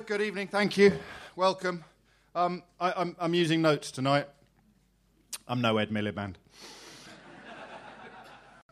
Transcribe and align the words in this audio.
Good 0.00 0.22
evening, 0.22 0.48
thank 0.48 0.76
you. 0.76 0.98
Welcome. 1.36 1.84
Um, 2.34 2.64
I, 2.80 2.92
I'm, 2.96 3.14
I'm 3.16 3.32
using 3.32 3.62
notes 3.62 3.92
tonight. 3.92 4.26
I'm 5.46 5.60
no 5.60 5.78
Ed 5.78 5.90
Miliband. 5.90 6.34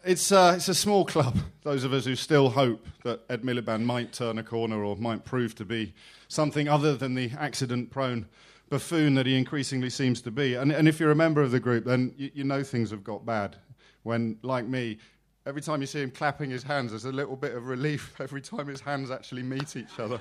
It's, 0.04 0.32
uh, 0.32 0.54
it's 0.56 0.66
a 0.66 0.74
small 0.74 1.04
club, 1.04 1.38
those 1.62 1.84
of 1.84 1.92
us 1.92 2.06
who 2.06 2.16
still 2.16 2.50
hope 2.50 2.84
that 3.04 3.20
Ed 3.30 3.42
Miliband 3.42 3.84
might 3.84 4.12
turn 4.12 4.36
a 4.36 4.42
corner 4.42 4.82
or 4.82 4.96
might 4.96 5.24
prove 5.24 5.54
to 5.56 5.64
be 5.64 5.94
something 6.26 6.68
other 6.68 6.96
than 6.96 7.14
the 7.14 7.30
accident 7.38 7.90
prone 7.90 8.26
buffoon 8.68 9.14
that 9.14 9.26
he 9.26 9.38
increasingly 9.38 9.90
seems 9.90 10.20
to 10.22 10.32
be. 10.32 10.54
And, 10.54 10.72
and 10.72 10.88
if 10.88 10.98
you're 10.98 11.12
a 11.12 11.16
member 11.16 11.40
of 11.40 11.52
the 11.52 11.60
group, 11.60 11.84
then 11.84 12.12
you, 12.16 12.32
you 12.34 12.44
know 12.44 12.64
things 12.64 12.90
have 12.90 13.04
got 13.04 13.24
bad. 13.24 13.54
When, 14.02 14.38
like 14.42 14.66
me, 14.66 14.98
every 15.46 15.62
time 15.62 15.82
you 15.82 15.86
see 15.86 16.02
him 16.02 16.10
clapping 16.10 16.50
his 16.50 16.64
hands, 16.64 16.90
there's 16.90 17.04
a 17.04 17.12
little 17.12 17.36
bit 17.36 17.54
of 17.54 17.68
relief 17.68 18.12
every 18.20 18.40
time 18.40 18.66
his 18.66 18.80
hands 18.80 19.12
actually 19.12 19.44
meet 19.44 19.76
each 19.76 20.00
other. 20.00 20.18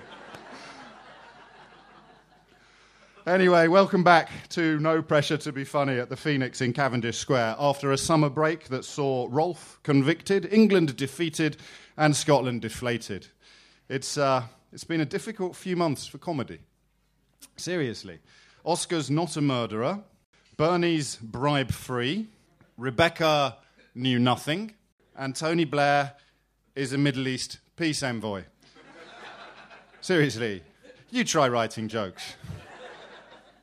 Anyway, 3.27 3.67
welcome 3.67 4.03
back 4.03 4.31
to 4.49 4.79
No 4.79 5.03
Pressure 5.03 5.37
to 5.37 5.51
Be 5.51 5.63
Funny 5.63 5.99
at 5.99 6.09
the 6.09 6.17
Phoenix 6.17 6.59
in 6.59 6.73
Cavendish 6.73 7.19
Square 7.19 7.55
after 7.59 7.91
a 7.91 7.97
summer 7.97 8.31
break 8.31 8.69
that 8.69 8.83
saw 8.83 9.27
Rolf 9.29 9.79
convicted, 9.83 10.51
England 10.51 10.95
defeated, 10.97 11.57
and 11.97 12.15
Scotland 12.15 12.61
deflated. 12.61 13.27
It's, 13.89 14.17
uh, 14.17 14.41
it's 14.73 14.85
been 14.85 15.01
a 15.01 15.05
difficult 15.05 15.55
few 15.55 15.75
months 15.75 16.07
for 16.07 16.17
comedy. 16.17 16.61
Seriously. 17.57 18.17
Oscar's 18.65 19.11
not 19.11 19.37
a 19.37 19.41
murderer, 19.41 19.99
Bernie's 20.57 21.17
bribe 21.17 21.71
free, 21.71 22.27
Rebecca 22.75 23.57
knew 23.93 24.17
nothing, 24.17 24.73
and 25.15 25.35
Tony 25.35 25.65
Blair 25.65 26.13
is 26.75 26.91
a 26.91 26.97
Middle 26.97 27.27
East 27.27 27.59
peace 27.75 28.01
envoy. 28.01 28.45
Seriously, 30.01 30.63
you 31.11 31.23
try 31.23 31.47
writing 31.47 31.87
jokes. 31.87 32.33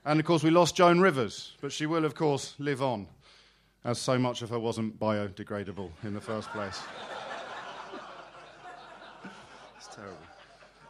And 0.05 0.21
of 0.21 0.27
course, 0.27 0.43
we 0.43 0.51
lost 0.51 0.77
Joan 0.77 1.01
Rivers, 1.01 1.53
but 1.61 1.73
she 1.73 1.87
will, 1.87 2.05
of 2.05 2.15
course, 2.15 2.55
live 2.59 2.83
on, 2.83 3.07
as 3.85 3.99
so 3.99 4.19
much 4.19 4.43
of 4.43 4.51
her 4.51 4.59
wasn't 4.59 4.99
biodegradable 4.99 5.91
in 6.05 6.15
the 6.15 6.21
first 6.21 6.51
place. 6.51 6.81
it's 9.77 9.89
terrible. 9.95 10.17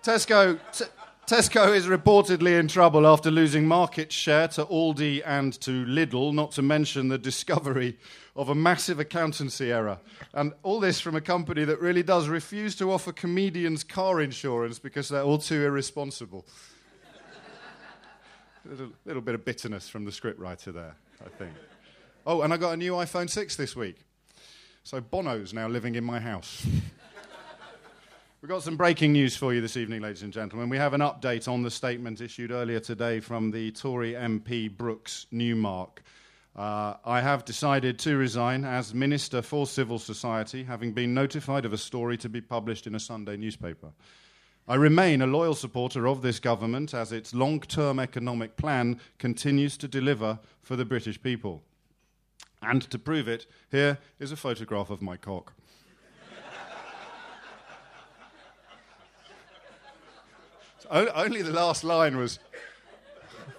Tesco, 0.02 0.58
t- 0.72 0.84
Tesco 1.28 1.76
is 1.76 1.86
reportedly 1.86 2.58
in 2.58 2.68
trouble 2.68 3.06
after 3.06 3.30
losing 3.30 3.66
market 3.66 4.10
share 4.10 4.48
to 4.48 4.64
Aldi 4.64 5.22
and 5.26 5.52
to 5.60 5.84
Lidl, 5.84 6.32
not 6.32 6.52
to 6.52 6.62
mention 6.62 7.08
the 7.08 7.18
discovery 7.18 7.98
of 8.34 8.48
a 8.48 8.54
massive 8.54 8.98
accountancy 8.98 9.70
error. 9.70 9.98
And 10.32 10.54
all 10.62 10.80
this 10.80 11.00
from 11.00 11.16
a 11.16 11.20
company 11.20 11.64
that 11.64 11.80
really 11.80 12.02
does 12.02 12.28
refuse 12.28 12.76
to 12.76 12.92
offer 12.92 13.12
comedians 13.12 13.84
car 13.84 14.22
insurance 14.22 14.78
because 14.78 15.10
they're 15.10 15.22
all 15.22 15.36
too 15.36 15.62
irresponsible. 15.66 16.46
A 18.64 18.68
little, 18.68 18.88
little 19.04 19.22
bit 19.22 19.34
of 19.34 19.44
bitterness 19.44 19.88
from 19.88 20.04
the 20.04 20.10
scriptwriter 20.10 20.72
there, 20.72 20.96
I 21.24 21.28
think. 21.38 21.52
Oh, 22.26 22.42
and 22.42 22.52
I 22.52 22.56
got 22.56 22.72
a 22.72 22.76
new 22.76 22.92
iPhone 22.92 23.30
6 23.30 23.56
this 23.56 23.76
week. 23.76 23.96
So 24.82 25.00
Bono's 25.00 25.54
now 25.54 25.68
living 25.68 25.94
in 25.94 26.04
my 26.04 26.18
house. 26.18 26.66
We've 28.42 28.48
got 28.48 28.62
some 28.62 28.76
breaking 28.76 29.12
news 29.12 29.36
for 29.36 29.52
you 29.52 29.60
this 29.60 29.76
evening, 29.76 30.02
ladies 30.02 30.22
and 30.22 30.32
gentlemen. 30.32 30.68
We 30.68 30.76
have 30.76 30.94
an 30.94 31.00
update 31.00 31.48
on 31.48 31.62
the 31.62 31.70
statement 31.70 32.20
issued 32.20 32.50
earlier 32.50 32.80
today 32.80 33.20
from 33.20 33.50
the 33.50 33.70
Tory 33.72 34.12
MP 34.12 34.74
Brooks 34.74 35.26
Newmark. 35.30 36.02
Uh, 36.54 36.94
I 37.04 37.20
have 37.20 37.44
decided 37.44 37.98
to 38.00 38.16
resign 38.16 38.64
as 38.64 38.92
Minister 38.92 39.42
for 39.42 39.66
Civil 39.66 39.98
Society, 39.98 40.64
having 40.64 40.92
been 40.92 41.14
notified 41.14 41.64
of 41.64 41.72
a 41.72 41.78
story 41.78 42.16
to 42.18 42.28
be 42.28 42.40
published 42.40 42.86
in 42.86 42.94
a 42.94 43.00
Sunday 43.00 43.36
newspaper. 43.36 43.92
I 44.68 44.74
remain 44.74 45.22
a 45.22 45.26
loyal 45.26 45.54
supporter 45.54 46.06
of 46.06 46.20
this 46.20 46.38
government 46.38 46.92
as 46.92 47.10
its 47.10 47.32
long 47.32 47.60
term 47.60 47.98
economic 47.98 48.56
plan 48.56 49.00
continues 49.18 49.78
to 49.78 49.88
deliver 49.88 50.38
for 50.60 50.76
the 50.76 50.84
British 50.84 51.22
people. 51.22 51.62
And 52.60 52.82
to 52.90 52.98
prove 52.98 53.28
it, 53.28 53.46
here 53.70 53.96
is 54.18 54.30
a 54.30 54.36
photograph 54.36 54.90
of 54.90 55.00
my 55.00 55.16
cock. 55.16 55.54
so 60.80 61.10
only 61.14 61.40
the 61.40 61.52
last 61.52 61.82
line 61.82 62.18
was, 62.18 62.38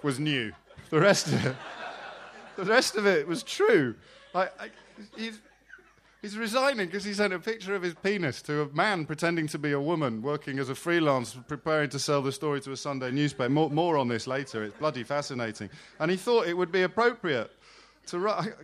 was 0.04 0.20
new. 0.20 0.52
The 0.90 1.00
rest 1.00 1.26
of 1.26 1.44
it, 1.44 1.56
the 2.54 2.64
rest 2.64 2.94
of 2.94 3.08
it 3.08 3.26
was 3.26 3.42
true. 3.42 3.96
I, 4.32 4.48
I, 4.60 4.70
He's 6.22 6.36
resigning 6.36 6.86
because 6.86 7.04
he 7.04 7.14
sent 7.14 7.32
a 7.32 7.38
picture 7.38 7.74
of 7.74 7.82
his 7.82 7.94
penis 7.94 8.42
to 8.42 8.62
a 8.62 8.68
man 8.68 9.06
pretending 9.06 9.46
to 9.48 9.58
be 9.58 9.72
a 9.72 9.80
woman 9.80 10.20
working 10.20 10.58
as 10.58 10.68
a 10.68 10.74
freelance, 10.74 11.34
preparing 11.48 11.88
to 11.90 11.98
sell 11.98 12.20
the 12.20 12.30
story 12.30 12.60
to 12.60 12.72
a 12.72 12.76
Sunday 12.76 13.10
newspaper. 13.10 13.48
More, 13.48 13.70
more 13.70 13.96
on 13.96 14.08
this 14.08 14.26
later. 14.26 14.62
It's 14.62 14.76
bloody 14.76 15.02
fascinating. 15.02 15.70
And 15.98 16.10
he 16.10 16.18
thought 16.18 16.46
it 16.46 16.56
would 16.56 16.70
be 16.70 16.82
appropriate 16.82 17.50
to 18.08 18.18
write. 18.18 18.52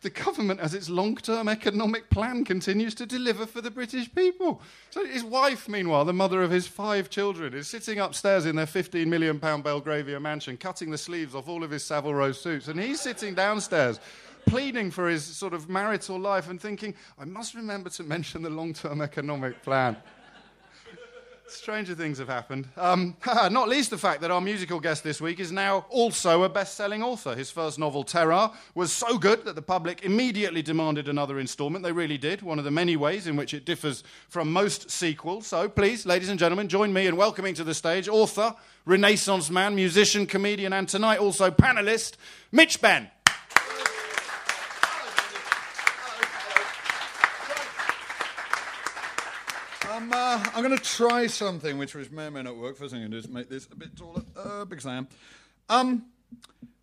The 0.00 0.10
government, 0.10 0.58
as 0.58 0.74
its 0.74 0.90
long 0.90 1.14
term 1.16 1.48
economic 1.48 2.10
plan, 2.10 2.44
continues 2.44 2.94
to 2.96 3.06
deliver 3.06 3.46
for 3.46 3.60
the 3.60 3.70
British 3.70 4.12
people. 4.12 4.60
So 4.88 5.06
his 5.06 5.22
wife, 5.22 5.68
meanwhile, 5.68 6.04
the 6.04 6.12
mother 6.12 6.42
of 6.42 6.50
his 6.50 6.66
five 6.66 7.08
children, 7.08 7.54
is 7.54 7.68
sitting 7.68 8.00
upstairs 8.00 8.46
in 8.46 8.56
their 8.56 8.66
£15 8.66 9.06
million 9.06 9.38
Belgravia 9.38 10.18
mansion, 10.18 10.56
cutting 10.56 10.90
the 10.90 10.98
sleeves 10.98 11.36
off 11.36 11.48
all 11.48 11.62
of 11.62 11.70
his 11.70 11.84
Savile 11.84 12.14
Row 12.14 12.32
suits. 12.32 12.66
And 12.66 12.80
he's 12.80 13.00
sitting 13.00 13.34
downstairs 13.34 14.00
pleading 14.46 14.90
for 14.90 15.08
his 15.08 15.24
sort 15.24 15.54
of 15.54 15.68
marital 15.68 16.18
life 16.18 16.48
and 16.48 16.60
thinking, 16.60 16.94
I 17.18 17.24
must 17.24 17.54
remember 17.54 17.90
to 17.90 18.02
mention 18.02 18.42
the 18.42 18.50
long 18.50 18.72
term 18.72 19.00
economic 19.00 19.62
plan. 19.62 19.96
Stranger 21.46 21.94
things 21.94 22.18
have 22.18 22.28
happened. 22.28 22.68
Um, 22.76 23.16
not 23.26 23.68
least 23.68 23.90
the 23.90 23.98
fact 23.98 24.20
that 24.20 24.30
our 24.30 24.40
musical 24.40 24.78
guest 24.78 25.02
this 25.02 25.20
week 25.20 25.40
is 25.40 25.50
now 25.50 25.84
also 25.88 26.44
a 26.44 26.48
best 26.48 26.76
selling 26.76 27.02
author. 27.02 27.34
His 27.34 27.50
first 27.50 27.78
novel, 27.78 28.04
Terra, 28.04 28.52
was 28.74 28.92
so 28.92 29.18
good 29.18 29.44
that 29.44 29.56
the 29.56 29.62
public 29.62 30.04
immediately 30.04 30.62
demanded 30.62 31.08
another 31.08 31.40
installment. 31.40 31.84
They 31.84 31.92
really 31.92 32.18
did, 32.18 32.42
one 32.42 32.58
of 32.58 32.64
the 32.64 32.70
many 32.70 32.96
ways 32.96 33.26
in 33.26 33.36
which 33.36 33.52
it 33.52 33.64
differs 33.64 34.04
from 34.28 34.52
most 34.52 34.90
sequels. 34.90 35.48
So 35.48 35.68
please, 35.68 36.06
ladies 36.06 36.28
and 36.28 36.38
gentlemen, 36.38 36.68
join 36.68 36.92
me 36.92 37.06
in 37.06 37.16
welcoming 37.16 37.54
to 37.54 37.64
the 37.64 37.74
stage 37.74 38.08
author, 38.08 38.54
Renaissance 38.84 39.50
man, 39.50 39.74
musician, 39.74 40.26
comedian, 40.26 40.72
and 40.72 40.88
tonight 40.88 41.18
also 41.18 41.50
panelist, 41.50 42.14
Mitch 42.52 42.80
Benn. 42.80 43.10
I'm, 50.00 50.12
uh, 50.30 50.44
I'm 50.54 50.62
going 50.62 50.76
to 50.76 50.82
try 50.82 51.26
something 51.26 51.76
which 51.76 51.94
may 52.12 52.26
or 52.26 52.30
may 52.30 52.42
not 52.42 52.56
work. 52.56 52.76
First 52.76 52.92
thing 52.92 53.02
I'm 53.02 53.10
going 53.10 53.22
to 53.22 53.28
do 53.28 53.28
is 53.28 53.34
make 53.34 53.48
this 53.48 53.66
a 53.72 53.74
bit 53.74 53.96
taller, 53.96 54.22
uh, 54.36 54.64
because 54.64 54.86
I 54.86 54.96
am. 54.96 55.08
Um, 55.68 56.04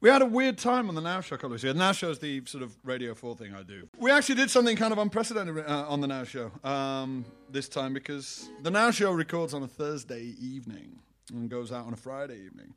we 0.01 0.09
had 0.09 0.21
a 0.21 0.25
weird 0.25 0.57
time 0.57 0.89
on 0.89 0.95
the 0.95 1.01
Now 1.01 1.21
Show 1.21 1.35
a 1.35 1.37
couple 1.37 1.47
of 1.47 1.51
weeks 1.53 1.63
ago. 1.63 1.73
Now 1.73 1.93
Show 1.93 2.09
is 2.09 2.19
the 2.19 2.43
sort 2.45 2.61
of 2.61 2.75
Radio 2.83 3.13
4 3.15 3.35
thing 3.37 3.55
I 3.55 3.63
do. 3.63 3.87
We 3.97 4.11
actually 4.11 4.35
did 4.35 4.49
something 4.49 4.75
kind 4.75 4.91
of 4.91 4.99
unprecedented 4.99 5.65
uh, 5.65 5.85
on 5.87 6.01
the 6.01 6.07
Now 6.07 6.25
Show 6.25 6.51
um, 6.63 7.23
this 7.49 7.69
time 7.69 7.93
because 7.93 8.49
the 8.63 8.71
Now 8.71 8.91
Show 8.91 9.11
records 9.11 9.53
on 9.53 9.63
a 9.63 9.67
Thursday 9.67 10.35
evening 10.41 10.99
and 11.33 11.49
goes 11.49 11.71
out 11.71 11.87
on 11.87 11.93
a 11.93 11.97
Friday 11.97 12.39
evening. 12.45 12.73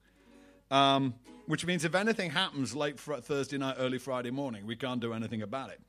Um, 0.70 1.14
which 1.46 1.66
means 1.66 1.84
if 1.84 1.96
anything 1.96 2.30
happens 2.30 2.76
late 2.76 3.00
fr- 3.00 3.16
Thursday 3.16 3.58
night, 3.58 3.74
early 3.78 3.98
Friday 3.98 4.30
morning, 4.30 4.66
we 4.66 4.76
can't 4.76 5.00
do 5.00 5.12
anything 5.12 5.42
about 5.42 5.70
it 5.70 5.80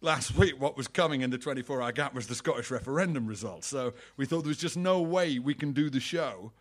last 0.00 0.36
week, 0.36 0.60
what 0.60 0.76
was 0.76 0.88
coming 0.88 1.22
in 1.22 1.30
the 1.30 1.38
24 1.38 1.82
hour 1.82 1.92
gap 1.92 2.14
was 2.14 2.26
the 2.26 2.34
Scottish 2.34 2.70
referendum 2.70 3.26
results. 3.26 3.66
So 3.66 3.94
we 4.16 4.26
thought 4.26 4.42
there 4.42 4.48
was 4.48 4.58
just 4.58 4.76
no 4.76 5.00
way 5.00 5.38
we 5.38 5.54
can 5.54 5.72
do 5.72 5.90
the 5.90 6.00
show 6.00 6.52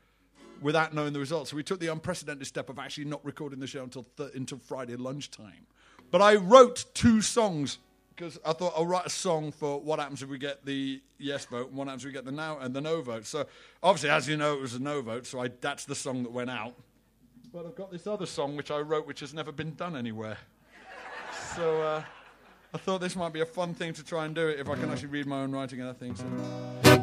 without 0.62 0.94
knowing 0.94 1.14
the 1.14 1.20
results. 1.20 1.52
So 1.52 1.56
we 1.56 1.64
took 1.64 1.80
the 1.80 1.88
unprecedented 1.88 2.48
step 2.48 2.70
of 2.70 2.80
actually 2.80 3.06
not 3.06 3.24
recording 3.26 3.60
the 3.60 3.68
show 3.68 3.84
until, 3.84 4.06
th- 4.18 4.32
until 4.36 4.58
Friday 4.60 4.96
lunchtime. 4.96 5.68
But 6.12 6.22
I 6.22 6.36
wrote 6.36 6.86
two 6.94 7.22
songs 7.22 7.80
because 8.16 8.40
I 8.46 8.54
thought 8.54 8.74
I'll 8.78 8.86
write 8.86 9.06
a 9.06 9.10
song 9.10 9.52
for 9.52 9.82
what 9.82 10.00
happens 10.00 10.24
if 10.24 10.30
we 10.30 10.38
get 10.38 10.66
the 10.66 11.02
yes 11.18 11.44
vote 11.46 11.68
and 11.68 11.78
what 11.78 11.88
happens 11.88 12.04
if 12.04 12.08
we 12.08 12.14
get 12.14 12.24
the 12.24 12.32
now 12.32 12.58
and 12.60 12.74
the 12.74 12.80
no 12.80 13.02
vote. 13.02 13.26
So 13.26 13.46
obviously, 13.84 14.10
as 14.10 14.30
you 14.30 14.38
know, 14.38 14.54
it 14.54 14.62
was 14.62 14.76
a 14.76 14.80
no 14.82 15.02
vote. 15.02 15.26
So 15.26 15.42
I, 15.42 15.50
that's 15.60 15.84
the 15.84 15.96
song 15.96 16.24
that 16.24 16.32
went 16.32 16.50
out. 16.50 16.74
But 17.52 17.66
I've 17.66 17.76
got 17.76 17.92
this 17.92 18.08
other 18.08 18.26
song 18.26 18.56
which 18.56 18.72
I 18.72 18.80
wrote, 18.80 19.06
which 19.06 19.20
has 19.20 19.34
never 19.34 19.52
been 19.52 19.76
done 19.76 19.96
anywhere. 19.96 20.38
So. 21.56 21.82
Uh, 21.82 22.04
I 22.76 22.78
thought 22.78 23.00
this 23.00 23.16
might 23.16 23.32
be 23.32 23.40
a 23.40 23.46
fun 23.46 23.74
thing 23.74 23.94
to 23.94 24.04
try 24.04 24.26
and 24.26 24.36
do 24.36 24.50
it 24.50 24.60
if 24.60 24.68
I 24.68 24.76
can 24.76 24.90
actually 24.90 25.08
read 25.08 25.28
my 25.28 25.44
own 25.44 25.54
writing 25.54 25.80
and 25.80 25.90
I 25.90 25.94
think 25.94 26.18
so. 26.18 26.26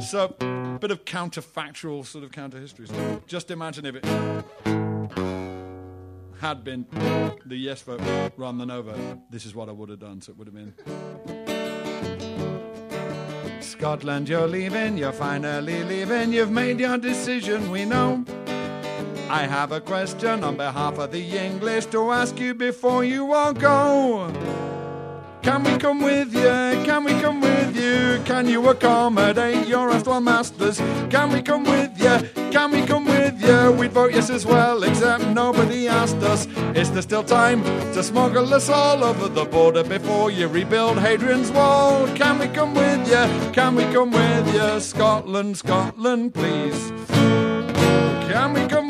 So, 0.00 0.34
a 0.38 0.78
bit 0.78 0.90
of 0.90 1.06
counterfactual 1.06 2.04
sort 2.04 2.24
of 2.24 2.30
counter 2.30 2.60
history 2.60 2.86
stuff. 2.86 3.26
Just 3.26 3.50
imagine 3.50 3.86
if 3.86 3.94
it 3.96 4.04
had 6.38 6.62
been 6.62 6.84
the 7.46 7.56
yes 7.56 7.80
vote 7.80 8.02
rather 8.36 8.58
than 8.58 8.68
no 8.68 8.82
vote. 8.82 9.18
This 9.30 9.46
is 9.46 9.54
what 9.54 9.70
I 9.70 9.72
would 9.72 9.88
have 9.88 9.98
done. 9.98 10.20
So 10.20 10.32
it 10.32 10.36
would 10.36 10.48
have 10.48 10.54
been. 10.54 10.74
Scotland, 13.62 14.28
you're 14.28 14.46
leaving, 14.46 14.98
you're 14.98 15.12
finally 15.12 15.84
leaving, 15.84 16.34
you've 16.34 16.50
made 16.50 16.80
your 16.80 16.98
decision, 16.98 17.70
we 17.70 17.86
know. 17.86 18.26
I 19.30 19.46
have 19.46 19.72
a 19.72 19.80
question 19.80 20.44
on 20.44 20.58
behalf 20.58 20.98
of 20.98 21.12
the 21.12 21.38
English 21.38 21.86
to 21.86 22.10
ask 22.10 22.38
you 22.38 22.52
before 22.52 23.04
you 23.04 23.32
all 23.32 23.54
go. 23.54 24.61
Can 25.42 25.64
we 25.64 25.76
come 25.76 26.00
with 26.02 26.34
you? 26.34 26.84
Can 26.84 27.04
we 27.04 27.12
come 27.20 27.40
with 27.40 27.76
you? 27.76 28.22
Can 28.24 28.48
you 28.48 28.68
accommodate 28.68 29.66
your 29.66 29.90
erstwhile 29.90 30.20
masters? 30.20 30.78
Can 31.10 31.32
we 31.32 31.42
come 31.42 31.64
with 31.64 31.92
you? 32.00 32.28
Can 32.50 32.70
we 32.70 32.86
come 32.86 33.04
with 33.04 33.40
you? 33.42 33.52
you, 33.52 33.72
we'd 33.72 33.92
vote 33.92 34.12
yes 34.12 34.30
as 34.30 34.46
well, 34.46 34.82
except 34.82 35.26
nobody 35.28 35.88
asked 35.88 36.22
us. 36.22 36.46
Is 36.74 36.90
there 36.92 37.02
still 37.02 37.24
time 37.24 37.62
to 37.94 38.02
smuggle 38.02 38.52
us 38.54 38.68
all 38.68 39.04
over 39.04 39.28
the 39.28 39.44
border 39.44 39.84
before 39.84 40.30
you 40.30 40.48
rebuild 40.48 40.98
Hadrian's 40.98 41.50
Wall? 41.50 42.06
Can 42.14 42.38
we 42.38 42.48
come 42.48 42.74
with 42.74 43.06
you? 43.08 43.52
Can 43.52 43.74
we 43.74 43.84
come 43.84 44.10
with 44.10 44.54
you? 44.54 44.80
Scotland, 44.80 45.56
Scotland, 45.56 46.34
please. 46.34 46.92
Can 48.28 48.52
we 48.54 48.66
come 48.66 48.81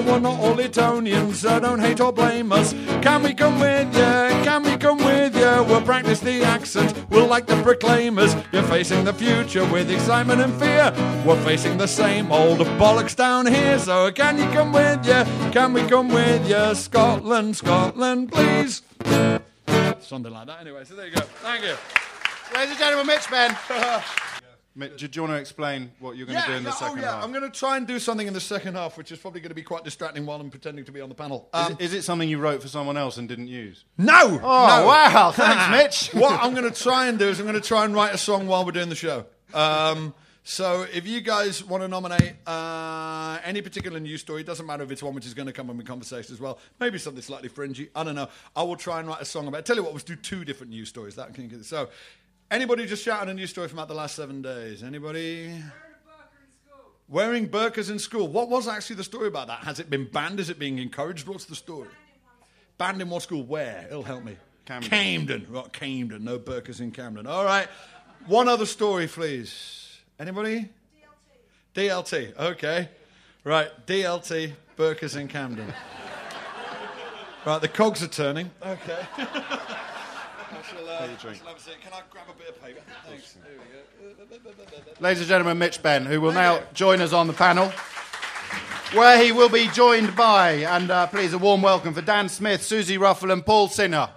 We're 0.00 0.18
not 0.18 0.40
all 0.40 0.60
Etonians, 0.60 1.40
so 1.40 1.60
don't 1.60 1.78
hate 1.78 2.00
or 2.00 2.12
blame 2.12 2.52
us. 2.52 2.72
Can 3.02 3.22
we 3.22 3.34
come 3.34 3.60
with 3.60 3.94
you? 3.94 4.44
Can 4.44 4.62
we 4.62 4.76
come 4.76 4.98
with 4.98 5.34
you? 5.36 5.64
We'll 5.64 5.82
practice 5.82 6.20
the 6.20 6.42
accent, 6.42 6.94
we'll 7.10 7.26
like 7.26 7.46
the 7.46 7.60
proclaimers. 7.62 8.34
You're 8.52 8.62
facing 8.64 9.04
the 9.04 9.12
future 9.12 9.64
with 9.66 9.90
excitement 9.90 10.40
and 10.40 10.52
fear. 10.54 10.92
We're 11.26 11.42
facing 11.44 11.78
the 11.78 11.88
same 11.88 12.32
old 12.32 12.58
bollocks 12.78 13.14
down 13.14 13.46
here, 13.46 13.78
so 13.78 14.10
can 14.12 14.38
you 14.38 14.48
come 14.50 14.72
with 14.72 15.06
you? 15.06 15.24
Can 15.52 15.72
we 15.72 15.82
come 15.86 16.08
with 16.08 16.48
you? 16.48 16.74
Scotland, 16.74 17.56
Scotland, 17.56 18.32
please. 18.32 18.82
Something 20.00 20.32
like 20.32 20.46
that, 20.46 20.60
anyway, 20.60 20.84
so 20.84 20.94
there 20.94 21.06
you 21.06 21.14
go. 21.14 21.22
Thank 21.42 21.64
you. 21.64 21.76
Ladies 22.54 22.70
and 22.70 22.78
gentlemen, 22.78 23.06
Mitch 23.06 23.30
Benn. 23.30 23.56
Mitch, 24.74 24.96
do, 24.96 25.08
you 25.12 25.22
want 25.22 25.34
to 25.34 25.38
explain 25.38 25.92
what 25.98 26.16
you're 26.16 26.26
going 26.26 26.40
to 26.40 26.46
do 26.46 26.54
in 26.54 26.62
the 26.62 26.70
yeah, 26.70 26.74
second 26.74 26.98
oh, 27.00 27.02
yeah. 27.02 27.14
half? 27.14 27.24
I'm 27.24 27.30
going 27.32 27.44
to 27.44 27.50
try 27.50 27.76
and 27.76 27.86
do 27.86 27.98
something 27.98 28.26
in 28.26 28.32
the 28.32 28.40
second 28.40 28.74
half, 28.74 28.96
which 28.96 29.12
is 29.12 29.18
probably 29.18 29.40
going 29.40 29.50
to 29.50 29.54
be 29.54 29.62
quite 29.62 29.84
distracting 29.84 30.24
while 30.24 30.40
I'm 30.40 30.50
pretending 30.50 30.86
to 30.86 30.92
be 30.92 31.02
on 31.02 31.10
the 31.10 31.14
panel. 31.14 31.50
Is, 31.54 31.60
Um, 31.66 31.72
it, 31.72 31.80
is 31.80 31.94
it 31.94 32.02
something 32.02 32.28
you 32.28 32.38
wrote 32.38 32.62
for 32.62 32.68
someone 32.68 32.96
else 32.96 33.18
and 33.18 33.28
didn't 33.28 33.48
use? 33.48 33.84
no! 33.98 34.22
Oh, 34.22 34.36
no. 34.36 34.86
wow. 34.86 35.30
Thanks, 35.34 36.12
Mitch. 36.12 36.14
what 36.20 36.42
I'm 36.42 36.54
going 36.54 36.70
to 36.70 36.82
try 36.82 37.06
and 37.06 37.18
do 37.18 37.28
is 37.28 37.38
I'm 37.38 37.46
going 37.46 37.60
to 37.60 37.66
try 37.66 37.84
and 37.84 37.94
write 37.94 38.14
a 38.14 38.18
song 38.18 38.46
while 38.46 38.64
we're 38.64 38.72
doing 38.72 38.88
the 38.88 38.94
show. 38.94 39.26
Um, 39.52 40.14
so 40.44 40.86
if 40.92 41.06
you 41.06 41.20
guys 41.20 41.62
want 41.62 41.84
to 41.84 41.88
nominate 41.88 42.34
uh, 42.48 43.38
any 43.44 43.62
particular 43.62 44.00
news 44.00 44.22
story, 44.22 44.40
it 44.40 44.46
doesn't 44.46 44.66
matter 44.66 44.82
if 44.82 44.90
it's 44.90 45.02
one 45.02 45.14
which 45.14 45.26
is 45.26 45.34
going 45.34 45.46
to 45.46 45.52
come 45.52 45.70
up 45.70 45.76
in 45.76 45.82
conversation 45.86 46.34
as 46.34 46.40
well. 46.40 46.58
Maybe 46.80 46.98
something 46.98 47.22
slightly 47.22 47.48
fringy. 47.48 47.90
I 47.94 48.02
don't 48.02 48.16
know. 48.16 48.28
I 48.56 48.64
will 48.64 48.76
try 48.76 48.98
and 48.98 49.06
write 49.06 49.20
a 49.20 49.24
song 49.24 49.46
about. 49.46 49.64
Tell 49.64 49.76
you 49.76 49.84
what, 49.84 49.92
let's 49.92 50.02
do 50.02 50.16
two 50.16 50.44
different 50.44 50.72
news 50.72 50.88
stories. 50.88 51.14
That 51.14 51.32
can 51.34 51.46
get 51.46 51.64
so. 51.64 51.90
Anybody 52.52 52.84
just 52.84 53.02
shout 53.02 53.22
out 53.22 53.30
a 53.30 53.32
news 53.32 53.48
story 53.48 53.66
from 53.66 53.78
about 53.78 53.88
the 53.88 53.94
last 53.94 54.14
seven 54.14 54.42
days? 54.42 54.82
Anybody? 54.82 55.54
Wearing 57.08 57.48
burkas 57.48 57.90
in 57.90 57.98
school. 57.98 58.28
What 58.28 58.50
was 58.50 58.68
actually 58.68 58.96
the 58.96 59.04
story 59.04 59.28
about 59.28 59.46
that? 59.46 59.60
Has 59.60 59.80
it 59.80 59.88
been 59.88 60.04
banned? 60.04 60.38
Is 60.38 60.50
it 60.50 60.58
being 60.58 60.78
encouraged? 60.78 61.26
What's 61.26 61.46
the 61.46 61.54
story? 61.54 61.88
Banned 62.76 63.00
in 63.00 63.08
what 63.08 63.22
school? 63.22 63.42
Where? 63.42 63.86
It'll 63.88 64.02
help 64.02 64.22
me. 64.22 64.36
Camden. 64.66 64.90
Camden. 64.90 65.46
Right, 65.48 65.72
Camden. 65.72 66.24
No 66.24 66.38
burkas 66.38 66.80
in 66.80 66.90
Camden. 66.90 67.26
All 67.26 67.42
right. 67.42 67.68
One 68.26 68.48
other 68.48 68.66
story, 68.66 69.06
please. 69.06 70.00
Anybody? 70.20 70.68
DLT. 71.74 72.34
DLT. 72.34 72.38
Okay. 72.38 72.90
Right. 73.44 73.70
DLT. 73.86 74.52
burkas 74.76 75.16
in 75.16 75.26
Camden. 75.26 75.72
right. 77.46 77.62
The 77.62 77.68
cogs 77.68 78.02
are 78.02 78.08
turning. 78.08 78.50
Okay. 78.62 79.06
Can 80.52 81.92
I 81.92 82.02
grab 82.10 82.26
a 82.28 82.38
bit 82.38 82.48
of 82.50 82.62
paper? 82.62 82.80
Thanks. 83.06 83.38
Ladies 85.00 85.20
and 85.20 85.28
gentlemen, 85.28 85.58
Mitch 85.58 85.82
Benn, 85.82 86.04
who 86.04 86.20
will 86.20 86.32
now 86.32 86.60
join 86.74 87.00
us 87.00 87.12
on 87.12 87.26
the 87.26 87.32
panel, 87.32 87.72
where 88.92 89.22
he 89.22 89.32
will 89.32 89.48
be 89.48 89.68
joined 89.68 90.14
by, 90.14 90.52
and 90.52 90.90
uh, 90.90 91.06
please 91.06 91.32
a 91.32 91.38
warm 91.38 91.62
welcome 91.62 91.94
for 91.94 92.02
Dan 92.02 92.28
Smith, 92.28 92.60
Suzi 92.60 92.98
Ruffell, 92.98 93.32
and 93.32 93.44
Paul 93.46 93.68
Sinha. 93.68 94.10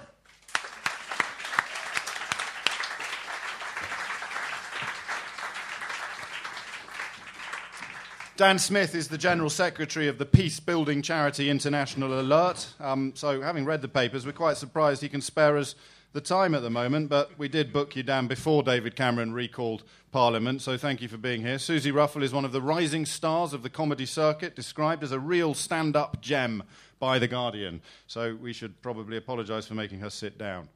Dan 8.38 8.60
Smith 8.60 8.94
is 8.94 9.08
the 9.08 9.18
General 9.18 9.50
Secretary 9.50 10.10
of 10.10 10.18
the 10.18 10.26
peace 10.26 10.60
building 10.60 11.02
charity 11.02 11.50
International 11.50 12.20
Alert. 12.20 12.68
Um, 12.82 13.14
so, 13.16 13.40
having 13.40 13.64
read 13.64 13.82
the 13.82 13.88
papers, 13.88 14.26
we're 14.26 14.34
quite 14.34 14.58
surprised 14.58 15.02
he 15.02 15.08
can 15.08 15.22
spare 15.22 15.56
us 15.58 15.76
the 16.16 16.22
time 16.22 16.56
at 16.56 16.62
the 16.62 16.70
moment, 16.70 17.10
but 17.10 17.38
we 17.38 17.50
did 17.50 17.74
book 17.74 17.94
you, 17.94 18.02
down 18.02 18.26
before 18.26 18.64
David 18.64 18.96
Cameron 18.96 19.34
recalled 19.34 19.84
Parliament, 20.14 20.62
so 20.62 20.78
thank 20.78 21.02
you 21.02 21.10
for 21.10 21.18
being 21.18 21.42
here. 21.42 21.58
Suzi 21.58 21.92
Ruffell 21.92 22.24
is 22.24 22.32
one 22.32 22.46
of 22.46 22.54
the 22.54 22.62
rising 22.62 23.06
stars 23.06 23.52
of 23.52 23.64
the 23.64 23.70
comedy 23.70 24.06
circuit, 24.06 24.56
described 24.56 25.04
as 25.04 25.12
a 25.12 25.20
real 25.20 25.54
stand 25.54 25.98
up 25.98 26.22
gem 26.22 26.64
by 27.00 27.20
The 27.20 27.28
Guardian. 27.28 27.82
So, 28.08 28.38
we 28.42 28.54
should 28.54 28.82
probably 28.82 29.18
apologise 29.18 29.68
for 29.68 29.74
making 29.74 30.00
her 30.00 30.10
sit 30.10 30.38
down. 30.38 30.70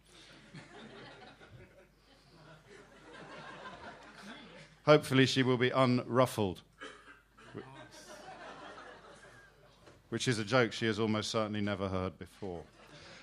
Hopefully, 4.86 5.26
she 5.26 5.42
will 5.42 5.58
be 5.58 5.70
unruffled. 5.70 6.64
which 10.10 10.28
is 10.28 10.38
a 10.38 10.44
joke 10.44 10.74
she 10.74 10.88
has 10.88 11.00
almost 11.00 11.30
certainly 11.32 11.62
never 11.62 11.88
heard 11.88 12.18
before. 12.20 12.64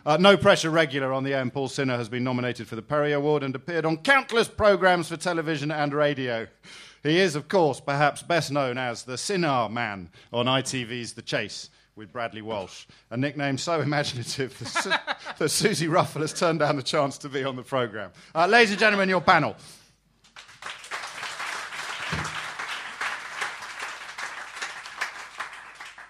Uh, 0.07 0.17
no 0.17 0.37
Pressure 0.37 0.71
regular 0.71 1.13
on 1.13 1.25
the 1.25 1.35
air, 1.35 1.45
Paul 1.51 1.69
Sinha 1.69 1.99
has 1.99 2.09
been 2.09 2.23
nominated 2.23 2.69
for 2.69 2.77
the 2.77 2.83
Perrier 2.83 3.17
Award 3.17 3.43
and 3.43 3.53
appeared 3.57 3.85
on 3.85 3.97
countless 3.97 4.47
programmes 4.47 5.09
for 5.09 5.17
television 5.17 5.73
and 5.73 5.93
radio. 5.93 6.47
He 7.03 7.19
is, 7.19 7.35
of 7.35 7.49
course, 7.49 7.81
perhaps 7.81 8.23
best 8.23 8.53
known 8.53 8.79
as 8.79 9.03
the 9.03 9.19
Sinner 9.19 9.69
Man 9.69 10.11
on 10.33 10.47
ITV's 10.47 11.15
The 11.15 11.23
Chase 11.23 11.71
with 11.97 12.13
Bradley 12.13 12.41
Walsh, 12.41 12.87
a 13.11 13.17
nickname 13.17 13.59
so 13.59 13.81
imaginative 13.81 14.57
that, 14.61 14.69
Su- 14.69 14.91
that 15.39 15.49
Suzi 15.49 15.89
Ruffell 15.89 16.21
has 16.21 16.33
turned 16.33 16.61
down 16.61 16.77
the 16.77 16.85
chance 16.85 17.19
to 17.19 17.29
be 17.29 17.43
on 17.43 17.57
the 17.57 17.65
programme. 17.65 18.13
Uh, 18.33 18.47
ladies 18.47 18.71
and 18.71 18.79
gentlemen, 18.79 19.09
your 19.09 19.21
panel. 19.21 19.57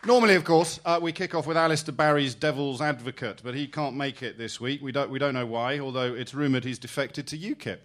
Normally, 0.06 0.36
of 0.36 0.44
course, 0.44 0.78
uh, 0.84 1.00
we 1.02 1.10
kick 1.10 1.34
off 1.34 1.48
with 1.48 1.56
Alistair 1.56 1.92
Barrie's 1.92 2.36
Devil's 2.36 2.80
Advocate, 2.80 3.40
but 3.42 3.56
he 3.56 3.66
can't 3.66 3.96
make 3.96 4.22
it 4.22 4.38
this 4.38 4.60
week. 4.60 4.80
We 4.80 4.92
don't, 4.92 5.10
we 5.10 5.18
don't 5.18 5.34
know 5.34 5.46
why, 5.46 5.80
although 5.80 6.14
it's 6.14 6.32
rumoured 6.32 6.62
he's 6.62 6.78
defected 6.78 7.26
to 7.26 7.36
UKIP. 7.36 7.78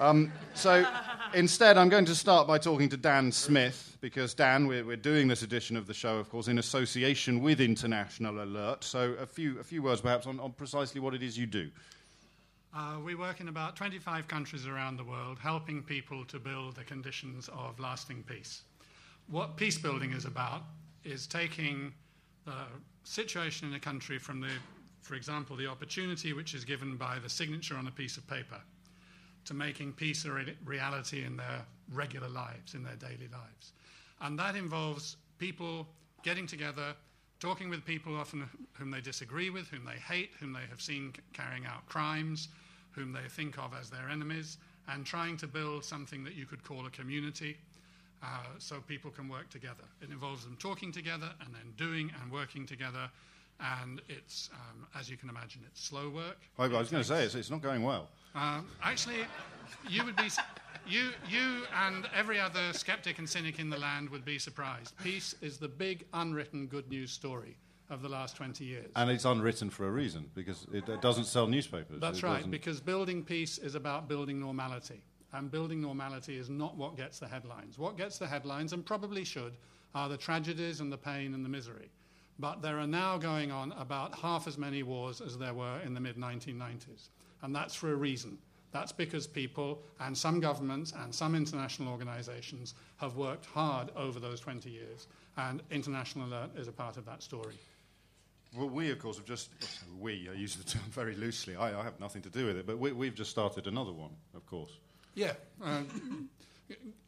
Um, 0.00 0.32
so 0.54 0.84
instead, 1.34 1.78
I'm 1.78 1.88
going 1.88 2.04
to 2.06 2.16
start 2.16 2.48
by 2.48 2.58
talking 2.58 2.88
to 2.88 2.96
Dan 2.96 3.30
Smith, 3.30 3.96
because 4.00 4.34
Dan, 4.34 4.66
we're, 4.66 4.84
we're 4.84 4.96
doing 4.96 5.28
this 5.28 5.42
edition 5.42 5.76
of 5.76 5.86
the 5.86 5.94
show, 5.94 6.16
of 6.16 6.28
course, 6.30 6.48
in 6.48 6.58
association 6.58 7.44
with 7.44 7.60
International 7.60 8.42
Alert. 8.42 8.82
So 8.82 9.12
a 9.12 9.26
few, 9.26 9.60
a 9.60 9.62
few 9.62 9.80
words 9.80 10.00
perhaps 10.00 10.26
on, 10.26 10.40
on 10.40 10.50
precisely 10.54 11.00
what 11.00 11.14
it 11.14 11.22
is 11.22 11.38
you 11.38 11.46
do. 11.46 11.70
Uh, 12.74 12.96
we 13.04 13.14
work 13.14 13.40
in 13.40 13.46
about 13.46 13.76
25 13.76 14.26
countries 14.26 14.66
around 14.66 14.96
the 14.96 15.04
world, 15.04 15.38
helping 15.40 15.84
people 15.84 16.24
to 16.24 16.40
build 16.40 16.74
the 16.74 16.82
conditions 16.82 17.48
of 17.56 17.78
lasting 17.78 18.24
peace. 18.24 18.62
What 19.28 19.56
peace 19.56 19.78
building 19.78 20.10
is 20.10 20.24
about 20.24 20.64
is 21.10 21.26
taking 21.26 21.92
the 22.44 22.64
situation 23.04 23.68
in 23.68 23.74
a 23.74 23.80
country 23.80 24.18
from 24.18 24.40
the, 24.40 24.50
for 25.00 25.14
example, 25.14 25.56
the 25.56 25.66
opportunity 25.66 26.32
which 26.32 26.54
is 26.54 26.64
given 26.64 26.96
by 26.96 27.18
the 27.18 27.28
signature 27.28 27.76
on 27.76 27.86
a 27.86 27.90
piece 27.90 28.16
of 28.16 28.26
paper 28.26 28.60
to 29.44 29.54
making 29.54 29.92
peace 29.92 30.24
a 30.24 30.32
re- 30.32 30.56
reality 30.64 31.24
in 31.24 31.36
their 31.36 31.64
regular 31.92 32.28
lives, 32.28 32.74
in 32.74 32.82
their 32.82 32.96
daily 32.96 33.28
lives. 33.32 33.72
And 34.20 34.38
that 34.38 34.56
involves 34.56 35.16
people 35.38 35.86
getting 36.22 36.46
together, 36.46 36.94
talking 37.40 37.70
with 37.70 37.84
people 37.84 38.16
often 38.16 38.48
whom 38.74 38.90
they 38.90 39.00
disagree 39.00 39.48
with, 39.48 39.68
whom 39.68 39.84
they 39.84 39.98
hate, 39.98 40.32
whom 40.38 40.52
they 40.52 40.66
have 40.68 40.82
seen 40.82 41.12
c- 41.14 41.22
carrying 41.32 41.64
out 41.64 41.86
crimes, 41.86 42.48
whom 42.90 43.12
they 43.12 43.28
think 43.28 43.58
of 43.58 43.72
as 43.78 43.88
their 43.88 44.10
enemies, 44.10 44.58
and 44.88 45.06
trying 45.06 45.36
to 45.36 45.46
build 45.46 45.84
something 45.84 46.24
that 46.24 46.34
you 46.34 46.44
could 46.44 46.62
call 46.64 46.86
a 46.86 46.90
community 46.90 47.56
uh, 48.22 48.26
so 48.58 48.80
people 48.86 49.10
can 49.10 49.28
work 49.28 49.48
together. 49.50 49.84
It 50.02 50.10
involves 50.10 50.44
them 50.44 50.56
talking 50.58 50.92
together 50.92 51.30
and 51.44 51.54
then 51.54 51.72
doing 51.76 52.10
and 52.22 52.32
working 52.32 52.66
together. 52.66 53.10
And 53.60 54.00
it's, 54.08 54.50
um, 54.52 54.86
as 54.98 55.10
you 55.10 55.16
can 55.16 55.28
imagine, 55.28 55.62
it's 55.66 55.82
slow 55.82 56.08
work. 56.10 56.38
I, 56.58 56.64
I 56.64 56.68
was 56.78 56.90
going 56.90 57.02
to 57.02 57.08
say, 57.08 57.24
it's, 57.24 57.34
it's 57.34 57.50
not 57.50 57.60
going 57.62 57.82
well. 57.82 58.08
Um, 58.34 58.66
actually, 58.82 59.16
you 59.88 60.04
would 60.04 60.14
be, 60.16 60.28
you, 60.86 61.10
you 61.28 61.64
and 61.86 62.08
every 62.14 62.38
other 62.38 62.72
skeptic 62.72 63.18
and 63.18 63.28
cynic 63.28 63.58
in 63.58 63.68
the 63.68 63.78
land 63.78 64.10
would 64.10 64.24
be 64.24 64.38
surprised. 64.38 64.94
Peace 65.02 65.34
is 65.40 65.58
the 65.58 65.66
big 65.68 66.04
unwritten 66.12 66.66
good 66.66 66.88
news 66.88 67.10
story 67.10 67.56
of 67.90 68.02
the 68.02 68.08
last 68.08 68.36
20 68.36 68.64
years. 68.64 68.86
And 68.96 69.10
it's 69.10 69.24
unwritten 69.24 69.70
for 69.70 69.88
a 69.88 69.90
reason, 69.90 70.30
because 70.34 70.66
it, 70.72 70.88
it 70.88 71.00
doesn't 71.00 71.24
sell 71.24 71.46
newspapers. 71.46 72.00
That's 72.00 72.18
It 72.18 72.24
right, 72.24 72.34
doesn't- 72.36 72.50
because 72.50 72.80
building 72.80 73.24
peace 73.24 73.58
is 73.58 73.74
about 73.74 74.08
building 74.08 74.38
normality. 74.38 75.02
And 75.32 75.50
building 75.50 75.80
normality 75.80 76.38
is 76.38 76.48
not 76.48 76.76
what 76.76 76.96
gets 76.96 77.18
the 77.18 77.28
headlines. 77.28 77.78
What 77.78 77.96
gets 77.96 78.18
the 78.18 78.26
headlines, 78.26 78.72
and 78.72 78.84
probably 78.84 79.24
should, 79.24 79.54
are 79.94 80.08
the 80.08 80.16
tragedies 80.16 80.80
and 80.80 80.90
the 80.90 80.96
pain 80.96 81.34
and 81.34 81.44
the 81.44 81.48
misery. 81.48 81.90
But 82.38 82.62
there 82.62 82.78
are 82.78 82.86
now 82.86 83.18
going 83.18 83.50
on 83.50 83.72
about 83.72 84.14
half 84.14 84.46
as 84.46 84.56
many 84.56 84.82
wars 84.82 85.20
as 85.20 85.36
there 85.36 85.54
were 85.54 85.80
in 85.84 85.92
the 85.92 86.00
mid 86.00 86.16
1990s. 86.16 87.08
And 87.42 87.54
that's 87.54 87.74
for 87.74 87.92
a 87.92 87.96
reason. 87.96 88.38
That's 88.70 88.92
because 88.92 89.26
people 89.26 89.82
and 90.00 90.16
some 90.16 90.40
governments 90.40 90.92
and 90.96 91.14
some 91.14 91.34
international 91.34 91.90
organizations 91.90 92.74
have 92.98 93.16
worked 93.16 93.46
hard 93.46 93.90
over 93.96 94.20
those 94.20 94.40
20 94.40 94.70
years. 94.70 95.08
And 95.36 95.62
International 95.70 96.26
Alert 96.26 96.50
is 96.56 96.68
a 96.68 96.72
part 96.72 96.96
of 96.96 97.06
that 97.06 97.22
story. 97.22 97.54
Well, 98.56 98.68
we, 98.68 98.90
of 98.90 98.98
course, 98.98 99.16
have 99.16 99.26
just. 99.26 99.50
We, 100.00 100.28
I 100.30 100.34
use 100.34 100.56
the 100.56 100.64
term 100.64 100.82
very 100.90 101.14
loosely. 101.14 101.56
I, 101.56 101.78
I 101.78 101.82
have 101.82 102.00
nothing 102.00 102.22
to 102.22 102.30
do 102.30 102.46
with 102.46 102.56
it, 102.56 102.66
but 102.66 102.78
we, 102.78 102.92
we've 102.92 103.14
just 103.14 103.30
started 103.30 103.66
another 103.66 103.92
one, 103.92 104.10
of 104.34 104.46
course. 104.46 104.72
Yeah. 105.18 105.32
Uh, 105.60 105.82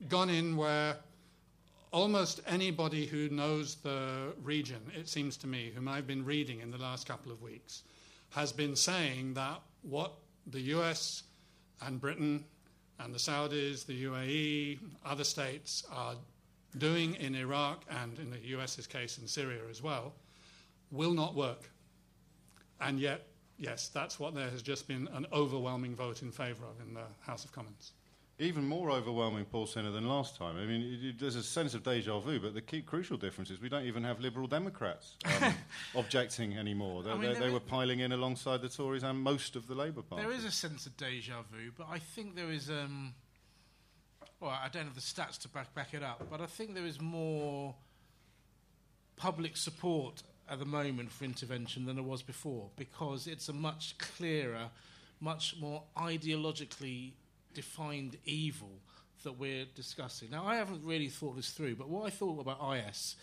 gone 0.08 0.30
in 0.30 0.56
where 0.56 0.96
almost 1.92 2.40
anybody 2.44 3.06
who 3.06 3.28
knows 3.28 3.76
the 3.76 4.32
region, 4.42 4.80
it 4.96 5.08
seems 5.08 5.36
to 5.36 5.46
me, 5.46 5.70
whom 5.72 5.86
I've 5.86 6.08
been 6.08 6.24
reading 6.24 6.58
in 6.58 6.72
the 6.72 6.78
last 6.78 7.06
couple 7.06 7.30
of 7.30 7.40
weeks, 7.40 7.84
has 8.30 8.50
been 8.50 8.74
saying 8.74 9.34
that 9.34 9.60
what 9.82 10.14
the 10.48 10.60
US 10.74 11.22
and 11.82 12.00
Britain 12.00 12.44
and 12.98 13.14
the 13.14 13.18
Saudis, 13.18 13.86
the 13.86 14.02
UAE, 14.02 14.80
other 15.04 15.22
states 15.22 15.84
are 15.92 16.16
doing 16.78 17.14
in 17.14 17.36
Iraq 17.36 17.84
and 18.02 18.18
in 18.18 18.28
the 18.28 18.40
US's 18.58 18.88
case 18.88 19.18
in 19.18 19.28
Syria 19.28 19.60
as 19.70 19.84
well 19.84 20.14
will 20.90 21.14
not 21.14 21.36
work. 21.36 21.70
And 22.80 22.98
yet, 22.98 23.28
yes, 23.56 23.86
that's 23.86 24.18
what 24.18 24.34
there 24.34 24.50
has 24.50 24.62
just 24.62 24.88
been 24.88 25.08
an 25.12 25.26
overwhelming 25.32 25.94
vote 25.94 26.22
in 26.22 26.32
favour 26.32 26.64
of 26.64 26.84
in 26.84 26.92
the 26.92 27.06
House 27.20 27.44
of 27.44 27.52
Commons 27.52 27.92
even 28.40 28.66
more 28.66 28.90
overwhelming, 28.90 29.44
Paul 29.44 29.66
Sinha, 29.66 29.92
than 29.92 30.08
last 30.08 30.36
time. 30.36 30.56
I 30.56 30.64
mean, 30.64 30.80
it, 30.80 31.06
it, 31.06 31.20
there's 31.20 31.36
a 31.36 31.42
sense 31.42 31.74
of 31.74 31.82
deja 31.82 32.18
vu, 32.20 32.40
but 32.40 32.54
the 32.54 32.62
key 32.62 32.80
crucial 32.80 33.18
difference 33.18 33.50
is 33.50 33.60
we 33.60 33.68
don't 33.68 33.84
even 33.84 34.02
have 34.02 34.18
Liberal 34.20 34.46
Democrats 34.46 35.16
um, 35.42 35.54
objecting 35.94 36.56
anymore. 36.56 37.02
They, 37.02 37.10
I 37.10 37.16
mean, 37.16 37.34
they, 37.34 37.38
they 37.38 37.50
were 37.50 37.60
piling 37.60 38.00
in 38.00 38.12
alongside 38.12 38.62
the 38.62 38.68
Tories 38.68 39.02
and 39.02 39.20
most 39.20 39.56
of 39.56 39.66
the 39.66 39.74
Labour 39.74 40.02
Party. 40.02 40.24
There 40.24 40.32
is 40.32 40.44
a 40.44 40.50
sense 40.50 40.86
of 40.86 40.96
deja 40.96 41.42
vu, 41.52 41.70
but 41.76 41.86
I 41.90 41.98
think 41.98 42.34
there 42.34 42.50
is. 42.50 42.70
Um, 42.70 43.14
well, 44.40 44.50
I 44.50 44.68
don't 44.72 44.84
have 44.84 44.94
the 44.94 45.02
stats 45.02 45.38
to 45.42 45.48
back, 45.48 45.74
back 45.74 45.92
it 45.92 46.02
up, 46.02 46.26
but 46.30 46.40
I 46.40 46.46
think 46.46 46.74
there 46.74 46.86
is 46.86 46.98
more 46.98 47.74
public 49.16 49.58
support 49.58 50.22
at 50.48 50.58
the 50.58 50.64
moment 50.64 51.12
for 51.12 51.24
intervention 51.24 51.84
than 51.84 51.96
there 51.96 52.04
was 52.04 52.22
before 52.22 52.70
because 52.76 53.26
it's 53.26 53.50
a 53.50 53.52
much 53.52 53.98
clearer, 53.98 54.70
much 55.20 55.56
more 55.60 55.82
ideologically 55.94 57.12
defined 57.54 58.16
evil 58.24 58.80
that 59.22 59.38
we're 59.38 59.66
discussing. 59.74 60.30
Now, 60.30 60.46
I 60.46 60.56
haven't 60.56 60.84
really 60.84 61.08
thought 61.08 61.36
this 61.36 61.50
through, 61.50 61.76
but 61.76 61.88
what 61.88 62.06
I 62.06 62.10
thought 62.10 62.40
about 62.40 62.58
IS 62.76 63.16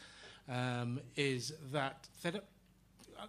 um, 0.50 1.00
is 1.16 1.54
that 1.72 2.08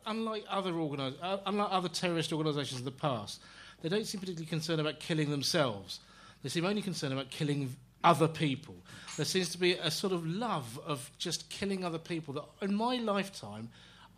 unlike 0.07 0.45
other 0.49 0.73
organi- 0.73 1.15
uh, 1.23 1.39
unlike 1.47 1.69
other 1.71 1.89
terrorist 1.89 2.33
organisations 2.33 2.81
in 2.81 2.85
the 2.85 2.91
past, 2.91 3.41
they 3.83 3.89
don't 3.89 4.07
seem 4.07 4.21
particularly 4.21 4.49
concerned 4.49 4.81
about 4.81 5.01
killing 5.01 5.31
themselves. 5.31 6.01
They 6.43 6.49
seem 6.49 6.65
only 6.65 6.83
concerned 6.83 7.13
about 7.13 7.31
killing 7.31 7.75
other 8.05 8.29
people. 8.29 8.77
There 9.17 9.25
seems 9.25 9.49
to 9.51 9.59
be 9.59 9.73
a 9.73 9.91
sort 9.91 10.13
of 10.13 10.27
love 10.27 10.79
of 10.87 11.11
just 11.19 11.49
killing 11.51 11.85
other 11.85 11.99
people 11.99 12.35
that, 12.35 12.45
in 12.63 12.75
my 12.75 12.97
lifetime, 12.97 13.71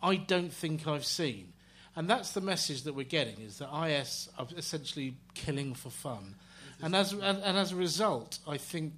I 0.03 0.15
don't 0.15 0.53
think 0.53 0.87
I've 0.87 1.05
seen. 1.05 1.53
And 1.95 2.09
that's 2.09 2.31
the 2.31 2.41
message 2.41 2.83
that 2.83 2.93
we're 2.93 3.05
getting: 3.05 3.39
is 3.39 3.57
that 3.57 3.69
IS 3.87 4.29
are 4.37 4.47
essentially 4.55 5.15
killing 5.33 5.73
for 5.73 5.89
fun 5.89 6.35
and 6.81 6.95
as, 6.95 7.13
and, 7.13 7.23
and 7.23 7.57
as 7.57 7.71
a 7.71 7.75
result, 7.75 8.39
I 8.47 8.57
think 8.57 8.93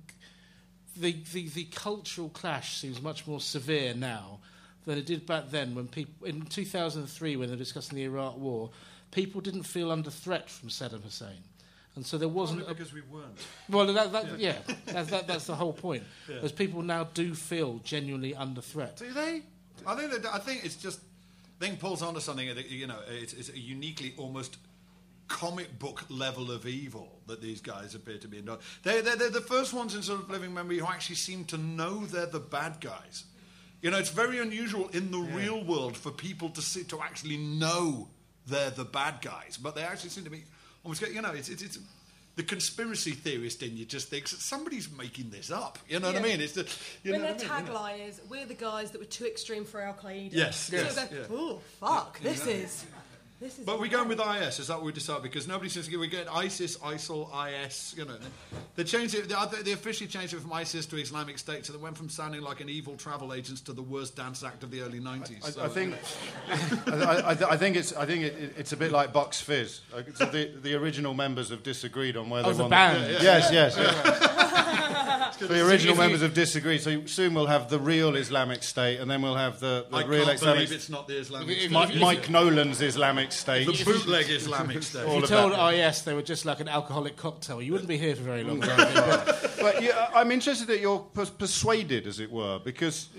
the, 0.95 1.15
the, 1.33 1.47
the 1.49 1.65
cultural 1.65 2.29
clash 2.29 2.77
seems 2.77 3.01
much 3.01 3.27
more 3.27 3.39
severe 3.39 3.93
now 3.93 4.39
than 4.85 4.97
it 4.97 5.05
did 5.05 5.25
back 5.25 5.49
then 5.49 5.75
when 5.75 5.87
people, 5.87 6.27
in 6.27 6.41
2003, 6.43 7.35
when 7.35 7.47
they 7.47 7.53
were 7.53 7.57
discussing 7.57 7.95
the 7.95 8.03
Iraq 8.03 8.37
War, 8.37 8.69
people 9.11 9.41
didn't 9.41 9.63
feel 9.63 9.91
under 9.91 10.09
threat 10.09 10.49
from 10.49 10.69
Saddam 10.69 11.03
Hussein. 11.03 11.43
And 11.95 12.05
so 12.05 12.17
there 12.17 12.27
wasn't. 12.27 12.67
because 12.67 12.91
we 12.91 13.01
weren't. 13.01 13.37
Well, 13.69 13.93
that, 13.93 14.11
that, 14.11 14.39
yeah, 14.39 14.55
yeah 14.67 14.93
that, 14.93 15.07
that, 15.09 15.27
that's 15.27 15.45
the 15.45 15.55
whole 15.55 15.73
point. 15.73 16.03
Yeah. 16.27 16.37
As 16.41 16.51
people 16.53 16.81
now 16.81 17.03
do 17.13 17.35
feel 17.35 17.81
genuinely 17.83 18.33
under 18.33 18.61
threat. 18.61 18.95
Do 18.97 19.11
they? 19.11 19.41
I 19.85 19.95
think, 19.95 20.11
that, 20.11 20.33
I 20.33 20.39
think 20.39 20.63
it's 20.63 20.77
just. 20.77 21.01
I 21.59 21.65
think 21.65 21.79
Paul's 21.79 22.01
onto 22.01 22.21
something. 22.21 22.47
You 22.67 22.87
know, 22.87 22.99
it's, 23.09 23.33
it's 23.33 23.49
a 23.49 23.59
uniquely 23.59 24.13
almost 24.17 24.57
comic 25.27 25.79
book 25.79 26.05
level 26.09 26.51
of 26.51 26.65
evil 26.67 27.19
that 27.27 27.41
these 27.41 27.61
guys 27.61 27.95
appear 27.95 28.17
to 28.17 28.27
be 28.27 28.39
in. 28.39 28.45
They're, 28.83 29.01
they're, 29.01 29.15
they're, 29.15 29.29
the 29.29 29.41
first 29.41 29.73
ones 29.73 29.95
in 29.95 30.01
sort 30.01 30.21
of 30.21 30.29
living 30.29 30.53
memory 30.53 30.79
who 30.79 30.85
actually 30.85 31.15
seem 31.15 31.45
to 31.45 31.57
know 31.57 32.05
they're 32.05 32.25
the 32.25 32.39
bad 32.39 32.79
guys. 32.81 33.25
You 33.81 33.91
know, 33.91 33.97
it's 33.97 34.09
very 34.09 34.39
unusual 34.39 34.89
in 34.89 35.11
the 35.11 35.19
yeah. 35.19 35.35
real 35.35 35.63
world 35.63 35.97
for 35.97 36.11
people 36.11 36.49
to 36.49 36.61
see, 36.61 36.83
to 36.85 37.01
actually 37.01 37.37
know 37.37 38.07
they're 38.47 38.69
the 38.69 38.85
bad 38.85 39.21
guys, 39.21 39.57
but 39.57 39.75
they 39.75 39.83
actually 39.83 40.09
seem 40.09 40.23
to 40.23 40.29
be 40.29 40.43
almost. 40.83 41.01
You 41.01 41.21
know, 41.21 41.31
it's, 41.31 41.49
it's, 41.49 41.61
it's 41.61 41.79
the 42.35 42.43
conspiracy 42.43 43.11
theorist 43.11 43.61
in 43.61 43.77
you 43.77 43.85
just 43.85 44.09
thinks 44.09 44.31
that 44.31 44.39
somebody's 44.39 44.89
making 44.91 45.29
this 45.29 45.51
up. 45.51 45.77
You 45.87 45.99
know 45.99 46.07
yeah. 46.09 46.13
what 46.13 46.25
I 46.25 46.27
mean? 46.29 46.41
It's 46.41 46.53
the, 46.53 46.67
you 47.03 47.11
when 47.11 47.21
their 47.21 47.35
tagline 47.35 48.07
is 48.07 48.21
"We're 48.29 48.45
the 48.45 48.53
guys 48.53 48.91
that 48.91 48.99
were 48.99 49.05
too 49.05 49.25
extreme 49.25 49.65
for 49.65 49.81
Al 49.81 49.93
Qaeda." 49.93 50.29
Yes, 50.31 50.57
so 50.57 50.75
yes. 50.75 50.95
Go, 50.95 51.15
yeah. 51.15 51.23
Oh 51.29 51.61
fuck! 51.79 52.19
Yeah. 52.23 52.31
This 52.31 52.47
is 52.47 52.85
but 53.65 53.79
we're 53.79 53.87
going 53.87 54.07
with 54.07 54.19
IS. 54.19 54.59
Is 54.59 54.67
that 54.67 54.77
what 54.77 54.85
we 54.85 54.91
decided? 54.91 55.23
Because 55.23 55.47
nobody 55.47 55.69
seems 55.69 55.87
to 55.87 55.97
we 55.97 56.07
get 56.07 56.27
ISIS, 56.31 56.77
ISIL, 56.77 57.29
IS. 57.47 57.95
You 57.97 58.05
know, 58.05 58.17
they 58.75 58.83
changed 58.83 59.15
it. 59.15 59.29
They, 59.29 59.61
they 59.63 59.71
officially 59.71 60.07
changed 60.07 60.33
it 60.33 60.39
from 60.39 60.53
ISIS 60.53 60.85
to 60.87 60.97
Islamic 60.97 61.37
State, 61.37 61.65
so 61.65 61.73
they 61.73 61.79
went 61.79 61.97
from 61.97 62.09
sounding 62.09 62.41
like 62.41 62.61
an 62.61 62.69
evil 62.69 62.95
travel 62.95 63.33
agent 63.33 63.65
to 63.65 63.73
the 63.73 63.81
worst 63.81 64.15
dance 64.15 64.43
act 64.43 64.63
of 64.63 64.71
the 64.71 64.81
early 64.81 64.99
'90s. 64.99 65.45
I, 65.45 65.49
so. 65.49 65.63
I 65.65 65.67
think, 65.67 65.95
I, 66.87 67.37
I, 67.51 67.57
think 67.57 67.75
it's, 67.75 67.93
I 67.93 68.05
think 68.05 68.23
it, 68.23 68.53
it's 68.57 68.73
a 68.73 68.77
bit 68.77 68.91
like 68.91 69.13
Bucks 69.13 69.41
Fizz. 69.41 69.81
So 70.15 70.25
the, 70.25 70.51
the 70.61 70.75
original 70.75 71.13
members 71.13 71.49
have 71.49 71.63
disagreed 71.63 72.17
on 72.17 72.29
where 72.29 72.45
oh, 72.45 72.53
the 72.53 72.67
band. 72.67 73.05
The, 73.05 73.23
yeah, 73.23 73.49
yes, 73.49 73.77
yes. 73.77 74.42
Yes. 74.89 75.37
the 75.37 75.67
original 75.67 75.95
members 75.95 76.21
have 76.21 76.33
disagreed. 76.33 76.81
So 76.81 77.05
soon 77.05 77.33
we'll 77.33 77.47
have 77.47 77.69
the 77.69 77.79
real 77.79 78.15
Islamic 78.15 78.63
State, 78.63 78.99
and 78.99 79.09
then 79.09 79.21
we'll 79.21 79.35
have 79.35 79.59
the, 79.59 79.85
the 79.89 79.97
I 79.97 80.05
real 80.05 80.25
can't 80.25 80.35
Islamic. 80.35 80.55
Believe 80.67 80.71
it's 80.71 80.89
not 80.89 81.07
the 81.07 81.17
Islamic 81.17 81.57
State. 81.57 81.71
Mike, 81.71 81.95
Mike 81.95 82.29
Nolan's 82.29 82.81
Islamic 82.81 83.31
State. 83.31 83.65
The 83.65 83.83
bootleg 83.83 84.29
Islamic 84.29 84.83
State. 84.83 85.07
If 85.07 85.21
you 85.21 85.27
told 85.27 85.53
IS 85.73 86.03
they 86.03 86.13
were 86.13 86.21
just 86.21 86.45
like 86.45 86.59
an 86.59 86.67
alcoholic 86.67 87.15
cocktail, 87.15 87.61
you 87.61 87.71
wouldn't 87.71 87.89
be 87.89 87.97
here 87.97 88.15
for 88.15 88.23
very 88.23 88.43
long. 88.43 88.59
but, 88.59 89.55
but 89.61 89.83
yeah, 89.83 90.09
I'm 90.13 90.31
interested 90.31 90.67
that 90.67 90.79
you're 90.79 90.99
persuaded, 90.99 92.07
as 92.07 92.19
it 92.19 92.31
were, 92.31 92.59
because 92.59 93.09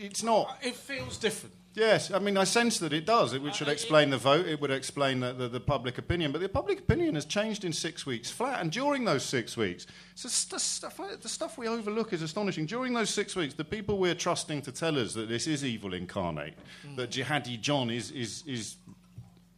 it's 0.00 0.22
not. 0.22 0.58
It 0.62 0.76
feels 0.76 1.18
different. 1.18 1.54
Yes, 1.74 2.12
I 2.12 2.20
mean, 2.20 2.36
I 2.36 2.44
sense 2.44 2.78
that 2.78 2.92
it 2.92 3.04
does. 3.04 3.32
It 3.32 3.42
would 3.42 3.54
should 3.56 3.68
explain 3.68 4.10
the 4.10 4.16
vote. 4.16 4.46
It 4.46 4.60
would 4.60 4.70
explain 4.70 5.18
the, 5.18 5.32
the, 5.32 5.48
the, 5.48 5.60
public 5.60 5.98
opinion. 5.98 6.30
But 6.30 6.40
the 6.40 6.48
public 6.48 6.78
opinion 6.78 7.16
has 7.16 7.24
changed 7.24 7.64
in 7.64 7.72
six 7.72 8.06
weeks 8.06 8.30
flat. 8.30 8.60
And 8.60 8.70
during 8.70 9.04
those 9.04 9.24
six 9.24 9.56
weeks, 9.56 9.86
so 10.14 10.28
the, 10.28 10.60
stuff, 10.60 11.00
the 11.20 11.28
stuff 11.28 11.58
we 11.58 11.66
overlook 11.66 12.12
is 12.12 12.22
astonishing. 12.22 12.66
During 12.66 12.94
those 12.94 13.10
six 13.10 13.34
weeks, 13.34 13.54
the 13.54 13.64
people 13.64 13.98
we're 13.98 14.14
trusting 14.14 14.62
to 14.62 14.72
tell 14.72 14.96
us 14.96 15.14
that 15.14 15.28
this 15.28 15.48
is 15.48 15.64
evil 15.64 15.94
incarnate, 15.94 16.54
mm. 16.86 16.94
that 16.94 17.10
Jihadi 17.10 17.60
John 17.60 17.90
is, 17.90 18.12
is, 18.12 18.44
is 18.46 18.76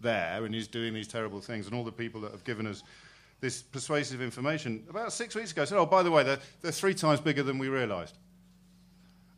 there 0.01 0.47
and 0.47 0.55
is 0.55 0.69
doing 0.69 0.95
these 0.95 1.09
terrible 1.09 1.43
things, 1.43 1.67
and 1.67 1.75
all 1.75 1.85
the 1.85 1.93
people 1.93 2.23
that 2.23 2.33
have 2.33 2.45
given 2.45 2.67
us 2.67 2.83
this 3.41 3.61
persuasive 3.61 4.23
information, 4.23 4.83
about 4.89 5.13
six 5.13 5.35
weeks 5.35 5.53
ago 5.53 5.67
said, 5.67 5.77
oh, 5.77 5.85
by 5.85 6.03
the 6.03 6.11
way, 6.11 6.23
they're, 6.23 6.39
they're 6.63 6.73
three 6.73 6.95
times 6.95 7.21
bigger 7.21 7.43
than 7.43 7.59
we 7.59 7.69
realised. 7.69 8.17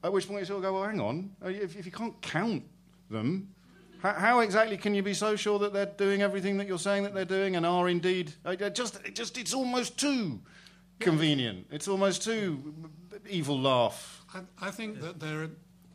At 0.03 0.13
which 0.13 0.29
point 0.29 0.41
you 0.41 0.47
sort 0.47 0.59
of 0.59 0.63
go, 0.63 0.75
well, 0.75 0.85
hang 0.85 1.01
on, 1.01 1.31
uh, 1.45 1.49
if, 1.49 1.77
if 1.77 1.85
you 1.85 1.93
can't 1.93 2.21
count 2.23 2.63
them, 3.11 3.49
how, 4.01 4.13
how, 4.13 4.41
exactly 4.41 4.77
can 4.77 4.95
you 4.95 5.03
be 5.03 5.15
so 5.15 5.35
sure 5.35 5.59
that 5.59 5.73
they're 5.73 5.87
doing 5.87 6.23
everything 6.23 6.57
that 6.59 6.69
you're 6.69 6.79
saying 6.79 7.03
that 7.03 7.15
they're 7.15 7.25
doing 7.25 7.57
and 7.57 7.67
are 7.67 7.89
indeed? 7.89 8.33
Uh, 8.45 8.55
just, 8.55 8.99
just, 9.13 9.37
it's 9.37 9.55
almost 9.55 9.99
too 9.99 10.41
convenient. 11.01 11.67
It's 11.73 11.89
almost 11.89 12.23
too 12.23 12.75
evil 13.29 13.59
laugh. 13.59 14.25
I, 14.33 14.69
I 14.69 14.71
think 14.71 15.01
that 15.01 15.19
there 15.19 15.49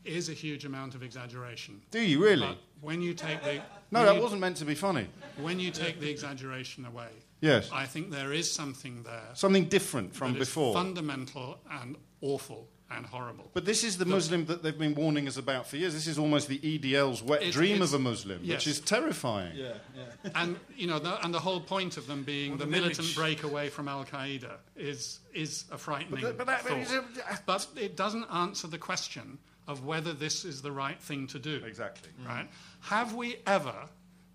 is 0.03 0.29
a 0.29 0.33
huge 0.33 0.65
amount 0.65 0.95
of 0.95 1.03
exaggeration. 1.03 1.81
Do 1.91 2.01
you 2.01 2.21
really? 2.21 2.47
But 2.47 2.57
when 2.81 3.01
you 3.01 3.13
take 3.13 3.41
the 3.43 3.61
no, 3.91 4.05
that 4.05 4.15
you, 4.15 4.21
wasn't 4.21 4.41
meant 4.41 4.57
to 4.57 4.65
be 4.65 4.75
funny. 4.75 5.07
When 5.37 5.59
you 5.59 5.71
take 5.71 5.99
the 5.99 6.09
exaggeration 6.09 6.85
away, 6.85 7.09
yes, 7.41 7.69
I 7.71 7.85
think 7.85 8.11
there 8.11 8.33
is 8.33 8.51
something 8.51 9.03
there, 9.03 9.29
something 9.33 9.65
different 9.65 10.13
from 10.13 10.33
before, 10.33 10.73
fundamental 10.73 11.59
and 11.71 11.95
awful 12.21 12.67
and 12.95 13.05
horrible. 13.05 13.49
But 13.53 13.65
this 13.65 13.83
is 13.83 13.97
the, 13.97 14.05
the, 14.05 14.11
Muslim 14.11 14.45
that 14.45 14.63
they've 14.63 14.77
been 14.77 14.95
warning 14.95 15.27
us 15.27 15.37
about 15.37 15.67
for 15.67 15.77
years. 15.77 15.93
This 15.93 16.07
is 16.07 16.17
almost 16.17 16.47
the 16.47 16.59
EDL's 16.59 17.21
wet 17.21 17.51
dream 17.51 17.81
of 17.81 17.93
a 17.93 17.99
Muslim, 17.99 18.39
yes. 18.43 18.57
which 18.57 18.67
is 18.67 18.79
terrifying. 18.79 19.55
Yeah, 19.55 19.73
yeah. 19.95 20.31
and 20.35 20.57
you 20.75 20.87
know, 20.87 20.99
the, 20.99 21.23
and 21.23 21.33
the 21.33 21.39
whole 21.39 21.61
point 21.61 21.97
of 21.97 22.07
them 22.07 22.23
being 22.23 22.51
well, 22.51 22.59
the, 22.59 22.65
the 22.65 22.71
militant 22.71 23.15
breakaway 23.15 23.69
from 23.69 23.87
Al 23.87 24.05
Qaeda 24.05 24.57
is 24.75 25.19
is 25.33 25.65
a 25.71 25.77
frightening 25.77 26.21
but, 26.21 26.37
but, 26.37 26.47
that, 26.47 26.61
thought. 26.61 27.07
but 27.45 27.67
it 27.75 27.95
doesn't 27.95 28.25
answer 28.31 28.67
the 28.67 28.77
question 28.77 29.37
of 29.67 29.85
whether 29.85 30.13
this 30.13 30.45
is 30.45 30.61
the 30.61 30.71
right 30.71 31.01
thing 31.01 31.27
to 31.27 31.39
do. 31.39 31.61
Exactly. 31.65 32.11
Right? 32.25 32.47
Have 32.81 33.13
we 33.13 33.37
ever 33.47 33.87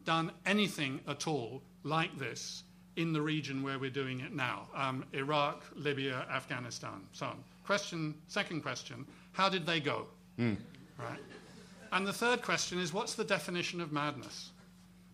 done 0.05 0.33
anything 0.47 1.01
at 1.07 1.27
all 1.27 1.63
like 1.83 2.19
this 2.19 2.63
in 2.97 3.13
the 3.13 3.21
region 3.21 3.63
where 3.63 3.79
we're 3.79 3.91
doing 3.91 4.21
it 4.21 4.35
now? 4.35 4.69
Um, 4.75 5.05
Iraq, 5.13 5.65
Libya, 5.75 6.27
Afghanistan, 6.31 7.07
so 7.13 7.27
on. 7.27 7.45
Question, 7.69 8.15
second 8.29 8.63
question, 8.63 9.05
how 9.33 9.51
did 9.51 9.67
they 9.67 9.79
go? 9.79 10.07
Mm. 10.39 10.57
Right? 10.99 11.19
And 11.93 12.07
the 12.07 12.15
third 12.15 12.41
question 12.41 12.79
is 12.79 12.95
what's 12.95 13.13
the 13.13 13.25
definition 13.25 13.83
of 13.83 13.93
madness? 13.93 14.53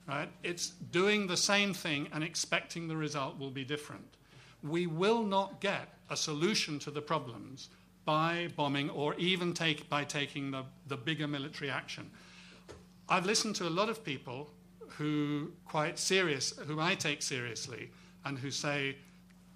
Right? 0.07 0.29
It's 0.45 0.69
doing 0.93 1.27
the 1.27 1.37
same 1.37 1.75
thing 1.75 2.07
and 2.13 2.23
expecting 2.23 2.87
the 2.87 2.97
result 2.97 3.41
will 3.41 3.51
be 3.51 3.65
different. 3.65 4.05
We 4.63 4.87
will 4.87 5.25
not 5.25 5.61
get 5.61 5.89
a 6.11 6.17
solution 6.17 6.79
to 6.79 6.93
the 6.93 7.01
problems 7.03 7.71
by 8.05 8.51
bombing 8.55 8.89
or 8.89 9.15
even 9.17 9.53
take, 9.53 9.89
by 9.89 10.05
taking 10.05 10.53
the, 10.53 10.63
the 10.87 10.97
bigger 10.97 11.27
military 11.27 11.71
action. 11.71 12.09
I've 13.09 13.27
listened 13.27 13.57
to 13.57 13.67
a 13.67 13.75
lot 13.81 13.89
of 13.89 14.05
people 14.05 14.49
who 14.91 15.51
quite 15.67 15.99
serious, 15.99 16.53
whom 16.69 16.79
I 16.79 16.95
take 16.95 17.21
seriously, 17.21 17.91
and 18.25 18.39
who 18.39 18.53
say 18.53 18.95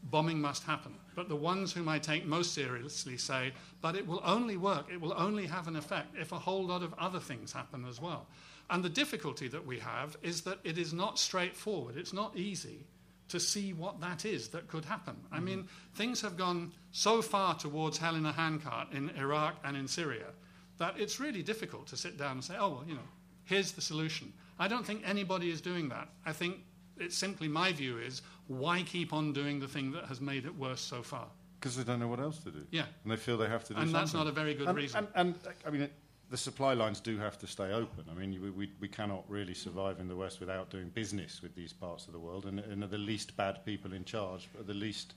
bombing 0.03 0.41
must 0.41 0.65
happen. 0.65 0.97
But 1.19 1.29
the 1.29 1.35
ones 1.35 1.73
whom 1.73 1.89
I 1.89 1.99
take 1.99 2.27
most 2.27 2.55
seriously 2.55 3.17
say, 3.17 3.53
but 3.81 3.97
it 3.97 4.07
will 4.07 4.23
only 4.25 4.57
work, 4.57 4.87
it 4.89 5.01
will 5.01 5.15
only 5.17 5.47
have 5.47 5.67
an 5.67 5.75
effect 5.75 6.15
if 6.17 6.31
a 6.31 6.39
whole 6.39 6.65
lot 6.65 6.85
of 6.85 6.95
other 6.97 7.19
things 7.19 7.53
happen 7.53 7.85
as 7.87 8.01
well. 8.01 8.29
And 8.71 8.85
the 8.85 8.89
difficulty 8.89 9.49
that 9.49 9.67
we 9.67 9.81
have 9.81 10.17
is 10.23 10.43
that 10.43 10.61
it 10.63 10.79
is 10.79 10.93
not 10.93 11.19
straightforward, 11.19 11.97
it's 11.97 12.13
not 12.13 12.37
easy 12.37 12.87
to 13.31 13.41
see 13.41 13.73
what 13.73 14.01
that 14.01 14.25
is 14.25 14.47
that 14.51 14.69
could 14.69 14.85
happen. 14.85 15.17
I 15.33 15.39
mm-hmm. 15.39 15.45
mean, 15.45 15.69
things 15.97 16.21
have 16.21 16.37
gone 16.37 16.71
so 16.93 17.21
far 17.21 17.57
towards 17.57 17.99
hell 17.99 18.15
in 18.15 18.25
a 18.25 18.33
handcart 18.33 18.93
in 18.93 19.11
Iraq 19.19 19.57
and 19.65 19.77
in 19.77 19.89
Syria 19.89 20.29
that 20.77 21.01
it's 21.01 21.19
really 21.19 21.43
difficult 21.43 21.89
to 21.89 21.97
sit 21.97 22.17
down 22.17 22.35
and 22.35 22.45
say, 22.45 22.55
oh, 22.57 22.69
well, 22.69 22.85
you 22.87 22.95
know, 22.95 23.09
here's 23.43 23.73
the 23.73 23.81
solution. 23.81 24.33
I 24.57 24.69
don't 24.69 24.87
think 24.87 25.03
anybody 25.05 25.51
is 25.51 25.61
doing 25.61 25.89
that. 25.89 26.11
I 26.25 26.33
think 26.33 26.59
it's 26.97 27.17
simply 27.17 27.49
my 27.49 27.73
view 27.73 27.99
is 27.99 28.23
why 28.49 28.83
keep 28.83 29.13
on 29.13 29.33
doing 29.33 29.61
the 29.61 29.69
thing 29.69 29.93
that 29.93 30.07
has 30.07 30.21
made 30.21 30.45
it 30.45 30.55
worse 30.57 30.81
so 30.81 31.03
far? 31.03 31.27
Because 31.61 31.77
they 31.77 31.85
don't 31.85 32.01
know 32.01 32.09
what 32.09 32.21
else 32.21 32.39
to 32.45 32.51
do. 32.51 32.67
Yeah. 32.71 32.85
And 33.03 33.13
they 33.13 33.17
feel 33.17 33.37
they 33.37 33.49
have 33.49 33.65
to 33.65 33.75
do 33.75 33.81
And 33.81 33.91
something. 33.91 34.01
that's 34.01 34.15
not 34.15 34.27
a 34.27 34.33
very 34.33 34.55
good 34.55 34.69
and, 34.69 34.77
reason. 34.77 35.07
And, 35.15 35.35
and, 35.35 35.55
I 35.67 35.71
mean, 35.71 35.83
it, 35.83 35.93
the 36.31 36.37
supply 36.37 36.75
lines 36.75 37.01
do 37.01 37.19
have 37.19 37.39
to 37.39 37.47
stay 37.47 37.73
open. 37.73 38.05
I 38.11 38.15
mean, 38.15 38.41
we, 38.41 38.51
we, 38.51 38.71
we 38.81 38.89
cannot 38.89 39.25
really 39.29 39.55
survive 39.55 39.99
in 39.99 40.09
the 40.09 40.17
West 40.17 40.41
without 40.41 40.71
doing 40.71 40.89
business 40.91 41.43
with 41.43 41.55
these 41.55 41.73
parts 41.73 42.07
of 42.07 42.13
the 42.13 42.19
world, 42.19 42.47
and, 42.47 42.61
and 42.61 42.85
are 42.85 42.89
the 42.89 42.99
least 42.99 43.37
bad 43.37 43.65
people 43.65 43.93
in 43.93 44.05
charge, 44.05 44.49
are 44.59 44.65
the 44.65 44.75
least. 44.75 45.15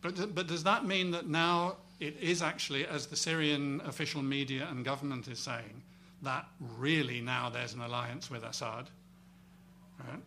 But, 0.00 0.34
but 0.34 0.48
does 0.48 0.64
that 0.64 0.86
mean 0.86 1.10
that 1.12 1.28
now 1.28 1.76
it 2.00 2.16
is 2.20 2.42
actually, 2.42 2.86
as 2.86 3.06
the 3.06 3.16
Syrian 3.16 3.80
official 3.84 4.22
media 4.22 4.66
and 4.70 4.84
government 4.84 5.28
is 5.28 5.38
saying, 5.38 5.82
that 6.22 6.46
really 6.58 7.20
now 7.20 7.50
there's 7.50 7.74
an 7.74 7.80
alliance 7.80 8.30
with 8.30 8.44
Assad? 8.44 8.88
Right? 10.00 10.20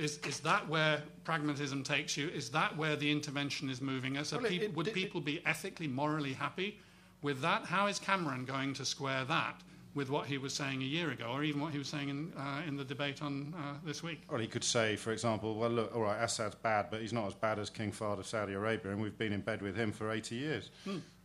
Is, 0.00 0.18
is 0.26 0.40
that 0.40 0.66
where 0.66 1.02
pragmatism 1.24 1.84
takes 1.84 2.16
you? 2.16 2.28
Is 2.28 2.48
that 2.50 2.74
where 2.76 2.96
the 2.96 3.10
intervention 3.10 3.68
is 3.68 3.82
moving 3.82 4.16
us? 4.16 4.32
Are 4.32 4.36
Well, 4.36 4.46
it- 4.46 4.50
peop- 4.50 4.62
it- 4.62 4.74
would 4.74 4.88
it- 4.88 4.94
people 4.94 5.20
be 5.20 5.44
ethically, 5.46 5.86
morally 5.86 6.32
happy 6.32 6.78
with 7.22 7.42
that? 7.42 7.66
How 7.66 7.86
is 7.86 7.98
Cameron 7.98 8.46
going 8.46 8.72
to 8.74 8.84
square 8.86 9.24
that 9.26 9.60
with 9.94 10.08
what 10.08 10.26
he 10.26 10.38
was 10.38 10.54
saying 10.54 10.80
a 10.80 10.86
year 10.86 11.10
ago, 11.10 11.26
or 11.26 11.42
even 11.44 11.60
what 11.60 11.72
he 11.72 11.78
was 11.78 11.88
saying 11.88 12.08
in, 12.08 12.32
uh, 12.34 12.62
in 12.66 12.76
the 12.76 12.84
debate 12.84 13.20
on 13.20 13.52
uh, 13.58 13.74
this 13.84 14.02
week? 14.02 14.22
Well, 14.30 14.40
he 14.40 14.46
could 14.46 14.64
say, 14.64 14.96
for 14.96 15.12
example, 15.12 15.54
well, 15.56 15.68
look, 15.68 15.94
all 15.94 16.00
right, 16.02 16.22
Assad's 16.22 16.54
bad, 16.54 16.88
but 16.90 17.02
he's 17.02 17.12
not 17.12 17.26
as 17.26 17.34
bad 17.34 17.58
as 17.58 17.68
King 17.68 17.92
Fahd 17.92 18.18
of 18.20 18.26
Saudi 18.26 18.54
Arabia, 18.54 18.92
and 18.92 19.02
we've 19.02 19.18
been 19.18 19.34
in 19.34 19.42
bed 19.42 19.60
with 19.60 19.76
him 19.76 19.92
for 19.92 20.10
80 20.10 20.34
years. 20.36 20.70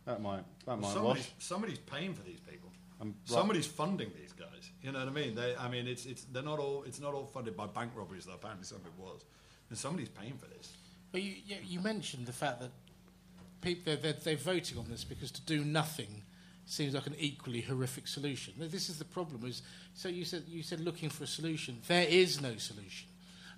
That 0.04 0.20
might, 0.20 0.44
that 0.66 0.76
might 0.78 0.92
somebody's, 0.92 1.24
wash. 1.24 1.32
somebody's 1.38 1.78
paying 1.78 2.12
for 2.12 2.22
these 2.24 2.40
people. 2.40 2.70
Um, 3.00 3.08
right. 3.08 3.16
Somebody's 3.38 3.66
funding 3.66 4.10
these 4.20 4.25
guys. 4.38 4.70
You 4.82 4.92
know 4.92 5.00
what 5.00 5.08
I 5.08 5.12
mean? 5.12 5.34
They, 5.34 5.54
I 5.56 5.68
mean, 5.68 5.86
it's, 5.86 6.06
it's, 6.06 6.24
they're 6.24 6.42
not 6.42 6.58
all, 6.58 6.84
it's 6.86 7.00
not 7.00 7.14
all 7.14 7.26
funded 7.26 7.56
by 7.56 7.66
bank 7.66 7.92
robberies, 7.94 8.24
though 8.26 8.34
apparently 8.34 8.64
some 8.64 8.78
of 8.78 8.86
it 8.86 8.92
was. 8.98 9.24
And 9.68 9.78
somebody's 9.78 10.08
paying 10.08 10.36
for 10.38 10.46
this. 10.46 10.72
But 11.12 11.22
you, 11.22 11.34
you, 11.46 11.56
you 11.64 11.80
mentioned 11.80 12.26
the 12.26 12.32
fact 12.32 12.60
that 12.60 12.70
people 13.60 13.82
they're, 13.84 13.96
they're, 13.96 14.20
they're 14.22 14.36
voting 14.36 14.78
on 14.78 14.88
this 14.88 15.04
because 15.04 15.30
to 15.32 15.40
do 15.42 15.64
nothing 15.64 16.22
seems 16.66 16.94
like 16.94 17.06
an 17.06 17.14
equally 17.18 17.60
horrific 17.60 18.06
solution. 18.06 18.54
This 18.58 18.88
is 18.88 18.98
the 18.98 19.04
problem. 19.04 19.44
Is 19.46 19.62
so 19.94 20.08
you 20.08 20.24
said 20.24 20.44
you 20.48 20.62
said 20.62 20.80
looking 20.80 21.08
for 21.08 21.24
a 21.24 21.26
solution. 21.26 21.78
There 21.86 22.06
is 22.08 22.40
no 22.40 22.56
solution. 22.56 23.08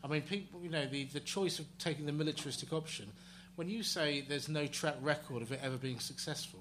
I 0.05 0.07
mean, 0.07 0.23
people, 0.23 0.61
you 0.63 0.71
know, 0.71 0.87
the, 0.87 1.05
the 1.05 1.21
choice 1.21 1.59
of 1.59 1.67
taking 1.79 2.07
the 2.07 2.13
militaristic 2.13 2.73
option. 2.73 3.11
When 3.57 3.69
you 3.69 3.83
say 3.83 4.21
there's 4.21 4.49
no 4.49 4.67
track 4.69 4.95
record 5.03 5.43
of 5.43 5.51
it 5.51 5.61
ever 5.63 5.77
being 5.77 5.99
successful, 5.99 6.61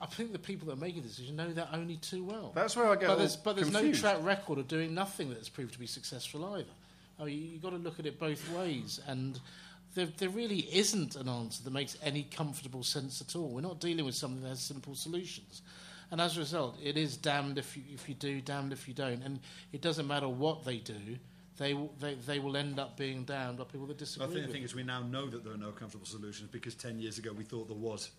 I 0.00 0.06
think 0.06 0.32
the 0.32 0.38
people 0.38 0.66
that 0.68 0.74
are 0.74 0.80
making 0.80 1.02
the 1.02 1.08
decision 1.08 1.36
know 1.36 1.52
that 1.52 1.70
only 1.72 1.96
too 1.96 2.22
well. 2.22 2.52
That's 2.54 2.76
where 2.76 2.86
I 2.86 2.94
get 2.94 3.02
But 3.02 3.10
all 3.10 3.16
there's, 3.18 3.36
but 3.36 3.56
there's 3.56 3.72
no 3.72 3.92
track 3.92 4.18
record 4.22 4.58
of 4.58 4.68
doing 4.68 4.94
nothing 4.94 5.30
that's 5.30 5.48
proved 5.48 5.72
to 5.72 5.78
be 5.78 5.86
successful 5.86 6.44
either. 6.54 6.70
Oh, 7.18 7.24
I 7.24 7.26
mean, 7.26 7.50
you've 7.52 7.62
got 7.62 7.70
to 7.70 7.76
look 7.76 7.98
at 7.98 8.06
it 8.06 8.18
both 8.18 8.48
ways, 8.52 9.00
and 9.08 9.40
there, 9.94 10.06
there 10.18 10.28
really 10.28 10.60
isn't 10.72 11.16
an 11.16 11.28
answer 11.28 11.64
that 11.64 11.72
makes 11.72 11.96
any 12.02 12.22
comfortable 12.22 12.84
sense 12.84 13.20
at 13.20 13.34
all. 13.34 13.48
We're 13.48 13.60
not 13.60 13.80
dealing 13.80 14.04
with 14.04 14.14
something 14.14 14.42
that 14.42 14.50
has 14.50 14.60
simple 14.60 14.94
solutions. 14.94 15.62
And 16.10 16.20
as 16.20 16.36
a 16.36 16.40
result, 16.40 16.78
it 16.82 16.96
is 16.96 17.16
damned 17.16 17.58
if 17.58 17.76
you, 17.76 17.82
if 17.92 18.08
you 18.08 18.14
do, 18.14 18.40
damned 18.40 18.72
if 18.72 18.88
you 18.88 18.94
don't. 18.94 19.22
And 19.22 19.40
it 19.72 19.82
doesn't 19.82 20.06
matter 20.06 20.28
what 20.28 20.64
they 20.64 20.78
do, 20.78 20.94
they, 21.58 21.74
will- 21.74 21.92
they, 22.00 22.14
they 22.14 22.38
will 22.38 22.56
end 22.56 22.78
up 22.78 22.96
being 22.96 23.24
damned 23.24 23.58
by 23.58 23.64
people 23.64 23.86
that 23.86 23.98
disagree. 23.98 24.26
I 24.26 24.28
disagree 24.28 24.34
think 24.34 24.46
the 24.46 24.52
thing 24.52 24.62
them. 24.62 24.66
is, 24.66 24.74
we 24.74 24.84
now 24.84 25.02
know 25.02 25.26
that 25.26 25.44
there 25.44 25.52
are 25.52 25.58
no 25.58 25.72
comfortable 25.72 26.06
solutions 26.06 26.48
because 26.50 26.74
10 26.76 27.00
years 27.00 27.18
ago 27.18 27.32
we 27.36 27.44
thought 27.44 27.68
there 27.68 27.76
was. 27.76 28.10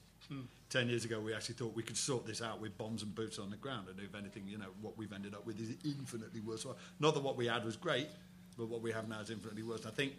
10 0.70 0.88
years 0.88 1.04
ago 1.06 1.20
we 1.20 1.34
actually 1.34 1.56
thought 1.56 1.74
we 1.76 1.84
could 1.84 1.98
sort 1.98 2.26
this 2.26 2.42
out 2.42 2.62
with 2.62 2.78
bombs 2.78 3.02
and 3.02 3.14
boots 3.16 3.40
on 3.40 3.50
the 3.50 3.58
ground. 3.58 3.88
And 3.90 4.00
if 4.00 4.14
anything, 4.16 4.44
you 4.48 4.58
know, 4.58 4.68
what 4.82 4.98
we've 4.98 5.12
ended 5.14 5.34
up 5.34 5.46
with 5.46 5.60
is 5.60 5.76
infinitely 5.84 6.42
worse. 6.42 6.66
Not 7.00 7.14
that 7.16 7.24
what 7.24 7.38
we 7.38 7.48
had 7.48 7.66
was 7.66 7.76
great, 7.76 8.08
but 8.58 8.68
what 8.68 8.82
we 8.82 8.92
have 8.92 9.08
now 9.10 9.20
is 9.22 9.30
infinitely 9.30 9.64
worse. 9.64 9.86
I 9.86 9.92
think 9.92 10.14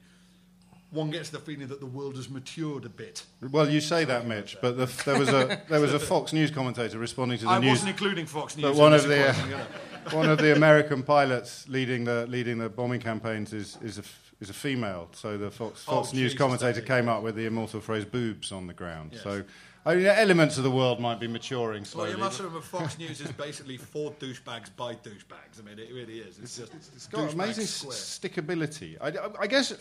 one 0.91 1.11
gets 1.11 1.31
the 1.31 1.39
feeling 1.39 1.69
that 1.69 1.79
the 1.79 1.87
world 1.87 2.17
has 2.17 2.29
matured 2.29 2.85
a 2.85 2.89
bit. 2.89 3.25
Well, 3.53 3.69
you 3.71 3.81
say 3.81 4.05
that, 4.05 4.27
Mitch, 4.27 4.57
but 4.61 4.77
the, 4.77 4.87
there 5.05 5.19
was 5.19 5.29
a 5.29 5.63
there 5.69 5.81
was 5.81 5.95
a 5.95 6.01
Fox 6.01 6.33
News 6.33 6.51
commentator 6.51 6.99
responding 6.99 7.39
to 7.39 7.45
the 7.45 7.51
I 7.51 7.59
news. 7.61 7.71
wasn't 7.71 7.91
including 7.91 8.27
Fox 8.27 8.57
News. 8.57 8.65
But 8.65 8.75
one 8.75 8.93
of 8.93 9.05
the 9.07 9.29
uh, 9.31 9.35
you 9.45 9.51
know. 9.53 9.65
one 10.11 10.29
of 10.29 10.39
the 10.39 10.55
American 10.57 11.05
pilots 11.05 11.69
leading 11.69 12.05
the 12.05 12.27
leading 12.27 12.59
the 12.59 12.69
bombing 12.69 13.01
campaigns 13.01 13.53
is 13.53 13.79
is 13.83 13.99
a 13.99 14.03
is 14.41 14.51
a 14.51 14.55
female. 14.55 15.09
So 15.13 15.39
the 15.39 15.51
Fox 15.53 15.85
Oh, 15.87 16.01
News 16.01 16.11
Jesus, 16.11 16.39
commentator 16.39 16.81
came 16.81 17.09
up 17.09 17.23
with 17.23 17.37
the 17.37 17.47
immortal 17.47 17.81
phrase 17.81 18.05
"boobs 18.05 18.51
on 18.51 18.67
the 18.67 18.75
ground." 18.75 19.11
Yes. 19.13 19.23
So. 19.23 19.45
I 19.87 19.95
mean, 19.95 20.05
elements 20.07 20.59
of 20.59 20.65
the 20.65 20.71
world 20.71 21.01
might 21.01 21.19
be 21.19 21.27
maturing 21.27 21.87
slowly. 21.87 22.11
Well, 22.11 22.11
slowly. 22.11 22.19
you 22.19 22.25
must 22.25 22.39
remember 22.41 22.61
Fox 22.61 22.99
News 22.99 23.21
is 23.23 23.33
basically 23.33 23.79
for 23.79 24.13
douchebags 24.13 24.69
by 24.77 24.95
douchebags. 24.95 25.59
I 25.59 25.63
mean, 25.63 25.79
it 25.79 25.91
really 25.95 26.19
is. 26.19 26.39
It's 26.39 26.59
just 26.59 26.75
It's 26.75 27.07
got 27.07 27.31
douchebag 27.31 27.33
amazing 27.33 27.65
square. 27.65 27.95
stickability. 27.97 28.99
I, 29.01 29.09
I- 29.09 29.31
I 29.41 29.47
guess 29.47 29.73
uh, 29.73 29.77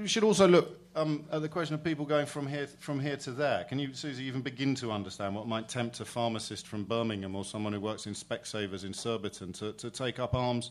we 0.00 0.08
should 0.08 0.24
also 0.24 0.48
look 0.48 0.78
um, 0.96 1.26
at 1.30 1.42
the 1.42 1.50
question 1.50 1.74
of 1.74 1.84
people 1.84 2.06
going 2.06 2.24
from 2.24 2.46
here 2.46 2.66
from 2.80 2.98
here 2.98 3.16
to 3.18 3.30
there. 3.30 3.64
Can 3.64 3.78
you, 3.78 3.88
Suzi, 3.88 4.20
even 4.20 4.40
begin 4.40 4.74
to 4.76 4.90
understand 4.90 5.34
what 5.34 5.46
might 5.46 5.68
tempt 5.68 6.00
a 6.00 6.06
pharmacist 6.06 6.66
from 6.66 6.84
Birmingham 6.84 7.36
or 7.36 7.44
someone 7.44 7.74
who 7.74 7.80
works 7.80 8.06
in 8.06 8.14
Specsavers 8.14 8.84
in 8.84 8.94
Surbiton 8.94 9.52
to, 9.54 9.72
to 9.74 9.90
take 9.90 10.18
up 10.18 10.34
arms 10.34 10.70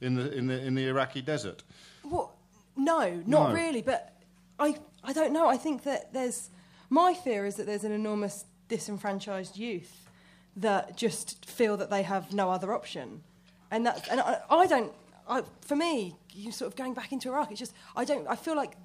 in 0.00 0.14
the, 0.14 0.32
in 0.32 0.46
the 0.46 0.58
in 0.64 0.74
the 0.74 0.86
Iraqi 0.86 1.20
desert? 1.20 1.62
What? 2.04 2.30
No, 2.74 3.10
not 3.26 3.50
No. 3.50 3.54
really. 3.54 3.82
But 3.82 4.14
I, 4.58 4.76
I 5.04 5.12
don't 5.12 5.32
know. 5.34 5.46
I 5.46 5.58
think 5.58 5.82
that 5.82 6.14
there's 6.14 6.48
my 6.90 7.14
fear 7.14 7.44
is 7.46 7.56
that 7.56 7.66
there's 7.66 7.84
an 7.84 7.92
enormous 7.92 8.44
disenfranchised 8.68 9.56
youth 9.56 10.08
that 10.56 10.96
just 10.96 11.44
feel 11.48 11.76
that 11.76 11.90
they 11.90 12.02
have 12.02 12.32
no 12.32 12.50
other 12.50 12.72
option, 12.72 13.22
and 13.70 13.86
that 13.86 14.08
and 14.10 14.20
I, 14.20 14.40
I 14.50 14.66
don't. 14.66 14.92
I, 15.28 15.42
for 15.60 15.76
me, 15.76 16.16
you 16.32 16.50
sort 16.52 16.72
of 16.72 16.76
going 16.76 16.94
back 16.94 17.12
into 17.12 17.28
Iraq. 17.28 17.50
It's 17.50 17.60
just 17.60 17.74
I 17.94 18.04
don't. 18.04 18.26
I 18.26 18.36
feel 18.36 18.56
like 18.56 18.76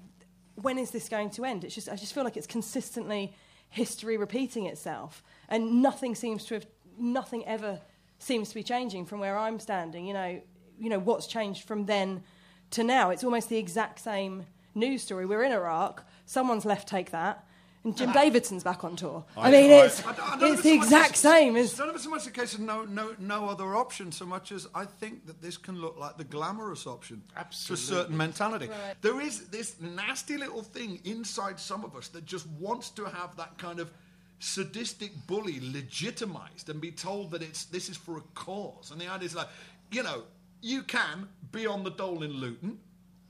when 0.56 0.78
is 0.78 0.90
this 0.90 1.08
going 1.08 1.30
to 1.30 1.44
end? 1.44 1.64
It's 1.64 1.74
just 1.74 1.88
I 1.88 1.96
just 1.96 2.14
feel 2.14 2.24
like 2.24 2.36
it's 2.36 2.46
consistently 2.46 3.34
history 3.70 4.16
repeating 4.16 4.66
itself, 4.66 5.22
and 5.48 5.82
nothing 5.82 6.14
seems 6.14 6.44
to 6.46 6.54
have 6.54 6.66
nothing 6.98 7.44
ever 7.46 7.80
seems 8.18 8.48
to 8.50 8.54
be 8.54 8.62
changing 8.62 9.06
from 9.06 9.20
where 9.20 9.36
I'm 9.36 9.58
standing. 9.58 10.06
You 10.06 10.14
know, 10.14 10.40
you 10.78 10.90
know 10.90 10.98
what's 10.98 11.26
changed 11.26 11.66
from 11.66 11.86
then 11.86 12.22
to 12.70 12.84
now. 12.84 13.10
It's 13.10 13.24
almost 13.24 13.48
the 13.48 13.58
exact 13.58 13.98
same 13.98 14.46
news 14.74 15.02
story. 15.02 15.26
We're 15.26 15.42
in 15.42 15.52
Iraq. 15.52 16.04
Someone's 16.26 16.64
left 16.64 16.88
take 16.88 17.10
that. 17.10 17.43
And 17.84 17.94
Jim 17.94 18.12
Davidson's 18.12 18.64
back 18.64 18.82
on 18.82 18.96
tour. 18.96 19.24
I, 19.36 19.50
mean, 19.50 19.70
it's, 19.70 20.00
I 20.06 20.12
don't- 20.12 20.20
I 20.20 20.30
don't 20.30 20.40
know 20.40 20.46
if 20.46 20.52
it's 20.54 20.62
the 20.62 20.68
so 20.70 20.76
much 20.76 20.84
exact 20.86 21.12
as- 21.12 21.18
same 21.20 21.54
I 21.56 21.58
as 21.60 21.74
don't 21.74 21.86
know 21.86 21.90
if 21.90 21.94
it's 21.96 22.04
so 22.04 22.10
much 22.10 22.26
a 22.26 22.30
case 22.30 22.54
of 22.54 22.60
no, 22.60 22.84
no, 22.86 23.14
no 23.18 23.46
other 23.48 23.76
option, 23.76 24.10
so 24.10 24.24
much 24.24 24.52
as 24.52 24.66
I 24.74 24.86
think 24.86 25.26
that 25.26 25.42
this 25.42 25.58
can 25.58 25.78
look 25.80 25.98
like 25.98 26.16
the 26.16 26.24
glamorous 26.24 26.86
option 26.86 27.22
to 27.66 27.72
a 27.74 27.76
certain 27.76 28.16
mentality. 28.16 28.68
Right. 28.68 28.94
There 29.02 29.20
is 29.20 29.48
this 29.48 29.76
nasty 29.80 30.38
little 30.38 30.62
thing 30.62 30.98
inside 31.04 31.60
some 31.60 31.84
of 31.84 31.94
us 31.94 32.08
that 32.08 32.24
just 32.24 32.46
wants 32.58 32.88
to 32.90 33.04
have 33.04 33.36
that 33.36 33.58
kind 33.58 33.78
of 33.78 33.92
sadistic 34.38 35.12
bully 35.26 35.60
legitimized 35.60 36.68
and 36.70 36.80
be 36.80 36.90
told 36.90 37.30
that 37.32 37.42
it's 37.42 37.66
this 37.66 37.88
is 37.90 37.96
for 37.96 38.16
a 38.18 38.22
cause. 38.34 38.90
And 38.92 39.00
the 39.00 39.08
idea 39.08 39.26
is 39.26 39.34
like, 39.34 39.48
you 39.90 40.02
know, 40.02 40.22
you 40.62 40.82
can 40.82 41.28
be 41.52 41.66
on 41.66 41.84
the 41.84 41.90
dole 41.90 42.22
in 42.22 42.32
Luton. 42.32 42.78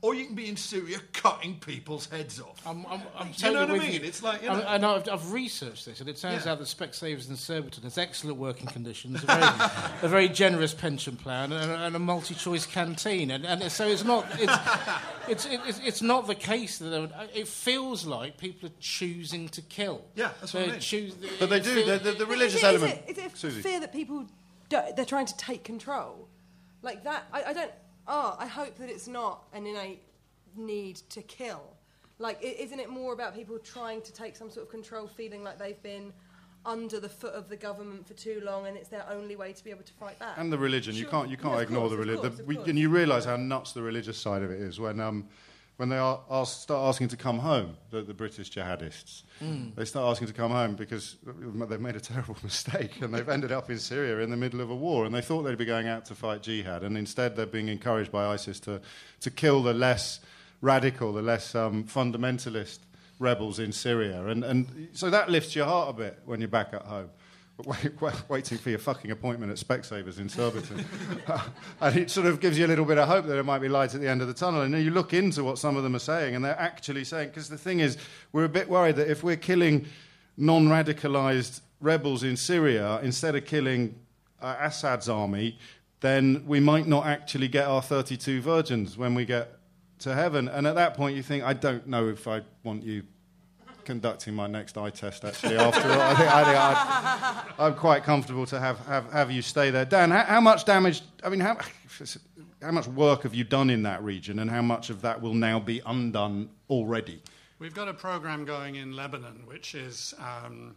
Or 0.05 0.13
you 0.13 0.25
can 0.27 0.35
be 0.35 0.47
in 0.47 0.55
Syria 0.55 0.99
cutting 1.13 1.55
people's 1.55 2.05
heads 2.07 2.39
off. 2.39 2.61
I'm, 2.67 2.85
I'm, 2.85 3.01
I'm 3.17 3.29
You 3.29 3.33
totally 3.33 3.53
know 3.53 3.73
what 3.73 3.81
I 3.81 3.85
mean? 3.85 3.93
you. 4.01 4.07
It's 4.07 4.21
like, 4.21 4.43
you 4.43 4.49
I- 4.49 4.53
know- 4.59 4.67
I 4.67 4.77
know 4.77 4.95
I've, 4.97 5.09
I've 5.09 5.31
researched 5.31 5.85
this, 5.87 5.99
and 5.99 6.07
it 6.07 6.17
turns 6.17 6.45
Yeah. 6.45 6.51
out 6.51 6.59
that 6.59 6.65
Specsavers 6.67 7.27
in 7.27 7.35
Surbiton 7.35 7.81
has 7.85 7.97
excellent 7.97 8.37
working 8.37 8.67
conditions, 8.67 9.23
a 9.23 9.25
very, 9.25 9.41
a 10.03 10.07
very 10.07 10.29
generous 10.29 10.75
pension 10.75 11.15
plan, 11.15 11.51
and, 11.51 11.71
a- 11.71 11.77
and 11.85 11.95
a 11.95 11.99
multi-choice 11.99 12.67
canteen, 12.67 13.31
and, 13.31 13.47
and 13.47 13.71
so 13.71 13.87
it's 13.87 14.03
not 14.03 14.27
it's, 14.37 14.53
it's, 15.27 15.45
it's, 15.49 15.79
it's 15.79 16.01
not 16.03 16.27
the 16.27 16.35
case 16.35 16.77
that 16.77 17.09
it 17.33 17.47
feels 17.47 18.05
like 18.05 18.37
people 18.37 18.69
are 18.69 18.73
choosing 18.79 19.49
to 19.49 19.61
kill. 19.63 20.05
Yeah, 20.13 20.29
that's 20.39 20.53
what 20.53 20.59
I 20.61 20.65
They're 20.67 20.73
mean. 20.73 20.81
choos- 20.81 21.39
But 21.39 21.49
they 21.49 21.59
do. 21.61 21.73
feel- 21.73 21.85
The, 21.87 21.97
the, 21.97 22.11
the 22.11 22.23
Is 22.25 22.29
religious 22.29 22.55
it- 22.55 22.57
is 22.57 22.63
element. 22.83 23.01
it- 23.07 23.17
Is 23.17 23.25
it, 23.25 23.33
Suzi. 23.33 23.61
fear 23.63 23.79
that 23.79 23.91
people 23.91 24.27
do, 24.69 24.81
they're 24.95 25.03
trying 25.03 25.25
to 25.25 25.37
take 25.37 25.63
control, 25.63 26.27
like 26.83 27.03
that? 27.05 27.23
I, 27.33 27.43
I 27.45 27.53
don't. 27.53 27.71
Oh, 28.07 28.35
I 28.39 28.47
hope 28.47 28.77
that 28.77 28.89
it's 28.89 29.07
not 29.07 29.43
an 29.53 29.65
innate 29.65 30.01
need 30.55 30.97
to 31.09 31.21
kill. 31.21 31.61
Like, 32.19 32.39
isn't 32.41 32.79
it 32.79 32.89
more 32.89 33.13
about 33.13 33.35
people 33.35 33.57
trying 33.59 34.01
to 34.03 34.13
take 34.13 34.35
some 34.35 34.49
sort 34.49 34.65
of 34.65 34.71
control, 34.71 35.07
feeling 35.07 35.43
like 35.43 35.59
they've 35.59 35.81
been 35.83 36.13
under 36.65 36.99
the 36.99 37.09
foot 37.09 37.33
of 37.33 37.49
the 37.49 37.57
government 37.57 38.07
for 38.07 38.13
too 38.13 38.41
long, 38.43 38.67
and 38.67 38.77
it's 38.77 38.87
their 38.89 39.05
only 39.09 39.35
way 39.35 39.53
to 39.53 39.63
be 39.63 39.69
able 39.69 39.83
to 39.83 39.93
fight 39.93 40.17
back? 40.19 40.37
and 40.37 40.51
the 40.51 40.57
religion. 40.57 40.95
You 40.95 41.05
can't 41.05 41.29
you 41.29 41.37
can't 41.37 41.55
Yeah, 41.55 41.61
ignore 41.61 41.81
course, 41.81 41.91
the 41.91 41.97
religion. 41.97 42.21
course, 42.29 42.39
of 42.39 42.47
We, 42.47 42.55
course. 42.55 42.67
and 42.69 42.79
you 42.79 42.89
realise 42.89 43.25
how 43.25 43.35
nuts 43.35 43.73
the 43.73 43.81
religious 43.83 44.17
side 44.17 44.41
of 44.43 44.49
it 44.51 44.59
is 44.61 44.79
when 44.79 44.99
um, 44.99 45.27
when 45.77 45.89
they 45.89 45.97
are, 45.97 46.21
ask, 46.29 46.61
start 46.61 46.87
asking 46.87 47.09
to 47.09 47.17
come 47.17 47.39
home, 47.39 47.75
the, 47.91 48.01
the 48.01 48.13
British 48.13 48.49
jihadists. 48.49 49.23
Mm. 49.43 49.75
They 49.75 49.83
start 49.83 50.09
asking 50.09 50.27
to 50.27 50.33
come 50.33 50.51
home 50.51 50.75
because 50.75 51.17
they've 51.25 51.81
made 51.81 51.97
a 51.97 51.99
terrible 51.99 52.37
mistake 52.43 53.01
and 53.01 53.13
they've 53.13 53.27
ended 53.27 53.51
up 53.51 53.69
in 53.69 53.77
Syria 53.77 54.19
in 54.19 54.29
the 54.29 54.37
middle 54.37 54.61
of 54.61 54.69
a 54.69 54.75
war. 54.75 55.05
And 55.05 55.13
they 55.13 55.21
thought 55.21 55.43
they'd 55.43 55.57
be 55.57 55.65
going 55.65 55.87
out 55.87 56.05
to 56.05 56.15
fight 56.15 56.41
jihad. 56.43 56.83
And 56.83 56.97
instead, 56.97 57.35
they're 57.35 57.45
being 57.45 57.67
encouraged 57.67 58.11
by 58.11 58.27
ISIS 58.27 58.59
to, 58.61 58.79
to 59.19 59.29
kill 59.29 59.63
the 59.63 59.73
less 59.73 60.21
radical, 60.61 61.11
the 61.11 61.21
less 61.21 61.53
um, 61.55 61.83
fundamentalist 61.83 62.79
rebels 63.19 63.59
in 63.59 63.71
Syria. 63.73 64.25
And, 64.27 64.43
and 64.43 64.89
so 64.93 65.09
that 65.09 65.29
lifts 65.29 65.55
your 65.55 65.65
heart 65.65 65.89
a 65.89 65.93
bit 65.93 66.19
when 66.25 66.39
you're 66.39 66.47
back 66.47 66.73
at 66.73 66.83
home. 66.83 67.09
Waiting 68.29 68.57
for 68.57 68.69
your 68.69 68.79
fucking 68.79 69.11
appointment 69.11 69.49
at 69.49 69.57
Specsavers 69.57 70.19
in 70.19 70.27
Surbiton. 70.27 70.83
and 71.81 71.97
it 71.97 72.11
sort 72.11 72.27
of 72.27 72.41
gives 72.41 72.59
you 72.59 72.65
a 72.65 72.67
little 72.67 72.83
bit 72.83 72.97
of 72.97 73.07
hope 73.07 73.25
that 73.25 73.33
there 73.33 73.43
might 73.43 73.59
be 73.59 73.69
light 73.69 73.95
at 73.95 74.01
the 74.01 74.09
end 74.09 74.21
of 74.21 74.27
the 74.27 74.33
tunnel. 74.33 74.61
And 74.61 74.73
then 74.73 74.83
you 74.83 74.91
look 74.91 75.13
into 75.13 75.43
what 75.43 75.57
some 75.57 75.77
of 75.77 75.83
them 75.83 75.95
are 75.95 75.99
saying, 75.99 76.35
and 76.35 76.43
they're 76.43 76.59
actually 76.59 77.05
saying, 77.05 77.29
because 77.29 77.47
the 77.47 77.57
thing 77.57 77.79
is, 77.79 77.97
we're 78.33 78.43
a 78.43 78.49
bit 78.49 78.67
worried 78.67 78.97
that 78.97 79.09
if 79.09 79.23
we're 79.23 79.37
killing 79.37 79.85
non 80.35 80.67
radicalized 80.67 81.61
rebels 81.79 82.23
in 82.23 82.35
Syria 82.35 82.99
instead 83.03 83.35
of 83.35 83.45
killing 83.45 83.95
uh, 84.41 84.57
Assad's 84.59 85.07
army, 85.07 85.57
then 86.01 86.43
we 86.45 86.59
might 86.59 86.87
not 86.87 87.05
actually 87.05 87.47
get 87.47 87.67
our 87.67 87.81
32 87.81 88.41
virgins 88.41 88.97
when 88.97 89.15
we 89.15 89.23
get 89.23 89.59
to 89.99 90.13
heaven. 90.13 90.49
And 90.49 90.67
at 90.67 90.75
that 90.75 90.93
point, 90.95 91.15
you 91.15 91.23
think, 91.23 91.45
I 91.45 91.53
don't 91.53 91.87
know 91.87 92.09
if 92.09 92.27
I 92.27 92.41
want 92.63 92.83
you 92.83 93.03
conducting 93.85 94.33
my 94.33 94.47
next 94.47 94.77
eye 94.77 94.89
test, 94.89 95.23
actually, 95.23 95.57
after 95.57 95.89
all. 95.89 96.01
I 96.01 96.15
think, 96.15 96.29
I 97.59 97.67
am 97.67 97.75
quite 97.75 98.03
comfortable 98.03 98.45
to 98.47 98.59
have, 98.59 98.79
have, 98.87 99.11
have 99.11 99.31
you 99.31 99.41
stay 99.41 99.69
there. 99.69 99.85
Dan, 99.85 100.11
how, 100.11 100.23
how, 100.23 100.41
much 100.41 100.65
damage, 100.65 101.01
I 101.23 101.29
mean, 101.29 101.39
how, 101.39 101.57
how 102.61 102.71
much 102.71 102.87
work 102.87 103.23
have 103.23 103.33
you 103.33 103.43
done 103.43 103.69
in 103.69 103.83
that 103.83 104.03
region, 104.03 104.39
and 104.39 104.49
how 104.49 104.61
much 104.61 104.89
of 104.89 105.01
that 105.03 105.21
will 105.21 105.33
now 105.33 105.59
be 105.59 105.81
undone 105.85 106.49
already? 106.69 107.21
We've 107.59 107.75
got 107.75 107.87
a 107.87 107.93
program 107.93 108.43
going 108.43 108.75
in 108.75 108.93
Lebanon, 108.93 109.43
which 109.45 109.75
is 109.75 110.13
um, 110.19 110.75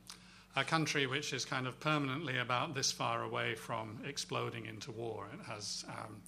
a 0.55 0.63
country 0.63 1.07
which 1.07 1.33
is 1.33 1.45
kind 1.45 1.67
of 1.67 1.81
permanently 1.81 2.39
about 2.39 2.75
this 2.75 2.93
far 2.93 3.25
away 3.25 3.55
from 3.57 4.01
exploding 4.07 4.67
into 4.67 4.93
war. 4.93 5.27
It 5.33 5.45
has. 5.51 5.85
Um, 5.89 6.23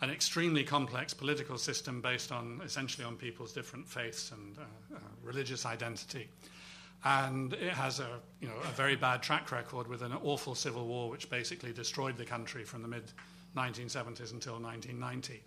an 0.00 0.10
extremely 0.10 0.62
complex 0.62 1.12
political 1.12 1.58
system 1.58 2.00
based 2.00 2.30
on 2.30 2.60
essentially 2.64 3.04
on 3.04 3.16
people's 3.16 3.52
different 3.52 3.88
faiths 3.88 4.30
and 4.30 4.58
uh, 4.58 4.62
uh, 4.94 4.98
religious 5.22 5.66
identity. 5.66 6.28
And 7.04 7.52
it 7.52 7.72
has 7.72 8.00
a, 8.00 8.18
you 8.40 8.48
know, 8.48 8.56
a 8.64 8.72
very 8.72 8.96
bad 8.96 9.22
track 9.22 9.52
record 9.52 9.86
with 9.86 10.02
an 10.02 10.12
awful 10.22 10.54
civil 10.54 10.86
war 10.86 11.10
which 11.10 11.30
basically 11.30 11.72
destroyed 11.72 12.16
the 12.16 12.24
country 12.24 12.64
from 12.64 12.82
the 12.82 12.88
mid 12.88 13.12
1970s 13.56 14.32
until 14.32 14.60
1990. 14.60 15.42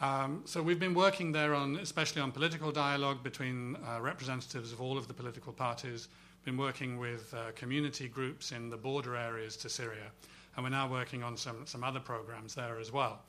Um, 0.00 0.42
so 0.46 0.62
we've 0.62 0.80
been 0.80 0.94
working 0.94 1.32
there 1.32 1.54
on, 1.54 1.76
especially 1.76 2.22
on 2.22 2.32
political 2.32 2.72
dialogue 2.72 3.22
between 3.22 3.76
uh, 3.86 4.00
representatives 4.00 4.72
of 4.72 4.80
all 4.80 4.96
of 4.96 5.06
the 5.08 5.14
political 5.14 5.52
parties, 5.52 6.08
been 6.44 6.56
working 6.56 6.98
with 6.98 7.34
uh, 7.34 7.52
community 7.54 8.08
groups 8.08 8.52
in 8.52 8.70
the 8.70 8.76
border 8.76 9.14
areas 9.14 9.56
to 9.58 9.68
Syria, 9.68 10.10
and 10.56 10.64
we're 10.64 10.70
now 10.70 10.90
working 10.90 11.22
on 11.22 11.36
some, 11.36 11.66
some 11.66 11.84
other 11.84 12.00
programs 12.00 12.54
there 12.54 12.80
as 12.80 12.90
well. 12.90 13.20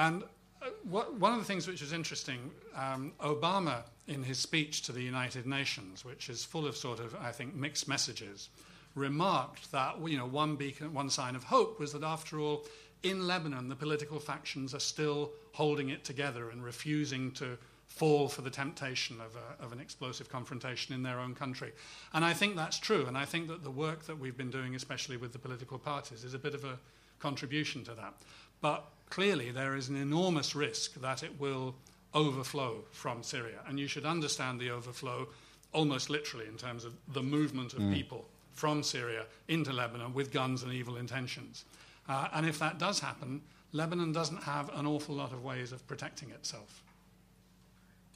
And 0.00 0.22
uh, 0.62 0.70
what, 0.88 1.12
one 1.20 1.34
of 1.34 1.38
the 1.38 1.44
things 1.44 1.68
which 1.68 1.82
is 1.82 1.92
interesting, 1.92 2.50
um, 2.74 3.12
Obama, 3.20 3.82
in 4.08 4.22
his 4.22 4.38
speech 4.38 4.80
to 4.82 4.92
the 4.92 5.02
United 5.02 5.46
Nations, 5.46 6.06
which 6.06 6.30
is 6.30 6.42
full 6.42 6.66
of 6.66 6.74
sort 6.74 7.00
of, 7.00 7.14
I 7.20 7.32
think, 7.32 7.54
mixed 7.54 7.86
messages, 7.86 8.48
remarked 8.94 9.70
that 9.72 9.96
you 10.08 10.16
know, 10.16 10.24
one, 10.24 10.56
beacon, 10.56 10.94
one 10.94 11.10
sign 11.10 11.36
of 11.36 11.44
hope 11.44 11.78
was 11.78 11.92
that, 11.92 12.02
after 12.02 12.40
all, 12.40 12.64
in 13.02 13.26
Lebanon, 13.26 13.68
the 13.68 13.76
political 13.76 14.18
factions 14.18 14.74
are 14.74 14.80
still 14.80 15.32
holding 15.52 15.90
it 15.90 16.02
together 16.02 16.48
and 16.48 16.64
refusing 16.64 17.30
to 17.32 17.58
fall 17.86 18.26
for 18.26 18.40
the 18.40 18.50
temptation 18.50 19.20
of, 19.20 19.36
a, 19.36 19.62
of, 19.62 19.70
an 19.72 19.80
explosive 19.80 20.30
confrontation 20.30 20.94
in 20.94 21.02
their 21.02 21.18
own 21.18 21.34
country. 21.34 21.72
And 22.14 22.24
I 22.24 22.32
think 22.32 22.56
that's 22.56 22.78
true. 22.78 23.04
And 23.06 23.18
I 23.18 23.26
think 23.26 23.48
that 23.48 23.64
the 23.64 23.70
work 23.70 24.04
that 24.04 24.18
we've 24.18 24.36
been 24.36 24.50
doing, 24.50 24.74
especially 24.74 25.18
with 25.18 25.32
the 25.32 25.38
political 25.38 25.78
parties, 25.78 26.24
is 26.24 26.32
a 26.32 26.38
bit 26.38 26.54
of 26.54 26.64
a 26.64 26.78
contribution 27.18 27.84
to 27.84 27.92
that. 27.94 28.14
But 28.62 28.84
clearly 29.10 29.50
there 29.50 29.76
is 29.76 29.88
an 29.88 29.96
enormous 29.96 30.54
risk 30.54 30.94
that 31.00 31.22
it 31.22 31.38
will 31.38 31.74
overflow 32.14 32.84
from 32.90 33.22
Syria. 33.22 33.58
And 33.68 33.78
you 33.78 33.86
should 33.86 34.06
understand 34.06 34.60
the 34.60 34.70
overflow 34.70 35.28
almost 35.72 36.10
literally 36.10 36.46
in 36.46 36.56
terms 36.56 36.84
of 36.84 36.94
the 37.12 37.22
movement 37.22 37.74
of 37.74 37.80
mm. 37.80 37.92
people 37.92 38.24
from 38.52 38.82
Syria 38.82 39.24
into 39.48 39.72
Lebanon 39.72 40.14
with 40.14 40.32
guns 40.32 40.62
and 40.62 40.72
evil 40.72 40.96
intentions. 40.96 41.64
Uh, 42.08 42.28
and 42.32 42.46
if 42.46 42.58
that 42.58 42.78
does 42.78 42.98
happen, 42.98 43.42
Lebanon 43.72 44.12
doesn't 44.12 44.42
have 44.42 44.68
an 44.74 44.86
awful 44.86 45.14
lot 45.14 45.32
of 45.32 45.44
ways 45.44 45.70
of 45.72 45.86
protecting 45.86 46.30
itself. 46.30 46.82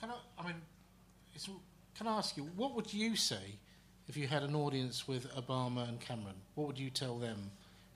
Can 0.00 0.10
I, 0.10 0.42
I 0.42 0.46
mean, 0.46 0.56
can 1.96 2.08
I 2.08 2.18
ask 2.18 2.36
you, 2.36 2.44
what 2.56 2.74
would 2.74 2.92
you 2.92 3.14
say 3.14 3.58
if 4.08 4.16
you 4.16 4.26
had 4.26 4.42
an 4.42 4.54
audience 4.54 5.06
with 5.06 5.32
Obama 5.34 5.88
and 5.88 6.00
Cameron? 6.00 6.34
What 6.56 6.66
would 6.66 6.78
you 6.78 6.90
tell 6.90 7.18
them 7.18 7.50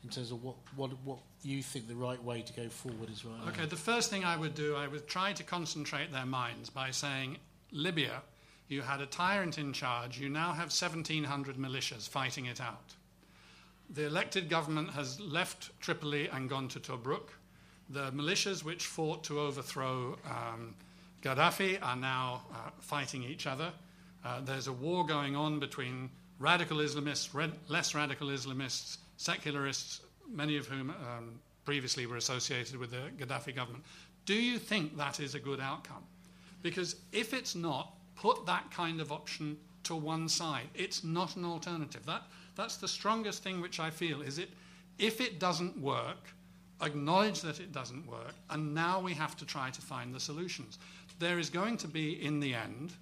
in 0.04 0.10
terms 0.10 0.30
of 0.30 0.42
what, 0.42 0.54
what, 0.76 0.90
what 1.04 1.18
you 1.42 1.62
think 1.62 1.88
the 1.88 1.94
right 1.94 2.22
way 2.22 2.42
to 2.42 2.52
go 2.52 2.68
forward 2.68 3.10
is 3.10 3.24
right 3.24 3.48
Okay, 3.48 3.62
now? 3.62 3.66
the 3.66 3.76
first 3.76 4.10
thing 4.10 4.24
I 4.24 4.36
would 4.36 4.54
do, 4.54 4.76
I 4.76 4.86
would 4.86 5.06
try 5.08 5.32
to 5.32 5.42
concentrate 5.42 6.12
their 6.12 6.26
minds 6.26 6.70
by 6.70 6.90
saying, 6.90 7.38
Libya, 7.72 8.22
you 8.68 8.82
had 8.82 9.00
a 9.00 9.06
tyrant 9.06 9.58
in 9.58 9.72
charge, 9.72 10.18
you 10.18 10.28
now 10.28 10.52
have 10.52 10.68
1,700 10.70 11.56
militias 11.56 12.08
fighting 12.08 12.46
it 12.46 12.60
out. 12.60 12.94
The 13.90 14.06
elected 14.06 14.48
government 14.48 14.90
has 14.90 15.18
left 15.20 15.70
Tripoli 15.80 16.28
and 16.28 16.48
gone 16.48 16.68
to 16.68 16.80
Tobruk. 16.80 17.30
The 17.88 18.12
militias 18.12 18.62
which 18.62 18.84
fought 18.86 19.24
to 19.24 19.40
overthrow 19.40 20.18
um, 20.26 20.74
Gaddafi 21.22 21.78
are 21.82 21.96
now 21.96 22.42
uh, 22.52 22.70
fighting 22.80 23.24
each 23.24 23.46
other. 23.46 23.72
Uh, 24.24 24.40
there's 24.42 24.66
a 24.66 24.72
war 24.72 25.06
going 25.06 25.34
on 25.34 25.58
between 25.58 26.10
radical 26.38 26.78
Islamists, 26.78 27.32
red, 27.32 27.52
less 27.68 27.94
radical 27.94 28.28
Islamists, 28.28 28.98
secularists, 29.18 30.00
many 30.26 30.56
of 30.56 30.66
whom 30.66 30.90
um, 30.90 31.38
previously 31.66 32.06
were 32.06 32.16
associated 32.16 32.76
with 32.76 32.90
the 32.90 33.10
Gaddafi 33.18 33.54
government. 33.54 33.84
Do 34.24 34.34
you 34.34 34.58
think 34.58 34.96
that 34.96 35.20
is 35.20 35.34
a 35.34 35.40
good 35.40 35.60
outcome? 35.60 36.04
Because 36.62 36.96
if 37.12 37.34
it's 37.34 37.54
not, 37.54 37.94
put 38.16 38.46
that 38.46 38.70
kind 38.70 39.00
of 39.00 39.12
option 39.12 39.58
to 39.84 39.94
one 39.94 40.28
side. 40.28 40.68
It's 40.74 41.04
not 41.04 41.36
an 41.36 41.44
alternative. 41.44 42.04
That, 42.06 42.22
that's 42.56 42.76
the 42.76 42.88
strongest 42.88 43.42
thing 43.42 43.60
which 43.60 43.80
I 43.80 43.90
feel 43.90 44.22
is 44.22 44.38
it 44.38 44.50
if 44.98 45.20
it 45.20 45.38
doesn't 45.38 45.78
work, 45.80 46.34
acknowledge 46.82 47.40
that 47.42 47.60
it 47.60 47.72
doesn't 47.72 48.06
work, 48.06 48.34
and 48.50 48.74
now 48.74 49.00
we 49.00 49.14
have 49.14 49.36
to 49.36 49.46
try 49.46 49.70
to 49.70 49.80
find 49.80 50.14
the 50.14 50.20
solutions. 50.20 50.78
There 51.18 51.38
is 51.38 51.50
going 51.50 51.76
to 51.78 51.88
be, 51.88 52.24
in 52.24 52.40
the 52.40 52.54
end, 52.54 52.92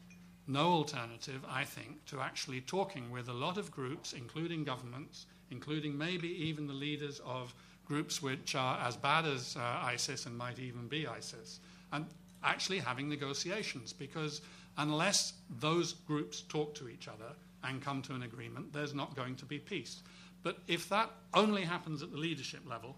no 0.46 0.66
alternative, 0.72 1.44
I 1.48 1.64
think, 1.64 2.04
to 2.06 2.20
actually 2.20 2.60
talking 2.60 3.10
with 3.10 3.28
a 3.28 3.32
lot 3.32 3.58
of 3.58 3.70
groups, 3.70 4.12
including 4.12 4.64
governments, 4.64 5.26
including 5.50 5.96
maybe 5.96 6.28
even 6.28 6.66
the 6.66 6.72
leaders 6.72 7.20
of 7.24 7.54
groups 7.86 8.20
which 8.22 8.54
are 8.54 8.78
as 8.80 8.96
bad 8.96 9.24
as 9.24 9.56
uh, 9.56 9.60
ISIS 9.60 10.26
and 10.26 10.36
might 10.36 10.58
even 10.58 10.88
be 10.88 11.06
ISIS, 11.06 11.60
and 11.92 12.06
actually 12.42 12.78
having 12.78 13.08
negotiations 13.08 13.92
because 13.92 14.40
unless 14.78 15.34
those 15.60 15.92
groups 15.92 16.42
talk 16.42 16.74
to 16.74 16.88
each 16.88 17.08
other 17.08 17.32
and 17.64 17.82
come 17.82 18.02
to 18.02 18.14
an 18.14 18.22
agreement, 18.22 18.72
there's 18.72 18.94
not 18.94 19.16
going 19.16 19.34
to 19.36 19.44
be 19.44 19.58
peace. 19.58 20.02
But 20.42 20.58
if 20.68 20.88
that 20.90 21.10
only 21.34 21.62
happens 21.62 22.02
at 22.02 22.12
the 22.12 22.18
leadership 22.18 22.60
level, 22.68 22.96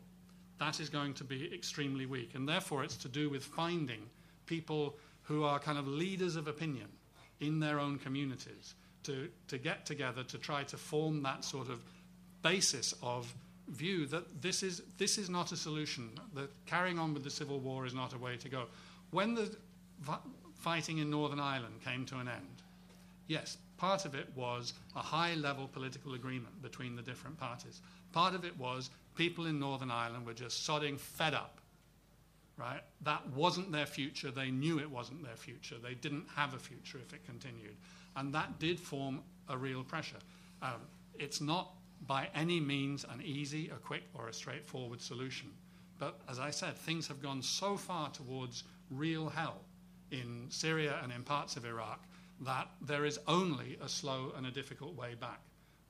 that 0.58 0.80
is 0.80 0.88
going 0.88 1.14
to 1.14 1.24
be 1.24 1.52
extremely 1.54 2.04
weak. 2.04 2.34
And 2.34 2.48
therefore, 2.48 2.84
it's 2.84 2.96
to 2.98 3.08
do 3.08 3.30
with 3.30 3.44
finding 3.44 4.00
people 4.46 4.96
who 5.22 5.44
are 5.44 5.58
kind 5.58 5.78
of 5.78 5.86
leaders 5.86 6.36
of 6.36 6.48
opinion 6.48 6.88
in 7.40 7.60
their 7.60 7.78
own 7.78 7.98
communities 7.98 8.74
to, 9.04 9.28
to 9.46 9.58
get 9.58 9.86
together 9.86 10.24
to 10.24 10.38
try 10.38 10.64
to 10.64 10.76
form 10.76 11.22
that 11.22 11.44
sort 11.44 11.68
of 11.68 11.80
basis 12.42 12.94
of 13.02 13.32
view 13.68 14.06
that 14.06 14.40
this 14.40 14.62
is, 14.62 14.82
this 14.96 15.18
is 15.18 15.28
not 15.28 15.52
a 15.52 15.56
solution, 15.56 16.10
that 16.34 16.50
carrying 16.66 16.98
on 16.98 17.14
with 17.14 17.24
the 17.24 17.30
civil 17.30 17.60
war 17.60 17.86
is 17.86 17.94
not 17.94 18.14
a 18.14 18.18
way 18.18 18.36
to 18.36 18.48
go. 18.48 18.64
When 19.10 19.34
the 19.34 19.54
fighting 20.54 20.98
in 20.98 21.10
Northern 21.10 21.40
Ireland 21.40 21.74
came 21.84 22.04
to 22.06 22.18
an 22.18 22.28
end, 22.28 22.62
yes, 23.26 23.58
part 23.76 24.04
of 24.04 24.14
it 24.14 24.28
was 24.34 24.74
a 24.96 25.00
high 25.00 25.34
level 25.34 25.68
political 25.68 26.14
agreement 26.14 26.62
between 26.62 26.96
the 26.96 27.02
different 27.02 27.38
parties. 27.38 27.80
Part 28.12 28.34
of 28.34 28.44
it 28.44 28.58
was 28.58 28.90
people 29.16 29.46
in 29.46 29.58
Northern 29.58 29.90
Ireland 29.90 30.26
were 30.26 30.34
just 30.34 30.66
sodding 30.66 30.98
fed 30.98 31.34
up. 31.34 31.60
Right? 32.56 32.80
That 33.02 33.24
wasn't 33.36 33.70
their 33.70 33.86
future. 33.86 34.32
They 34.32 34.50
knew 34.50 34.80
it 34.80 34.90
wasn't 34.90 35.22
their 35.22 35.36
future. 35.36 35.76
They 35.80 35.94
didn't 35.94 36.26
have 36.34 36.54
a 36.54 36.58
future 36.58 36.98
if 36.98 37.12
it 37.14 37.24
continued. 37.24 37.76
And 38.16 38.34
that 38.34 38.58
did 38.58 38.80
form 38.80 39.20
a 39.48 39.56
real 39.56 39.84
pressure. 39.84 40.16
Um, 40.60 40.80
it's 41.14 41.40
not 41.40 41.70
by 42.06 42.28
any 42.34 42.60
means 42.60 43.04
an 43.04 43.22
easy, 43.22 43.68
a 43.68 43.76
quick, 43.76 44.04
or 44.14 44.28
a 44.28 44.32
straightforward 44.32 45.00
solution. 45.00 45.50
But 45.98 46.20
as 46.28 46.38
I 46.38 46.50
said, 46.50 46.76
things 46.76 47.08
have 47.08 47.22
gone 47.22 47.42
so 47.42 47.76
far 47.76 48.10
towards 48.10 48.64
real 48.90 49.28
hell 49.28 49.60
in 50.10 50.46
Syria 50.48 50.98
and 51.02 51.12
in 51.12 51.22
parts 51.22 51.56
of 51.56 51.64
Iraq 51.64 52.04
that 52.40 52.68
there 52.80 53.04
is 53.04 53.18
only 53.26 53.76
a 53.82 53.88
slow 53.88 54.32
and 54.36 54.46
a 54.46 54.50
difficult 54.50 54.94
way 54.94 55.14
back. 55.14 55.40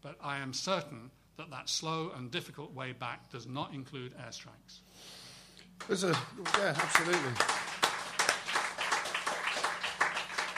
But 0.01 0.16
I 0.23 0.38
am 0.38 0.53
certain 0.53 1.11
that 1.37 1.51
that 1.51 1.68
slow 1.68 2.11
and 2.16 2.31
difficult 2.31 2.73
way 2.73 2.92
back 2.92 3.31
does 3.31 3.47
not 3.47 3.75
include 3.75 4.14
airstrikes. 4.18 4.81
There's 5.87 6.05
a, 6.05 6.16
yeah, 6.59 6.75
absolutely. 6.77 7.33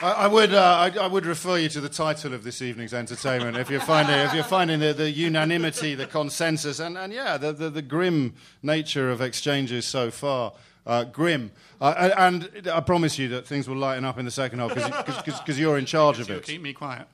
I, 0.01 0.11
I 0.11 0.27
would, 0.27 0.53
uh, 0.53 0.91
I, 0.93 0.99
I 0.99 1.07
would 1.07 1.25
refer 1.25 1.57
you 1.57 1.69
to 1.69 1.81
the 1.81 1.89
title 1.89 2.33
of 2.33 2.43
this 2.43 2.61
evening's 2.61 2.93
entertainment 2.93 3.57
if 3.57 3.69
you're 3.69 3.79
finding, 3.79 4.17
if 4.17 4.33
you're 4.33 4.43
finding 4.43 4.79
the, 4.79 4.93
the 4.93 5.11
unanimity, 5.11 5.93
the 5.95 6.07
consensus, 6.07 6.79
and, 6.79 6.97
and 6.97 7.13
yeah, 7.13 7.37
the, 7.37 7.53
the, 7.53 7.69
the 7.69 7.81
grim 7.81 8.33
nature 8.63 9.11
of 9.11 9.21
exchanges 9.21 9.85
so 9.85 10.09
far. 10.09 10.53
Uh, 10.83 11.03
grim. 11.03 11.51
Uh, 11.79 12.09
and 12.17 12.67
I 12.73 12.79
promise 12.79 13.19
you 13.19 13.27
that 13.29 13.45
things 13.45 13.69
will 13.69 13.77
lighten 13.77 14.03
up 14.03 14.17
in 14.17 14.25
the 14.25 14.31
second 14.31 14.57
half 14.57 14.73
because 15.05 15.59
you're 15.59 15.77
in 15.77 15.85
charge 15.85 16.19
of 16.19 16.27
it. 16.31 16.43
keep 16.43 16.61
me 16.61 16.73
quiet. 16.73 17.05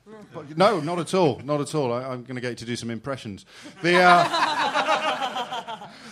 No, 0.56 0.80
not 0.80 0.98
at 0.98 1.12
all. 1.12 1.42
Not 1.44 1.60
at 1.60 1.74
all. 1.74 1.92
I, 1.92 2.04
I'm 2.04 2.22
going 2.22 2.36
to 2.36 2.40
get 2.40 2.50
you 2.50 2.56
to 2.56 2.64
do 2.64 2.76
some 2.76 2.88
impressions. 2.88 3.44
The, 3.82 3.96
uh, 4.00 5.27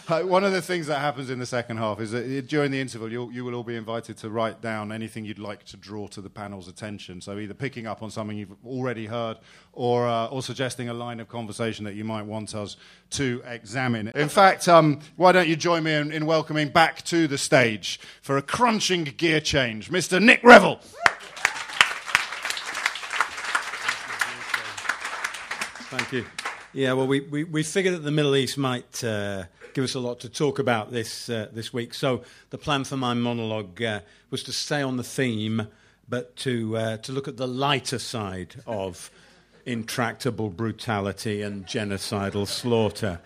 uh, 0.09 0.23
one 0.23 0.45
of 0.45 0.53
the 0.53 0.63
things 0.63 0.87
that 0.87 1.01
happens 1.01 1.31
in 1.31 1.39
the 1.39 1.47
second 1.47 1.79
half 1.79 2.01
is 2.01 2.13
that 2.13 2.25
uh, 2.25 2.41
during 2.47 2.71
the 2.71 2.81
interval, 2.81 3.11
you'll, 3.11 3.33
you 3.33 3.45
will 3.45 3.55
all 3.55 3.65
be 3.65 3.77
invited 3.77 4.17
to 4.19 4.31
write 4.31 4.61
down 4.61 4.93
anything 4.93 5.25
you'd 5.25 5.39
like 5.39 5.65
to 5.65 5.77
draw 5.77 6.07
to 6.09 6.21
the 6.21 6.31
panel's 6.31 6.69
attention. 6.69 7.21
So 7.21 7.39
either 7.39 7.55
picking 7.55 7.87
up 7.87 8.03
on 8.03 8.11
something 8.11 8.37
you've 8.37 8.55
already 8.65 9.07
heard 9.07 9.39
or, 9.73 10.07
uh, 10.07 10.27
or 10.27 10.43
suggesting 10.43 10.89
a 10.89 10.95
line 10.95 11.21
of 11.21 11.29
conversation 11.29 11.85
that 11.85 11.95
you 11.95 12.05
might 12.05 12.23
want 12.23 12.55
us 12.55 12.77
to 13.11 13.43
examine. 13.47 14.09
In 14.15 14.29
fact, 14.29 14.69
um, 14.69 15.01
why 15.17 15.33
don't 15.33 15.49
you 15.49 15.57
join 15.57 15.83
me 15.83 15.95
in, 15.95 16.13
in 16.13 16.27
welcoming 16.27 16.69
back 16.69 17.03
to 17.05 17.27
the 17.27 17.39
stage 17.39 17.99
for 18.23 18.37
a 18.37 18.43
crunching 18.43 19.05
gear 19.05 19.41
change, 19.41 19.91
Mr. 19.91 20.23
Nick 20.23 20.43
Revell. 20.43 20.81
Thank 25.89 26.13
you. 26.13 26.46
Yeah, 26.77 26.93
well, 26.93 27.07
we, 27.07 27.21
we, 27.21 27.45
we 27.45 27.63
figured 27.63 27.95
that 27.95 28.01
the 28.01 28.11
Middle 28.11 28.37
East 28.37 28.59
might 28.59 29.03
uh, 29.03 29.45
give 29.73 29.83
us 29.83 29.95
a 29.95 29.99
lot 29.99 30.21
to 30.21 30.29
talk 30.29 30.59
about 30.59 30.93
this, 30.93 31.31
uh, 31.31 31.49
this 31.51 31.73
week. 31.73 31.95
So 31.95 32.21
the 32.51 32.59
plan 32.59 32.85
for 32.85 32.99
my 32.99 33.15
monologue 33.15 33.83
uh, 33.83 34.01
was 34.29 34.43
to 34.43 34.53
stay 34.53 34.83
on 34.83 34.99
the 34.99 35.03
theme, 35.03 35.69
but 36.07 36.37
to, 36.37 36.77
uh, 36.77 36.97
to 36.99 37.13
look 37.13 37.29
at 37.29 37.39
the 37.39 37.49
lighter 37.49 37.99
side 37.99 38.57
of 38.67 39.11
intractable 39.65 40.51
brutality 40.51 41.41
and 41.41 41.65
genocidal 41.65 42.47
slaughter. 42.47 43.21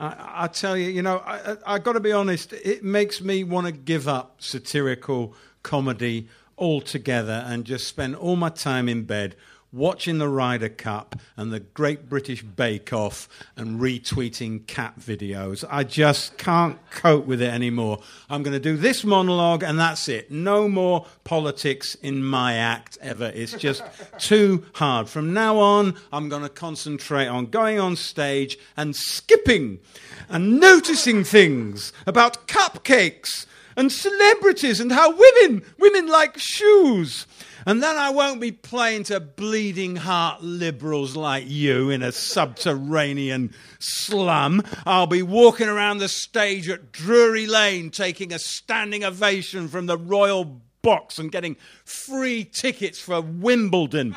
I, 0.00 0.42
I 0.46 0.46
tell 0.48 0.76
you, 0.76 0.88
you 0.90 1.02
know, 1.02 1.18
I, 1.18 1.52
I, 1.52 1.56
I 1.74 1.78
got 1.78 1.92
to 1.92 2.00
be 2.00 2.10
honest, 2.10 2.54
it 2.54 2.82
makes 2.82 3.20
me 3.20 3.44
want 3.44 3.68
to 3.68 3.72
give 3.72 4.08
up 4.08 4.42
satirical 4.42 5.32
comedy 5.62 6.26
altogether 6.58 7.44
and 7.46 7.64
just 7.64 7.86
spend 7.86 8.16
all 8.16 8.34
my 8.34 8.48
time 8.48 8.88
in 8.88 9.04
bed 9.04 9.36
watching 9.72 10.18
the 10.18 10.28
Ryder 10.28 10.68
Cup 10.68 11.16
and 11.36 11.52
the 11.52 11.60
Great 11.60 12.08
British 12.08 12.42
Bake 12.42 12.92
Off 12.92 13.28
and 13.56 13.80
retweeting 13.80 14.66
cat 14.66 14.98
videos. 14.98 15.64
I 15.68 15.84
just 15.84 16.38
can't 16.38 16.78
cope 16.90 17.26
with 17.26 17.42
it 17.42 17.52
anymore. 17.52 18.00
I'm 18.30 18.42
going 18.42 18.54
to 18.54 18.60
do 18.60 18.76
this 18.76 19.04
monologue 19.04 19.62
and 19.62 19.78
that's 19.78 20.08
it. 20.08 20.30
No 20.30 20.68
more 20.68 21.06
politics 21.24 21.94
in 21.96 22.24
my 22.24 22.54
act 22.54 22.98
ever. 23.00 23.30
It's 23.34 23.52
just 23.52 23.82
too 24.18 24.64
hard. 24.74 25.08
From 25.08 25.34
now 25.34 25.58
on, 25.58 25.96
I'm 26.12 26.28
going 26.28 26.42
to 26.42 26.48
concentrate 26.48 27.26
on 27.26 27.46
going 27.46 27.78
on 27.78 27.96
stage 27.96 28.58
and 28.76 28.94
skipping 28.94 29.80
and 30.28 30.60
noticing 30.60 31.24
things 31.24 31.92
about 32.06 32.46
cupcakes 32.48 33.46
and 33.76 33.92
celebrities 33.92 34.80
and 34.80 34.90
how 34.90 35.10
women 35.10 35.62
women 35.78 36.08
like 36.08 36.38
shoes 36.38 37.26
and 37.66 37.82
then 37.82 37.96
I 37.96 38.10
won't 38.10 38.40
be 38.40 38.52
playing 38.52 39.02
to 39.04 39.18
bleeding 39.18 39.96
heart 39.96 40.42
liberals 40.42 41.16
like 41.16 41.48
you 41.48 41.90
in 41.90 42.02
a 42.02 42.12
subterranean 42.12 43.52
slum. 43.80 44.62
I'll 44.86 45.08
be 45.08 45.22
walking 45.22 45.68
around 45.68 45.98
the 45.98 46.08
stage 46.08 46.68
at 46.68 46.92
Drury 46.92 47.46
Lane 47.46 47.90
taking 47.90 48.32
a 48.32 48.38
standing 48.38 49.02
ovation 49.02 49.66
from 49.66 49.86
the 49.86 49.98
Royal 49.98 50.62
Box 50.82 51.18
and 51.18 51.32
getting 51.32 51.56
free 51.84 52.44
tickets 52.44 53.00
for 53.00 53.20
Wimbledon. 53.20 54.16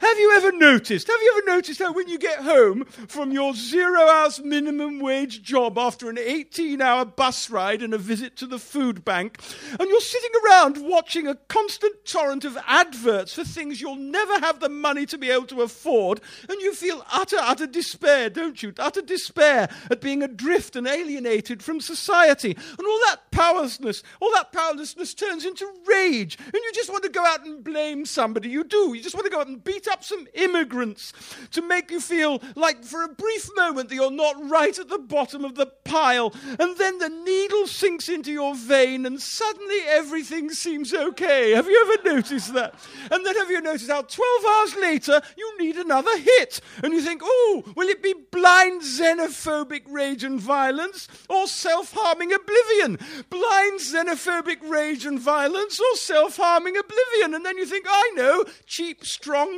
Have 0.00 0.18
you 0.18 0.32
ever 0.36 0.52
noticed? 0.52 1.08
Have 1.08 1.20
you 1.20 1.34
ever 1.36 1.56
noticed 1.56 1.80
how 1.80 1.92
when 1.92 2.08
you 2.08 2.18
get 2.18 2.38
home 2.38 2.84
from 2.84 3.32
your 3.32 3.52
zero 3.54 4.00
hours 4.02 4.40
minimum 4.40 5.00
wage 5.00 5.42
job 5.42 5.76
after 5.76 6.08
an 6.08 6.18
18 6.18 6.80
hour 6.80 7.04
bus 7.04 7.50
ride 7.50 7.82
and 7.82 7.92
a 7.92 7.98
visit 7.98 8.36
to 8.36 8.46
the 8.46 8.60
food 8.60 9.04
bank, 9.04 9.40
and 9.78 9.88
you're 9.88 10.00
sitting 10.00 10.30
around 10.46 10.78
watching 10.78 11.26
a 11.26 11.34
constant 11.34 12.04
torrent 12.04 12.44
of 12.44 12.56
adverts 12.66 13.34
for 13.34 13.42
things 13.42 13.80
you'll 13.80 13.96
never 13.96 14.38
have 14.38 14.60
the 14.60 14.68
money 14.68 15.04
to 15.06 15.18
be 15.18 15.30
able 15.30 15.46
to 15.46 15.62
afford, 15.62 16.20
and 16.48 16.60
you 16.60 16.72
feel 16.74 17.04
utter, 17.12 17.38
utter 17.40 17.66
despair, 17.66 18.30
don't 18.30 18.62
you? 18.62 18.72
Utter 18.78 19.02
despair 19.02 19.68
at 19.90 20.00
being 20.00 20.22
adrift 20.22 20.76
and 20.76 20.86
alienated 20.86 21.60
from 21.60 21.80
society. 21.80 22.52
And 22.52 22.86
all 22.86 23.00
that 23.06 23.18
powerlessness, 23.32 24.04
all 24.20 24.32
that 24.34 24.52
powerlessness 24.52 25.12
turns 25.14 25.44
into 25.44 25.66
rage, 25.86 26.38
and 26.38 26.54
you 26.54 26.70
just 26.72 26.90
want 26.90 27.02
to 27.02 27.10
go 27.10 27.24
out 27.24 27.44
and 27.44 27.64
blame 27.64 28.06
somebody. 28.06 28.48
You 28.48 28.62
do. 28.62 28.94
You 28.94 29.02
just 29.02 29.16
want 29.16 29.24
to 29.26 29.30
go 29.30 29.40
out 29.40 29.48
and 29.48 29.62
beat 29.62 29.87
up 29.88 30.04
some 30.04 30.26
immigrants 30.34 31.12
to 31.52 31.62
make 31.62 31.90
you 31.90 32.00
feel 32.00 32.40
like 32.54 32.84
for 32.84 33.04
a 33.04 33.08
brief 33.08 33.48
moment 33.56 33.88
that 33.88 33.94
you're 33.94 34.10
not 34.10 34.36
right 34.48 34.78
at 34.78 34.88
the 34.88 34.98
bottom 34.98 35.44
of 35.44 35.54
the 35.54 35.66
pile. 35.84 36.32
And 36.58 36.76
then 36.76 36.98
the 36.98 37.08
needle 37.08 37.66
sinks 37.66 38.08
into 38.08 38.32
your 38.32 38.54
vein 38.54 39.06
and 39.06 39.20
suddenly 39.20 39.80
everything 39.86 40.50
seems 40.50 40.92
okay. 40.94 41.52
Have 41.52 41.66
you 41.66 41.92
ever 41.92 42.14
noticed 42.14 42.54
that? 42.54 42.74
And 43.10 43.24
then 43.24 43.36
have 43.36 43.50
you 43.50 43.60
noticed 43.60 43.90
how 43.90 44.02
12 44.02 44.44
hours 44.44 44.76
later 44.76 45.20
you 45.36 45.58
need 45.58 45.76
another 45.76 46.16
hit? 46.18 46.60
And 46.82 46.92
you 46.92 47.00
think, 47.00 47.22
oh, 47.24 47.64
will 47.74 47.88
it 47.88 48.02
be 48.02 48.14
blind 48.30 48.82
xenophobic 48.82 49.82
rage 49.88 50.24
and 50.24 50.40
violence 50.40 51.08
or 51.28 51.46
self 51.46 51.92
harming 51.92 52.32
oblivion? 52.32 52.98
Blind 53.30 53.80
xenophobic 53.80 54.58
rage 54.68 55.04
and 55.06 55.18
violence 55.18 55.80
or 55.80 55.96
self 55.96 56.36
harming 56.36 56.76
oblivion? 56.76 57.34
And 57.34 57.44
then 57.44 57.56
you 57.56 57.66
think, 57.66 57.86
I 57.88 58.12
know, 58.14 58.44
cheap, 58.66 59.04
strong 59.04 59.48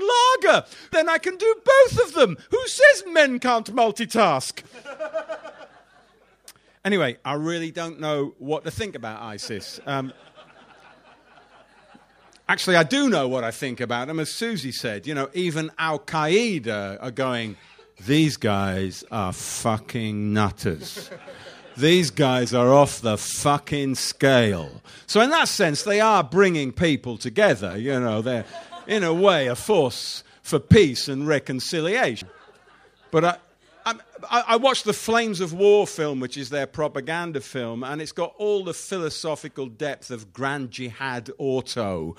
lager. 0.42 0.66
Then 0.92 1.08
I 1.08 1.18
can 1.18 1.36
do 1.36 1.54
both 1.64 2.06
of 2.06 2.14
them. 2.14 2.36
Who 2.50 2.68
says 2.68 3.04
men 3.08 3.38
can't 3.38 3.74
multitask? 3.74 4.62
anyway, 6.84 7.18
I 7.24 7.34
really 7.34 7.70
don't 7.70 8.00
know 8.00 8.34
what 8.38 8.64
to 8.64 8.70
think 8.70 8.94
about 8.94 9.22
ISIS. 9.22 9.80
Um, 9.86 10.12
actually, 12.48 12.76
I 12.76 12.82
do 12.82 13.08
know 13.08 13.28
what 13.28 13.44
I 13.44 13.50
think 13.50 13.80
about 13.80 14.08
them. 14.08 14.20
As 14.20 14.30
Suzi 14.30 14.72
said, 14.72 15.06
you 15.06 15.14
know, 15.14 15.28
even 15.34 15.70
Al 15.78 15.98
Qaeda 15.98 16.98
are 17.00 17.10
going, 17.10 17.56
these 18.06 18.36
guys 18.36 19.04
are 19.10 19.32
fucking 19.32 20.32
nutters. 20.32 21.10
These 21.76 22.10
guys 22.10 22.52
are 22.52 22.72
off 22.72 23.00
the 23.00 23.16
fucking 23.16 23.94
scale. 23.94 24.82
So, 25.06 25.20
in 25.20 25.30
that 25.30 25.48
sense, 25.48 25.82
they 25.82 26.00
are 26.00 26.24
bringing 26.24 26.72
people 26.72 27.16
together. 27.16 27.78
You 27.78 28.00
know, 28.00 28.22
they're, 28.22 28.44
in 28.90 29.04
a 29.04 29.14
way, 29.14 29.46
a 29.46 29.54
force 29.54 30.24
for 30.42 30.58
peace 30.58 31.06
and 31.06 31.26
reconciliation. 31.26 32.28
But 33.12 33.24
I, 33.24 33.36
I, 33.84 33.94
I, 34.48 34.56
watched 34.56 34.84
the 34.84 34.92
Flames 34.92 35.40
of 35.40 35.52
War 35.52 35.86
film, 35.86 36.18
which 36.18 36.36
is 36.36 36.50
their 36.50 36.66
propaganda 36.66 37.40
film, 37.40 37.84
and 37.84 38.02
it's 38.02 38.10
got 38.10 38.34
all 38.36 38.64
the 38.64 38.74
philosophical 38.74 39.66
depth 39.66 40.10
of 40.10 40.32
Grand 40.32 40.72
Jihad 40.72 41.30
Auto. 41.38 42.16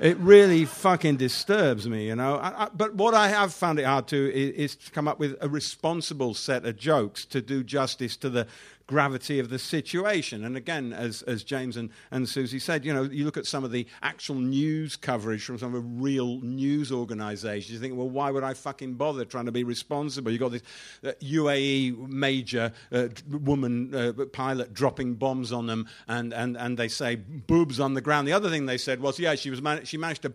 It 0.00 0.18
really 0.18 0.66
fucking 0.66 1.16
disturbs 1.16 1.88
me, 1.88 2.08
you 2.08 2.16
know. 2.16 2.36
I, 2.36 2.64
I, 2.64 2.68
but 2.74 2.94
what 2.94 3.14
I 3.14 3.28
have 3.28 3.54
found 3.54 3.78
it 3.78 3.84
hard 3.84 4.06
to 4.08 4.34
is, 4.34 4.72
is 4.72 4.76
to 4.76 4.90
come 4.90 5.08
up 5.08 5.18
with 5.18 5.36
a 5.40 5.48
responsible 5.48 6.34
set 6.34 6.66
of 6.66 6.76
jokes 6.76 7.24
to 7.26 7.40
do 7.40 7.64
justice 7.64 8.18
to 8.18 8.28
the 8.28 8.46
gravity 8.86 9.38
of 9.38 9.48
the 9.48 9.58
situation. 9.58 10.44
And 10.44 10.56
again, 10.56 10.92
as, 10.92 11.22
as 11.22 11.44
James 11.44 11.76
and, 11.76 11.90
and 12.10 12.26
Suzi 12.26 12.60
said, 12.60 12.84
you 12.84 12.92
know, 12.92 13.04
you 13.04 13.24
look 13.24 13.36
at 13.36 13.46
some 13.46 13.64
of 13.64 13.70
the 13.70 13.86
actual 14.02 14.36
news 14.36 14.96
coverage 14.96 15.44
from 15.44 15.58
some 15.58 15.74
of 15.74 15.82
the 15.82 15.88
real 16.02 16.40
news 16.40 16.92
organizations, 16.92 17.72
you 17.72 17.78
think, 17.78 17.96
well, 17.96 18.08
why 18.08 18.30
would 18.30 18.44
I 18.44 18.54
fucking 18.54 18.94
bother 18.94 19.24
trying 19.24 19.46
to 19.46 19.52
be 19.52 19.64
responsible? 19.64 20.30
You've 20.30 20.40
got 20.40 20.52
this 20.52 20.62
uh, 21.04 21.12
UAE 21.20 22.08
major 22.08 22.72
uh, 22.90 23.08
woman 23.28 23.94
uh, 23.94 24.12
pilot 24.32 24.72
dropping 24.74 25.14
bombs 25.14 25.52
on 25.52 25.66
them, 25.66 25.88
and, 26.08 26.32
and, 26.32 26.56
and 26.56 26.78
they 26.78 26.88
say 26.88 27.16
boobs 27.16 27.80
on 27.80 27.94
the 27.94 28.00
ground. 28.00 28.28
The 28.28 28.32
other 28.32 28.50
thing 28.50 28.66
they 28.66 28.78
said 28.78 29.00
was, 29.00 29.18
yeah, 29.18 29.34
she, 29.34 29.50
was 29.50 29.62
man- 29.62 29.84
she 29.84 29.96
managed 29.96 30.22
to 30.22 30.32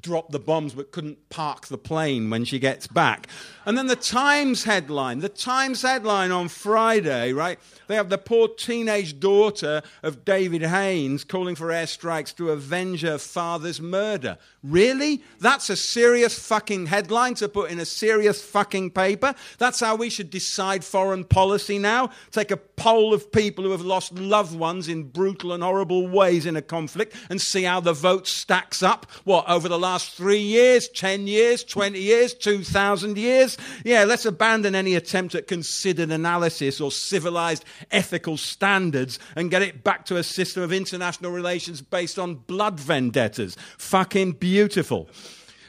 drop 0.00 0.30
the 0.30 0.38
bombs 0.38 0.74
but 0.74 0.92
couldn't 0.92 1.28
park 1.28 1.66
the 1.66 1.78
plane 1.78 2.30
when 2.30 2.44
she 2.44 2.58
gets 2.58 2.86
back. 2.86 3.28
And 3.64 3.78
then 3.78 3.86
the 3.86 3.96
Times 3.96 4.64
headline, 4.64 5.20
the 5.20 5.28
Times 5.28 5.82
headline 5.82 6.30
on 6.30 6.48
Friday, 6.48 7.32
right? 7.32 7.58
They 7.86 7.94
have 7.96 8.08
the 8.08 8.18
poor 8.18 8.48
teenage 8.48 9.20
daughter 9.20 9.82
of 10.02 10.24
David 10.24 10.62
Haines 10.62 11.24
calling 11.24 11.54
for 11.54 11.68
airstrikes 11.68 12.34
to 12.36 12.50
avenge 12.50 13.02
her 13.02 13.18
father's 13.18 13.80
murder. 13.80 14.38
Really? 14.64 15.22
That's 15.40 15.68
a 15.68 15.76
serious 15.76 16.38
fucking 16.38 16.86
headline 16.86 17.34
to 17.34 17.50
put 17.50 17.70
in 17.70 17.78
a 17.78 17.84
serious 17.84 18.42
fucking 18.42 18.92
paper? 18.92 19.34
That's 19.58 19.80
how 19.80 19.94
we 19.94 20.08
should 20.08 20.30
decide 20.30 20.82
foreign 20.82 21.24
policy 21.24 21.78
now? 21.78 22.08
Take 22.30 22.50
a 22.50 22.56
poll 22.56 23.12
of 23.12 23.30
people 23.30 23.62
who 23.62 23.72
have 23.72 23.82
lost 23.82 24.14
loved 24.14 24.56
ones 24.56 24.88
in 24.88 25.02
brutal 25.02 25.52
and 25.52 25.62
horrible 25.62 26.08
ways 26.08 26.46
in 26.46 26.56
a 26.56 26.62
conflict 26.62 27.14
and 27.28 27.42
see 27.42 27.64
how 27.64 27.80
the 27.80 27.92
vote 27.92 28.26
stacks 28.26 28.82
up? 28.82 29.04
What, 29.24 29.46
over 29.50 29.68
the 29.68 29.78
last 29.78 30.14
three 30.14 30.40
years, 30.40 30.88
10 30.88 31.26
years, 31.26 31.62
20 31.62 31.98
years, 31.98 32.32
2,000 32.32 33.18
years? 33.18 33.58
Yeah, 33.84 34.04
let's 34.04 34.24
abandon 34.24 34.74
any 34.74 34.94
attempt 34.94 35.34
at 35.34 35.46
considered 35.46 36.10
analysis 36.10 36.80
or 36.80 36.90
civilized 36.90 37.66
ethical 37.90 38.38
standards 38.38 39.18
and 39.36 39.50
get 39.50 39.60
it 39.60 39.84
back 39.84 40.06
to 40.06 40.16
a 40.16 40.22
system 40.22 40.62
of 40.62 40.72
international 40.72 41.32
relations 41.32 41.82
based 41.82 42.18
on 42.18 42.36
blood 42.36 42.80
vendettas. 42.80 43.58
Fucking 43.76 44.32
beautiful. 44.32 44.53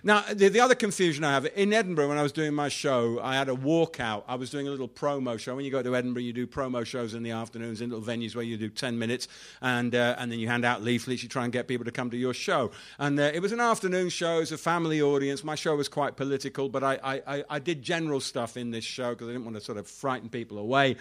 Now, 0.06 0.24
the, 0.32 0.50
the, 0.50 0.60
other 0.60 0.76
confusion 0.76 1.24
I 1.24 1.32
have 1.32 1.48
in 1.56 1.74
Edinburgh, 1.74 2.10
when 2.10 2.20
I 2.20 2.22
was 2.22 2.32
doing 2.32 2.54
my 2.54 2.70
show, 2.70 3.20
I 3.24 3.34
had 3.34 3.50
a 3.50 3.56
walkout. 3.56 4.22
I 4.28 4.36
was 4.36 4.52
doing 4.52 4.68
a 4.68 4.70
little 4.70 4.88
promo 4.88 5.40
show. 5.40 5.56
When 5.56 5.66
you 5.66 5.72
go 5.72 5.82
to 5.82 5.96
Edinburgh, 5.96 6.22
you 6.22 6.32
do 6.32 6.46
promo 6.46 6.86
shows 6.86 7.16
in 7.16 7.24
the 7.24 7.32
afternoons 7.32 7.82
in 7.82 7.90
little 7.90 8.06
venues 8.06 8.36
where 8.36 8.44
you 8.44 8.56
do 8.56 8.70
10 8.70 9.00
minutes, 9.00 9.28
and, 9.64 9.96
uh, 9.96 10.16
and 10.20 10.32
then 10.32 10.38
you 10.38 10.48
hand 10.48 10.64
out 10.64 10.84
leaflets. 10.84 11.24
You 11.24 11.30
try 11.30 11.44
and 11.44 11.52
get 11.52 11.68
people 11.68 11.86
to 11.86 11.92
come 11.92 12.12
to 12.12 12.18
your 12.18 12.36
show. 12.36 12.70
And 13.00 13.20
uh, 13.20 13.32
it 13.34 13.42
was 13.42 13.52
an 13.52 13.60
afternoon 13.60 14.10
show, 14.10 14.38
it 14.38 14.42
was 14.42 14.52
a 14.52 14.60
family 14.60 15.02
audience. 15.02 15.44
My 15.44 15.56
show 15.56 15.76
was 15.76 15.90
quite 15.90 16.18
political, 16.18 16.70
but 16.70 16.84
I, 16.84 17.22
I, 17.26 17.44
I 17.50 17.58
did 17.58 17.82
general 17.82 18.20
stuff 18.20 18.58
in 18.58 18.70
this 18.70 18.84
show 18.84 19.10
because 19.10 19.28
I 19.28 19.32
didn't 19.32 19.46
want 19.46 19.58
to 19.58 19.64
sort 19.64 19.80
of 19.80 19.88
frighten 19.88 20.30
people 20.30 20.60
away 20.60 20.98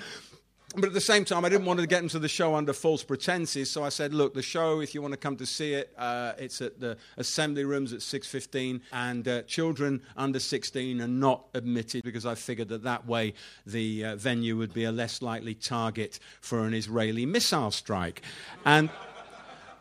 but 0.74 0.84
at 0.84 0.92
the 0.92 1.00
same 1.00 1.24
time, 1.24 1.44
I 1.44 1.48
didn't 1.48 1.66
want 1.66 1.80
to 1.80 1.86
get 1.86 2.02
into 2.02 2.18
the 2.18 2.28
show 2.28 2.54
under 2.54 2.72
false 2.72 3.02
pretenses. 3.02 3.70
So 3.70 3.84
I 3.84 3.88
said, 3.88 4.12
"Look, 4.12 4.34
the 4.34 4.42
show. 4.42 4.80
If 4.80 4.94
you 4.94 5.02
want 5.02 5.12
to 5.12 5.18
come 5.18 5.36
to 5.36 5.46
see 5.46 5.74
it, 5.74 5.92
uh, 5.96 6.32
it's 6.38 6.60
at 6.60 6.80
the 6.80 6.96
assembly 7.16 7.64
rooms 7.64 7.92
at 7.92 8.00
6:15, 8.00 8.80
and 8.92 9.26
uh, 9.26 9.42
children 9.42 10.02
under 10.16 10.40
16 10.40 11.00
are 11.00 11.08
not 11.08 11.46
admitted 11.54 12.02
because 12.02 12.26
I 12.26 12.34
figured 12.34 12.68
that 12.68 12.82
that 12.82 13.06
way 13.06 13.34
the 13.66 14.04
uh, 14.04 14.16
venue 14.16 14.56
would 14.56 14.74
be 14.74 14.84
a 14.84 14.92
less 14.92 15.22
likely 15.22 15.54
target 15.54 16.18
for 16.40 16.66
an 16.66 16.74
Israeli 16.74 17.26
missile 17.26 17.70
strike." 17.70 18.22
And 18.64 18.90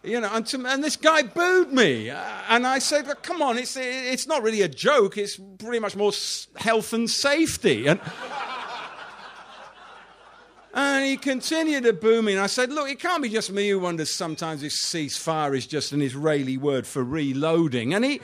you 0.03 0.19
know, 0.19 0.29
and, 0.33 0.45
to, 0.47 0.65
and, 0.67 0.83
this 0.83 0.97
guy 0.97 1.23
booed 1.23 1.71
me. 1.71 2.09
Uh, 2.09 2.21
and 2.49 2.67
I 2.67 2.79
said, 2.79 3.07
come 3.21 3.41
on, 3.41 3.57
it's, 3.57 3.77
it's 3.77 4.27
not 4.27 4.43
really 4.43 4.61
a 4.61 4.67
joke. 4.67 5.17
It's 5.17 5.39
pretty 5.57 5.79
much 5.79 5.95
more 5.95 6.11
health 6.57 6.91
and 6.91 7.09
safety. 7.09 7.87
And 7.87 8.01
and 10.73 11.05
he 11.05 11.17
continued 11.17 11.83
to 11.83 11.93
boo 11.93 12.21
me. 12.21 12.33
And 12.33 12.41
I 12.41 12.47
said, 12.47 12.71
Look, 12.71 12.89
it 12.89 12.99
can't 12.99 13.21
be 13.21 13.29
just 13.29 13.51
me 13.51 13.69
who 13.69 13.79
wonders 13.79 14.13
sometimes 14.13 14.63
if 14.63 14.71
ceasefire 14.71 15.55
is 15.55 15.67
just 15.67 15.91
an 15.91 16.01
Israeli 16.01 16.57
word 16.57 16.87
for 16.87 17.03
reloading. 17.03 17.93
And 17.93 18.03
he. 18.03 18.21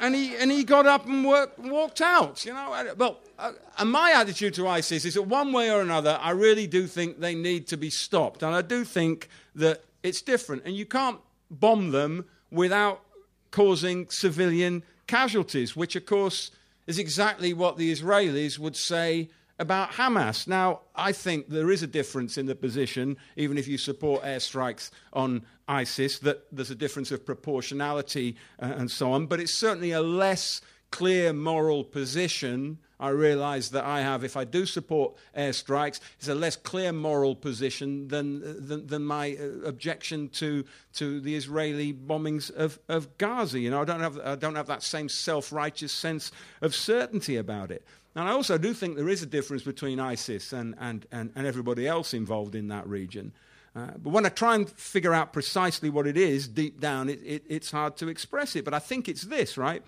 and 0.00 0.14
he, 0.14 0.34
and 0.36 0.50
he 0.50 0.64
got 0.64 0.86
up 0.86 1.06
and 1.06 1.24
walked 1.24 2.00
out, 2.00 2.44
you 2.46 2.54
know. 2.54 2.94
Well, 2.96 3.20
uh, 3.38 3.52
and 3.78 3.90
my 3.90 4.12
attitude 4.12 4.54
to 4.54 4.66
ISIS 4.66 5.04
is 5.04 5.14
that 5.14 5.22
one 5.22 5.52
way 5.52 5.70
or 5.70 5.80
another, 5.80 6.18
I 6.20 6.30
really 6.30 6.66
do 6.66 6.86
think 6.86 7.20
they 7.20 7.34
need 7.34 7.66
to 7.68 7.76
be 7.76 7.90
stopped. 7.90 8.42
And 8.42 8.54
I 8.54 8.62
do 8.62 8.84
think 8.84 9.28
that 9.54 9.84
it's 10.02 10.22
different. 10.22 10.64
And 10.64 10.74
you 10.74 10.86
can't 10.86 11.20
bomb 11.50 11.90
them 11.90 12.24
without 12.50 13.02
causing 13.50 14.08
civilian 14.08 14.82
casualties, 15.06 15.76
which, 15.76 15.94
of 15.94 16.06
course, 16.06 16.50
is 16.86 16.98
exactly 16.98 17.52
what 17.52 17.76
the 17.76 17.92
Israelis 17.92 18.58
would 18.58 18.76
say 18.76 19.28
about 19.62 19.92
Hamas. 19.92 20.48
Now, 20.48 20.80
I 20.94 21.12
think 21.12 21.48
there 21.48 21.70
is 21.70 21.84
a 21.84 21.86
difference 21.86 22.36
in 22.36 22.46
the 22.46 22.56
position, 22.56 23.16
even 23.36 23.56
if 23.56 23.68
you 23.68 23.78
support 23.78 24.24
airstrikes 24.24 24.90
on 25.12 25.46
ISIS, 25.68 26.18
that 26.18 26.44
there's 26.50 26.72
a 26.72 26.74
difference 26.74 27.12
of 27.12 27.24
proportionality 27.24 28.36
uh, 28.60 28.74
and 28.76 28.90
so 28.90 29.12
on, 29.12 29.26
but 29.26 29.38
it's 29.38 29.54
certainly 29.54 29.92
a 29.92 30.02
less 30.02 30.60
clear 30.90 31.32
moral 31.32 31.84
position. 31.84 32.78
I 32.98 33.10
realise 33.10 33.68
that 33.70 33.84
I 33.84 34.00
have, 34.00 34.24
if 34.24 34.36
I 34.36 34.44
do 34.44 34.66
support 34.66 35.14
airstrikes, 35.36 36.00
it's 36.18 36.28
a 36.28 36.34
less 36.34 36.56
clear 36.56 36.92
moral 36.92 37.36
position 37.36 38.08
than, 38.08 38.66
than, 38.66 38.86
than 38.88 39.04
my 39.04 39.36
uh, 39.40 39.66
objection 39.66 40.28
to, 40.30 40.64
to 40.94 41.20
the 41.20 41.36
Israeli 41.36 41.92
bombings 41.92 42.50
of, 42.50 42.80
of 42.88 43.16
Gaza. 43.16 43.60
You 43.60 43.70
know, 43.70 43.80
I 43.80 43.84
don't 43.84 44.00
have, 44.00 44.18
I 44.18 44.34
don't 44.34 44.56
have 44.56 44.66
that 44.66 44.82
same 44.82 45.08
self 45.08 45.52
righteous 45.52 45.92
sense 45.92 46.32
of 46.60 46.74
certainty 46.74 47.36
about 47.36 47.70
it. 47.70 47.84
And 48.14 48.28
I 48.28 48.32
also 48.32 48.58
do 48.58 48.74
think 48.74 48.96
there 48.96 49.08
is 49.08 49.22
a 49.22 49.26
difference 49.26 49.62
between 49.62 49.98
ISIS 49.98 50.52
and, 50.52 50.74
and, 50.78 51.06
and, 51.10 51.32
and 51.34 51.46
everybody 51.46 51.86
else 51.86 52.12
involved 52.12 52.54
in 52.54 52.68
that 52.68 52.86
region. 52.86 53.32
Uh, 53.74 53.92
but 53.96 54.10
when 54.10 54.26
I 54.26 54.28
try 54.28 54.54
and 54.54 54.68
figure 54.68 55.14
out 55.14 55.32
precisely 55.32 55.88
what 55.88 56.06
it 56.06 56.18
is 56.18 56.46
deep 56.46 56.78
down, 56.78 57.08
it, 57.08 57.20
it, 57.24 57.44
it's 57.48 57.70
hard 57.70 57.96
to 57.98 58.08
express 58.08 58.54
it. 58.54 58.64
But 58.64 58.74
I 58.74 58.78
think 58.78 59.08
it's 59.08 59.22
this, 59.22 59.56
right? 59.56 59.82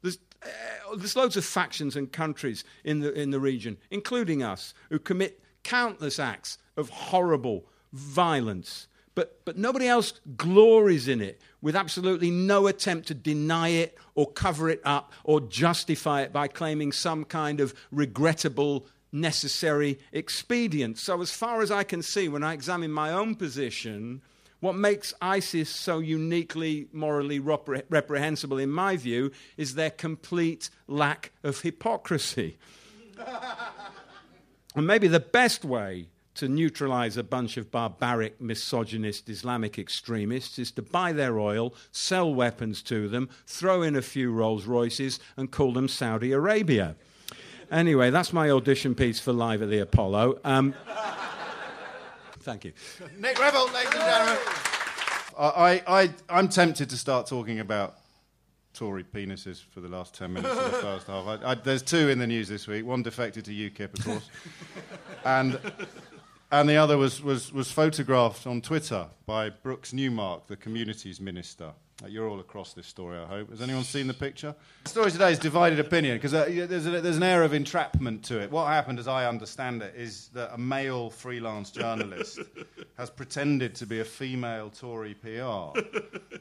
There's, 0.00 0.18
uh, 0.42 0.96
there's 0.96 1.16
loads 1.16 1.36
of 1.36 1.44
factions 1.44 1.96
and 1.96 2.10
countries 2.10 2.64
in 2.82 3.00
the, 3.00 3.12
in 3.12 3.30
the 3.30 3.40
region, 3.40 3.76
including 3.90 4.42
us, 4.42 4.72
who 4.88 4.98
commit 4.98 5.42
countless 5.62 6.18
acts 6.18 6.56
of 6.78 6.88
horrible 6.88 7.66
violence 7.92 8.88
but, 9.16 9.44
but 9.46 9.56
nobody 9.56 9.88
else 9.88 10.12
glories 10.36 11.08
in 11.08 11.20
it 11.22 11.40
with 11.62 11.74
absolutely 11.74 12.30
no 12.30 12.66
attempt 12.66 13.08
to 13.08 13.14
deny 13.14 13.68
it 13.68 13.98
or 14.14 14.30
cover 14.30 14.68
it 14.68 14.80
up 14.84 15.12
or 15.24 15.40
justify 15.40 16.20
it 16.20 16.32
by 16.32 16.46
claiming 16.46 16.92
some 16.92 17.24
kind 17.24 17.58
of 17.58 17.74
regrettable, 17.90 18.86
necessary 19.10 19.98
expedient. 20.12 20.98
So, 20.98 21.22
as 21.22 21.30
far 21.32 21.62
as 21.62 21.70
I 21.70 21.82
can 21.82 22.02
see, 22.02 22.28
when 22.28 22.44
I 22.44 22.52
examine 22.52 22.92
my 22.92 23.10
own 23.10 23.34
position, 23.34 24.20
what 24.60 24.74
makes 24.74 25.14
ISIS 25.22 25.70
so 25.70 25.98
uniquely 25.98 26.88
morally 26.92 27.40
repre- 27.40 27.84
reprehensible, 27.88 28.58
in 28.58 28.70
my 28.70 28.98
view, 28.98 29.32
is 29.56 29.76
their 29.76 29.90
complete 29.90 30.68
lack 30.86 31.32
of 31.42 31.62
hypocrisy. 31.62 32.58
and 34.74 34.86
maybe 34.86 35.08
the 35.08 35.20
best 35.20 35.64
way 35.64 36.08
to 36.36 36.48
neutralize 36.48 37.16
a 37.16 37.22
bunch 37.22 37.56
of 37.56 37.70
barbaric, 37.70 38.40
misogynist 38.40 39.28
Islamic 39.28 39.78
extremists 39.78 40.58
is 40.58 40.70
to 40.72 40.82
buy 40.82 41.12
their 41.12 41.38
oil, 41.38 41.74
sell 41.92 42.32
weapons 42.32 42.82
to 42.82 43.08
them, 43.08 43.28
throw 43.46 43.82
in 43.82 43.96
a 43.96 44.02
few 44.02 44.32
Rolls 44.32 44.66
Royces, 44.66 45.18
and 45.36 45.50
call 45.50 45.72
them 45.72 45.88
Saudi 45.88 46.32
Arabia. 46.32 46.96
Anyway, 47.70 48.10
that's 48.10 48.32
my 48.32 48.50
audition 48.50 48.94
piece 48.94 49.18
for 49.18 49.32
Live 49.32 49.62
at 49.62 49.70
the 49.70 49.78
Apollo. 49.78 50.38
Um, 50.44 50.74
thank 52.40 52.64
you. 52.64 52.72
Nick 53.18 53.38
Revell, 53.38 53.66
ladies 53.72 53.92
and 53.94 54.02
gentlemen. 54.02 54.38
I, 55.38 55.82
I, 55.86 56.10
I'm 56.28 56.48
tempted 56.48 56.88
to 56.90 56.96
start 56.96 57.26
talking 57.26 57.60
about 57.60 57.96
Tory 58.72 59.04
penises 59.04 59.62
for 59.70 59.80
the 59.80 59.88
last 59.88 60.14
10 60.14 60.32
minutes 60.32 60.54
of 60.56 60.64
the 60.70 60.78
first 60.78 61.06
half. 61.06 61.26
I, 61.26 61.52
I, 61.52 61.54
there's 61.54 61.82
two 61.82 62.08
in 62.08 62.18
the 62.18 62.26
news 62.26 62.48
this 62.48 62.66
week. 62.66 62.84
One 62.84 63.02
defected 63.02 63.44
to 63.46 63.50
UKIP, 63.50 63.98
of 63.98 64.04
course. 64.04 64.30
and 65.24 65.58
and 66.50 66.68
the 66.68 66.76
other 66.76 66.96
was, 66.96 67.22
was, 67.22 67.52
was 67.52 67.70
photographed 67.70 68.46
on 68.46 68.60
Twitter 68.60 69.08
by 69.26 69.50
Brooks 69.50 69.92
Newmark, 69.92 70.46
the 70.46 70.56
communities 70.56 71.20
minister. 71.20 71.72
Uh, 72.02 72.08
you're 72.08 72.28
all 72.28 72.40
across 72.40 72.74
this 72.74 72.86
story, 72.86 73.18
I 73.18 73.24
hope. 73.24 73.48
Has 73.48 73.62
anyone 73.62 73.82
seen 73.82 74.06
the 74.06 74.14
picture? 74.14 74.54
The 74.84 74.90
story 74.90 75.10
today 75.10 75.32
is 75.32 75.38
divided 75.38 75.80
opinion 75.80 76.18
because 76.18 76.34
uh, 76.34 76.44
there's, 76.46 76.84
there's 76.84 77.16
an 77.16 77.22
air 77.22 77.42
of 77.42 77.54
entrapment 77.54 78.22
to 78.24 78.38
it. 78.38 78.50
What 78.50 78.66
happened, 78.66 78.98
as 78.98 79.08
I 79.08 79.26
understand 79.26 79.82
it, 79.82 79.94
is 79.96 80.28
that 80.34 80.52
a 80.52 80.58
male 80.58 81.08
freelance 81.08 81.70
journalist 81.70 82.40
has 82.98 83.08
pretended 83.08 83.74
to 83.76 83.86
be 83.86 84.00
a 84.00 84.04
female 84.04 84.68
Tory 84.68 85.14
PR 85.14 85.80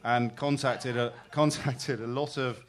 and 0.04 0.36
contacted 0.36 0.98
a, 0.98 1.14
contacted 1.32 2.02
a 2.02 2.08
lot 2.08 2.38
of 2.38 2.62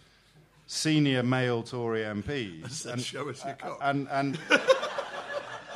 senior 0.68 1.24
male 1.24 1.64
Tory 1.64 2.02
MPs. 2.02 2.86
And, 2.86 3.02
show 3.02 3.28
us 3.28 3.44
your 3.44 3.54
cock. 3.54 3.78
and, 3.82 4.06
and 4.12 4.38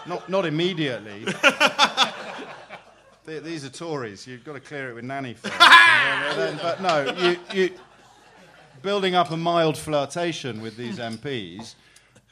not, 0.07 0.29
not 0.29 0.47
immediately. 0.47 1.27
These 3.25 3.65
are 3.65 3.71
Tories. 3.71 4.27
You've 4.27 4.45
got 4.45 4.55
to 4.55 4.61
clear 4.61 4.91
it 4.91 4.95
with 4.95 5.05
Nanny 5.05 5.35
first. 5.35 5.57
but 5.59 6.81
no, 6.81 7.15
you, 7.17 7.37
you, 7.53 7.71
building 8.83 9.15
up 9.15 9.31
a 9.31 9.37
mild 9.37 9.79
flirtation 9.79 10.61
with 10.61 10.77
these 10.77 10.99
MPs. 10.99 11.75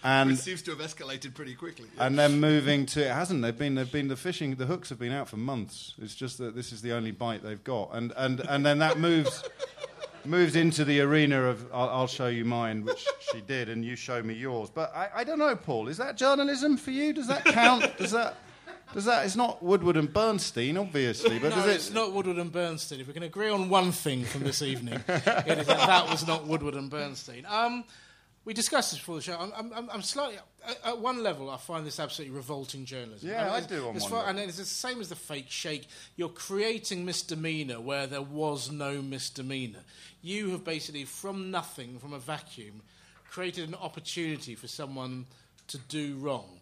And 0.02 0.30
it 0.30 0.38
seems 0.38 0.62
to 0.62 0.70
have 0.70 0.80
escalated 0.80 1.34
pretty 1.34 1.54
quickly. 1.54 1.88
Yeah. 1.96 2.06
And 2.06 2.18
then 2.18 2.38
moving 2.40 2.86
to 2.86 3.04
it 3.04 3.10
hasn't. 3.10 3.42
They've 3.42 3.56
been 3.56 3.74
they've 3.74 3.90
been 3.90 4.06
the 4.06 4.16
fishing 4.16 4.54
the 4.54 4.66
hooks 4.66 4.90
have 4.90 4.98
been 4.98 5.10
out 5.10 5.28
for 5.28 5.36
months. 5.36 5.94
It's 6.00 6.14
just 6.14 6.38
that 6.38 6.54
this 6.54 6.72
is 6.72 6.82
the 6.82 6.92
only 6.92 7.10
bite 7.10 7.42
they've 7.42 7.62
got. 7.62 7.90
And 7.92 8.12
and 8.16 8.40
and 8.48 8.64
then 8.64 8.78
that 8.78 9.00
moves 9.00 9.42
moves 10.24 10.56
into 10.56 10.84
the 10.84 11.00
arena 11.00 11.42
of 11.42 11.66
I'll, 11.72 11.88
I'll, 11.90 12.06
show 12.06 12.28
you 12.28 12.44
mine, 12.44 12.84
which 12.84 13.06
she 13.32 13.40
did, 13.46 13.68
and 13.68 13.84
you 13.84 13.96
show 13.96 14.22
me 14.22 14.34
yours. 14.34 14.70
But 14.70 14.94
I, 14.94 15.08
I 15.16 15.24
don't 15.24 15.38
know, 15.38 15.54
Paul. 15.56 15.88
Is 15.88 15.96
that 15.98 16.16
journalism 16.16 16.76
for 16.76 16.90
you? 16.90 17.12
Does 17.12 17.26
that 17.28 17.44
count? 17.44 17.96
Does 17.98 18.12
that? 18.12 18.36
Does 18.94 19.04
that? 19.04 19.26
It's 19.26 19.36
not 19.36 19.62
Woodward 19.62 19.96
and 19.96 20.12
Bernstein, 20.12 20.76
obviously, 20.76 21.38
but 21.38 21.50
no, 21.56 21.66
it? 21.66 21.74
it's 21.74 21.92
not 21.92 22.12
Woodward 22.12 22.38
and 22.38 22.50
Bernstein. 22.50 23.00
If 23.00 23.06
we 23.06 23.12
can 23.12 23.22
agree 23.22 23.50
on 23.50 23.68
one 23.68 23.92
thing 23.92 24.24
from 24.24 24.44
this 24.44 24.62
evening, 24.62 25.00
it 25.08 25.58
is 25.58 25.66
that 25.66 25.86
that 25.86 26.08
was 26.08 26.26
not 26.26 26.46
Woodward 26.46 26.74
and 26.74 26.88
Bernstein. 26.90 27.44
Um, 27.46 27.84
we 28.44 28.54
discussed 28.54 28.92
this 28.92 28.98
before 28.98 29.16
the 29.16 29.22
show. 29.22 29.38
I'm, 29.38 29.72
I'm, 29.74 29.90
I'm 29.90 30.02
slightly 30.02 30.36
at, 30.66 30.78
at, 30.84 30.98
one 30.98 31.22
level. 31.22 31.50
I 31.50 31.56
find 31.56 31.86
this 31.86 32.00
absolutely 32.00 32.36
revolting 32.36 32.84
journalism. 32.84 33.28
Yeah, 33.28 33.52
I, 33.52 33.56
I 33.56 33.60
do. 33.60 33.88
On 33.88 33.98
far, 34.00 34.26
and 34.28 34.38
it's 34.38 34.56
the 34.56 34.64
same 34.64 35.00
as 35.00 35.08
the 35.08 35.16
fake 35.16 35.50
sheikh. 35.50 35.86
You're 36.16 36.28
creating 36.30 37.04
misdemeanor 37.04 37.80
where 37.80 38.06
there 38.06 38.22
was 38.22 38.70
no 38.70 39.02
misdemeanor. 39.02 39.80
You 40.22 40.50
have 40.50 40.64
basically, 40.64 41.04
from 41.04 41.50
nothing, 41.50 41.98
from 41.98 42.12
a 42.12 42.18
vacuum, 42.18 42.82
created 43.30 43.68
an 43.68 43.74
opportunity 43.74 44.54
for 44.54 44.66
someone 44.66 45.26
to 45.68 45.78
do 45.78 46.16
wrong. 46.16 46.60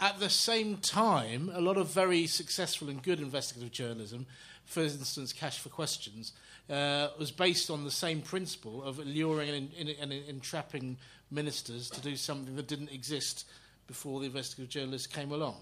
At 0.00 0.18
the 0.18 0.30
same 0.30 0.78
time, 0.78 1.50
a 1.54 1.60
lot 1.60 1.76
of 1.76 1.88
very 1.88 2.26
successful 2.26 2.88
and 2.88 3.02
good 3.02 3.20
investigative 3.20 3.70
journalism, 3.70 4.26
for 4.64 4.82
instance, 4.82 5.32
Cash 5.32 5.58
for 5.58 5.68
Questions, 5.68 6.32
uh, 6.70 7.08
was 7.18 7.30
based 7.30 7.70
on 7.70 7.84
the 7.84 7.90
same 7.90 8.22
principle 8.22 8.82
of 8.82 8.98
luring 8.98 9.50
and, 9.50 9.70
and, 9.78 9.88
and 9.88 10.12
entrapping 10.12 10.96
ministers 11.30 11.90
to 11.90 12.00
do 12.00 12.16
something 12.16 12.56
that 12.56 12.68
didn't 12.68 12.90
exist 12.92 13.46
before 13.86 14.20
the 14.20 14.26
investigative 14.26 14.70
journalists 14.70 15.06
came 15.06 15.32
along. 15.32 15.56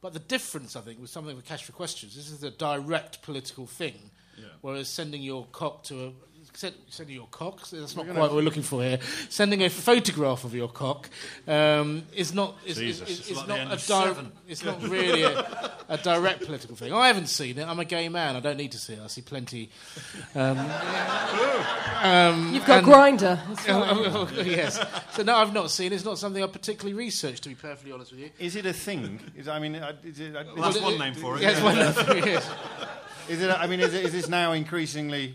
But 0.00 0.12
the 0.12 0.18
difference, 0.20 0.76
I 0.76 0.80
think, 0.80 1.00
was 1.00 1.10
something 1.10 1.36
with 1.36 1.44
Cash 1.46 1.64
for 1.64 1.72
Questions, 1.72 2.14
this 2.16 2.30
is 2.30 2.42
a 2.42 2.50
direct 2.50 3.22
political 3.22 3.66
thing, 3.66 4.10
Yeah. 4.36 4.46
whereas 4.60 4.88
sending 4.88 5.22
your 5.22 5.46
cock 5.52 5.84
to 5.84 6.06
a 6.06 6.12
send- 6.54 6.74
sending 6.88 7.16
your 7.16 7.26
cock. 7.30 7.68
That's 7.68 7.96
not 7.96 8.06
quite 8.06 8.18
what 8.18 8.34
we're 8.34 8.42
looking 8.42 8.62
for 8.62 8.82
here. 8.82 8.98
Sending 9.28 9.62
a 9.62 9.68
photograph 9.70 10.44
of 10.44 10.54
your 10.54 10.68
cock 10.68 11.08
um, 11.48 12.04
is 12.14 12.34
not 12.34 12.56
is, 12.66 12.78
is, 12.78 12.98
Jesus. 13.00 13.08
is, 13.08 13.18
It's 13.20 13.30
is 13.30 13.36
like 13.38 13.48
not 13.48 13.58
a 13.58 13.62
of 13.62 13.68
di- 13.70 14.04
Seven. 14.04 14.32
It's 14.48 14.64
not 14.64 14.82
really 14.82 15.22
a, 15.22 15.72
a 15.88 15.98
direct 15.98 16.44
political 16.44 16.76
thing. 16.76 16.92
I 16.92 17.06
haven't 17.08 17.26
seen 17.28 17.58
it. 17.58 17.66
I'm 17.66 17.80
a 17.80 17.84
gay 17.84 18.08
man. 18.08 18.36
I 18.36 18.40
don't 18.40 18.56
need 18.56 18.72
to 18.72 18.78
see 18.78 18.94
it. 18.94 19.00
I 19.02 19.06
see 19.08 19.22
plenty. 19.22 19.70
You've 22.52 22.66
got 22.66 22.84
and- 22.84 22.86
Grindr. 22.86 23.38
yes. 24.46 24.84
So 25.12 25.22
no, 25.22 25.36
I've 25.36 25.52
not 25.52 25.70
seen. 25.70 25.92
it. 25.92 25.96
It's 25.96 26.04
not 26.04 26.18
something 26.18 26.42
I've 26.42 26.52
particularly 26.52 26.94
researched. 26.94 27.42
To 27.44 27.48
be 27.48 27.54
perfectly 27.54 27.92
honest 27.92 28.12
with 28.12 28.20
you. 28.20 28.30
Is 28.38 28.56
it 28.56 28.66
a 28.66 28.72
thing? 28.72 29.20
Is, 29.36 29.48
I 29.48 29.58
mean, 29.58 29.76
uh, 29.76 29.92
is 30.04 30.20
it, 30.20 30.34
uh, 30.36 30.44
Well, 30.54 30.64
that's 30.64 30.76
is, 30.76 30.82
one 30.82 30.98
name 30.98 31.14
for 31.14 31.36
it. 31.36 31.42
Yes, 31.42 31.58
yeah. 31.58 31.64
one 31.64 31.78
of 31.78 31.94
them, 31.94 32.16
yes. 32.18 32.50
is 33.28 33.42
it? 33.42 33.50
I 33.50 33.66
mean, 33.66 33.80
is, 33.80 33.94
it, 33.94 34.04
is 34.04 34.12
this 34.12 34.28
now 34.28 34.52
increasingly 34.52 35.34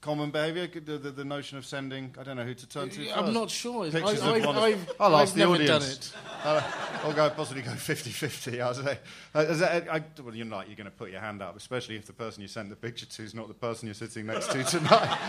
common 0.00 0.30
behaviour? 0.30 0.66
The, 0.66 0.98
the, 0.98 1.10
the 1.10 1.24
notion 1.24 1.58
of 1.58 1.66
sending, 1.66 2.14
I 2.18 2.22
don't 2.22 2.36
know 2.36 2.44
who 2.44 2.54
to 2.54 2.66
turn 2.68 2.88
to. 2.90 3.10
I'm 3.10 3.24
first. 3.24 3.32
not 3.34 3.50
sure. 3.50 3.86
I, 3.86 3.90
Pictures 3.90 4.20
of 4.22 4.28
I've, 4.28 4.46
one 4.46 4.56
of- 4.56 4.62
I've, 4.62 4.90
I'll 4.98 5.14
I've 5.14 5.22
ask 5.22 5.34
the 5.34 5.40
never 5.40 5.54
audience. 5.54 6.10
done 6.10 6.22
it. 6.22 6.44
I'll, 6.44 7.08
I'll 7.08 7.12
go 7.14 7.30
possibly 7.30 7.62
go 7.62 7.70
50-50. 7.72 8.60
I'll 8.60 8.74
say, 8.74 8.98
uh, 9.34 9.38
is 9.40 9.58
that, 9.60 9.88
I, 9.92 10.02
well, 10.22 10.34
you're 10.34 10.46
not. 10.46 10.68
You're 10.68 10.76
going 10.76 10.86
to 10.86 10.90
put 10.96 11.10
your 11.10 11.20
hand 11.20 11.42
up, 11.42 11.56
especially 11.56 11.96
if 11.96 12.06
the 12.06 12.12
person 12.12 12.42
you 12.42 12.48
sent 12.48 12.70
the 12.70 12.76
picture 12.76 13.06
to 13.06 13.22
is 13.22 13.34
not 13.34 13.48
the 13.48 13.54
person 13.54 13.86
you're 13.86 13.94
sitting 13.94 14.26
next 14.26 14.50
to 14.52 14.62
tonight. 14.64 15.18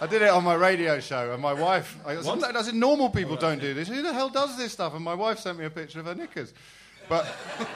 I 0.00 0.06
did 0.08 0.22
it 0.22 0.28
on 0.30 0.42
my 0.42 0.54
radio 0.54 0.98
show, 0.98 1.32
and 1.32 1.40
my 1.40 1.52
wife. 1.52 1.96
I, 2.04 2.20
sometimes 2.20 2.56
I 2.56 2.62
said, 2.62 2.74
normal 2.74 3.08
people 3.10 3.36
don't 3.36 3.60
do 3.60 3.72
this. 3.74 3.86
Who 3.88 4.02
the 4.02 4.12
hell 4.12 4.28
does 4.28 4.56
this 4.58 4.72
stuff? 4.72 4.94
And 4.94 5.04
my 5.04 5.14
wife 5.14 5.38
sent 5.38 5.58
me 5.58 5.64
a 5.64 5.70
picture 5.70 6.00
of 6.00 6.06
her 6.06 6.14
knickers, 6.14 6.52
but 7.08 7.24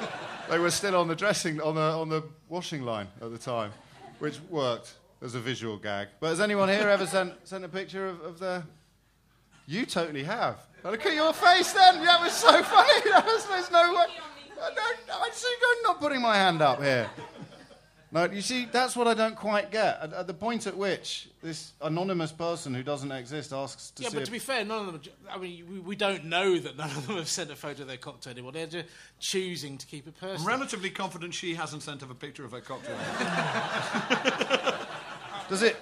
they 0.50 0.58
were 0.58 0.72
still 0.72 0.96
on 0.96 1.06
the 1.08 1.14
dressing 1.14 1.60
on 1.60 1.76
the 1.76 1.80
on 1.80 2.08
the 2.08 2.24
washing 2.48 2.82
line 2.82 3.06
at 3.22 3.30
the 3.30 3.38
time, 3.38 3.70
which 4.18 4.40
worked 4.50 4.94
as 5.22 5.34
a 5.34 5.40
visual 5.40 5.76
gag. 5.76 6.08
But 6.20 6.28
has 6.28 6.40
anyone 6.40 6.68
here 6.68 6.88
ever 6.88 7.06
sent 7.06 7.34
sent 7.46 7.64
a 7.64 7.68
picture 7.68 8.06
of, 8.06 8.20
of 8.20 8.38
their? 8.38 8.64
You 9.66 9.84
totally 9.84 10.24
have. 10.24 10.58
Now 10.82 10.90
Look 10.90 11.04
at 11.06 11.14
your 11.14 11.32
face 11.32 11.72
then. 11.72 12.04
That 12.04 12.20
was 12.20 12.32
so 12.32 12.62
funny. 12.62 13.00
That 13.10 13.24
was, 13.26 13.46
there's 13.46 13.70
no 13.70 13.92
way. 13.92 14.06
I, 14.60 14.74
don't, 14.74 14.98
I 15.10 15.30
see 15.32 15.54
I'm 15.76 15.82
not 15.82 16.00
putting 16.00 16.20
my 16.20 16.34
hand 16.34 16.62
up 16.62 16.82
here. 16.82 17.08
No, 18.10 18.24
you 18.24 18.40
see, 18.40 18.64
that's 18.64 18.96
what 18.96 19.06
I 19.06 19.12
don't 19.12 19.36
quite 19.36 19.70
get. 19.70 20.00
At, 20.00 20.14
at 20.14 20.26
the 20.26 20.32
point 20.32 20.66
at 20.66 20.74
which 20.74 21.28
this 21.42 21.72
anonymous 21.82 22.32
person 22.32 22.72
who 22.72 22.82
doesn't 22.82 23.12
exist 23.12 23.52
asks 23.52 23.90
to 23.90 24.02
Yeah, 24.02 24.08
see. 24.08 24.16
but 24.16 24.24
to 24.24 24.30
be 24.32 24.38
fair, 24.38 24.64
none 24.64 24.88
of 24.88 24.92
them. 24.94 25.02
I 25.30 25.36
mean, 25.36 25.66
we, 25.70 25.78
we 25.80 25.96
don't 25.96 26.24
know 26.24 26.58
that 26.58 26.78
none 26.78 26.88
of 26.88 27.06
them 27.06 27.16
have 27.16 27.28
sent 27.28 27.50
a 27.50 27.56
photo 27.56 27.82
of 27.82 27.88
their 27.88 27.98
cock 27.98 28.20
to 28.22 28.30
anyone. 28.30 28.54
They're 28.54 28.66
just 28.66 28.88
choosing 29.20 29.76
to 29.76 29.86
keep 29.86 30.06
it 30.06 30.18
personal. 30.18 30.40
I'm 30.40 30.46
relatively 30.46 30.88
confident 30.88 31.34
she 31.34 31.54
hasn't 31.54 31.82
sent 31.82 32.00
her 32.00 32.10
a 32.10 32.14
picture 32.14 32.46
of 32.46 32.52
her 32.52 32.62
cocktail. 32.62 32.96
does 35.48 35.62
it? 35.62 35.76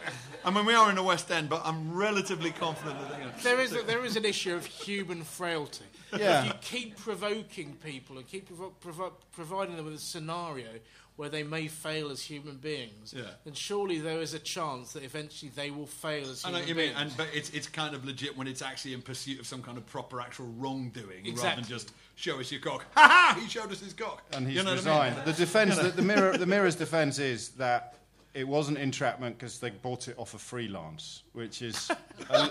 I 0.44 0.50
mean, 0.50 0.64
we 0.64 0.74
are 0.74 0.88
in 0.90 0.96
the 0.96 1.02
West 1.02 1.30
End, 1.30 1.48
but 1.48 1.62
I'm 1.64 1.92
relatively 1.92 2.50
confident 2.52 2.98
that. 3.08 3.18
You 3.18 3.24
know, 3.26 3.30
There 3.42 3.60
is, 3.60 3.72
a, 3.74 3.82
there 3.82 4.04
is 4.04 4.16
an 4.16 4.24
issue 4.24 4.54
of 4.54 4.64
human 4.64 5.24
frailty. 5.24 5.84
Yeah. 6.16 6.40
If 6.42 6.46
you 6.46 6.52
keep 6.60 6.96
provoking 6.96 7.74
people 7.84 8.16
and 8.18 8.26
keep 8.28 8.46
provo- 8.46 8.72
provo- 8.80 9.14
providing 9.32 9.74
them 9.76 9.84
with 9.86 9.94
a 9.94 9.98
scenario 9.98 10.68
where 11.16 11.28
they 11.28 11.42
may 11.42 11.66
fail 11.66 12.10
as 12.12 12.20
human 12.22 12.58
beings, 12.58 13.12
Yeah. 13.16 13.24
then 13.44 13.54
surely 13.54 13.98
there 13.98 14.20
is 14.20 14.34
a 14.34 14.38
chance 14.38 14.92
that 14.92 15.02
eventually 15.02 15.50
they 15.56 15.70
will 15.72 15.86
fail 15.86 16.30
as 16.30 16.44
I 16.44 16.48
human 16.48 16.52
know 16.52 16.58
what 16.60 16.68
you 16.68 16.74
beings. 16.76 16.94
mean, 16.94 17.02
and 17.08 17.16
but 17.16 17.26
it's 17.34 17.50
it's 17.50 17.66
kind 17.66 17.94
of 17.96 18.04
legit 18.04 18.36
when 18.36 18.46
it's 18.46 18.62
actually 18.62 18.92
in 18.92 19.02
pursuit 19.02 19.40
of 19.40 19.46
some 19.48 19.62
kind 19.62 19.78
of 19.78 19.86
proper 19.86 20.20
actual 20.20 20.46
wrongdoing, 20.58 21.08
rather 21.24 21.28
Exactly. 21.30 21.62
than 21.62 21.68
just 21.70 21.92
show 22.14 22.38
us 22.38 22.52
your 22.52 22.60
cock. 22.60 22.84
Ha 22.94 23.32
ha! 23.34 23.40
He 23.40 23.48
showed 23.48 23.72
us 23.72 23.80
his 23.80 23.94
cock, 23.94 24.22
And 24.32 24.46
he's 24.46 24.58
you 24.58 24.62
know 24.62 24.74
what 24.76 24.86
I 24.86 25.06
mean? 25.08 25.14
resigned. 25.16 25.26
The 25.26 25.32
defense, 25.32 25.76
the, 25.78 25.88
the 25.88 26.02
mirror, 26.02 26.36
the 26.38 26.46
mirror's 26.46 26.76
defense 26.76 27.18
is 27.18 27.48
that 27.56 27.95
it 28.36 28.46
wasn't 28.46 28.76
entrapment 28.76 29.38
because 29.38 29.58
they 29.58 29.70
bought 29.70 30.08
it 30.08 30.18
off 30.18 30.34
of 30.34 30.42
freelance, 30.42 31.22
which 31.32 31.62
is, 31.62 31.90
uh, 32.30 32.50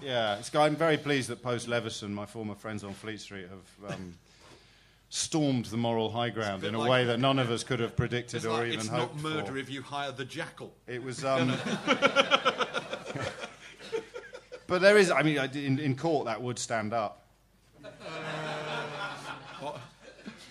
yeah. 0.00 0.38
It's, 0.38 0.54
I'm 0.54 0.76
very 0.76 0.96
pleased 0.96 1.28
that 1.28 1.42
Post 1.42 1.66
Leveson, 1.66 2.14
my 2.14 2.24
former 2.24 2.54
friends 2.54 2.84
on 2.84 2.94
Fleet 2.94 3.20
Street, 3.20 3.48
have 3.50 3.92
um, 3.92 4.14
stormed 5.08 5.64
the 5.66 5.76
moral 5.76 6.08
high 6.08 6.30
ground 6.30 6.62
bit 6.62 6.68
in 6.68 6.76
a 6.76 6.78
like- 6.78 6.88
way 6.88 7.04
that 7.06 7.18
none 7.18 7.40
of 7.40 7.50
us 7.50 7.64
could 7.64 7.80
have 7.80 7.96
predicted 7.96 8.36
It's 8.36 8.46
or 8.46 8.58
like 8.58 8.68
even 8.68 8.78
it's 8.78 8.88
hoped 8.88 9.16
not 9.16 9.24
murder 9.24 9.52
for. 9.52 9.58
if 9.58 9.68
you 9.68 9.82
hire 9.82 10.12
the 10.12 10.24
jackal. 10.24 10.72
It 10.86 11.02
was. 11.02 11.24
Um, 11.34 11.52
but 14.68 14.80
there 14.80 14.96
is. 14.96 15.10
I 15.10 15.22
mean, 15.22 15.38
in, 15.54 15.80
in 15.80 15.96
court 15.96 16.26
that 16.26 16.40
would 16.40 16.58
stand 16.60 16.92
up. 16.92 17.26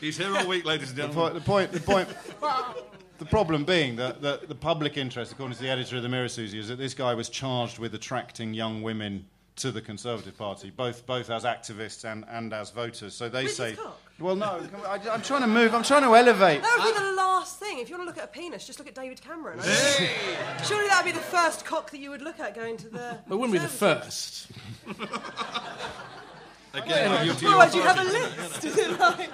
He's 0.02 0.18
here 0.18 0.36
all 0.36 0.46
week, 0.48 0.66
ladies 0.66 0.90
and 0.90 0.98
The 0.98 1.04
gentlemen. 1.04 1.36
The 1.36 1.42
point. 1.42 1.72
The 1.72 1.80
point. 1.80 2.10
The 3.20 3.26
problem 3.26 3.64
being 3.64 3.95
that, 3.97 4.22
that 4.22 4.47
the 4.49 4.55
public 4.55 4.97
interest, 4.97 5.32
according 5.32 5.55
to 5.55 5.61
the 5.64 5.70
editor 5.70 5.97
of 5.97 6.03
the 6.03 6.09
Mirror, 6.09 6.28
Suzi, 6.28 6.55
is 6.55 6.68
that 6.68 6.78
this 6.78 6.93
guy 6.93 7.14
was 7.14 7.30
charged 7.30 7.80
with 7.80 7.93
attracting 7.93 8.53
young 8.53 8.82
women 8.82 9.26
to 9.57 9.72
the 9.72 9.82
Conservative 9.82 10.36
Party, 10.38 10.72
both 10.72 11.05
both 11.05 11.30
as 11.30 11.43
activists 11.43 12.11
and, 12.11 12.26
and 12.28 12.53
as 12.53 12.72
voters. 12.72 13.14
So 13.14 13.30
they 13.30 13.43
With 13.43 13.53
say, 13.53 13.70
his 13.72 13.80
cock? 13.80 14.01
well, 14.20 14.36
no, 14.36 14.61
I, 14.88 14.99
I'm 15.11 15.22
trying 15.22 15.41
to 15.41 15.47
move. 15.47 15.76
I'm 15.76 15.84
trying 15.84 16.01
to 16.01 16.16
elevate. 16.16 16.61
That 16.64 16.80
would 16.84 16.93
be 16.93 16.99
the 16.99 17.14
last 17.16 17.59
thing. 17.59 17.78
If 17.80 17.89
you 17.89 17.95
want 17.97 18.07
to 18.07 18.11
look 18.11 18.18
at 18.18 18.24
a 18.26 18.28
penis, 18.39 18.66
just 18.66 18.80
look 18.80 18.88
at 18.88 18.95
David 18.95 19.22
Cameron. 19.22 19.59
Surely 19.61 20.88
that 20.88 21.01
would 21.03 21.05
be 21.05 21.11
the 21.11 21.24
first 21.24 21.66
cock 21.66 21.91
that 21.91 21.99
you 21.99 22.09
would 22.09 22.24
look 22.24 22.39
at 22.39 22.55
going 22.55 22.78
to 22.78 22.89
the. 22.89 23.11
it 23.30 23.36
wouldn't 23.36 23.51
be 23.53 23.59
the 23.59 23.68
first. 23.68 24.47
Again, 26.74 27.28
you 27.28 27.34
to 27.34 27.45
Well, 27.45 27.57
why 27.59 27.70
do 27.70 27.78
you 27.78 27.84
have 27.84 27.99
a 27.99 28.03
list? 28.03 28.66
Is 28.66 28.78
it 28.80 28.99
like- 28.99 29.30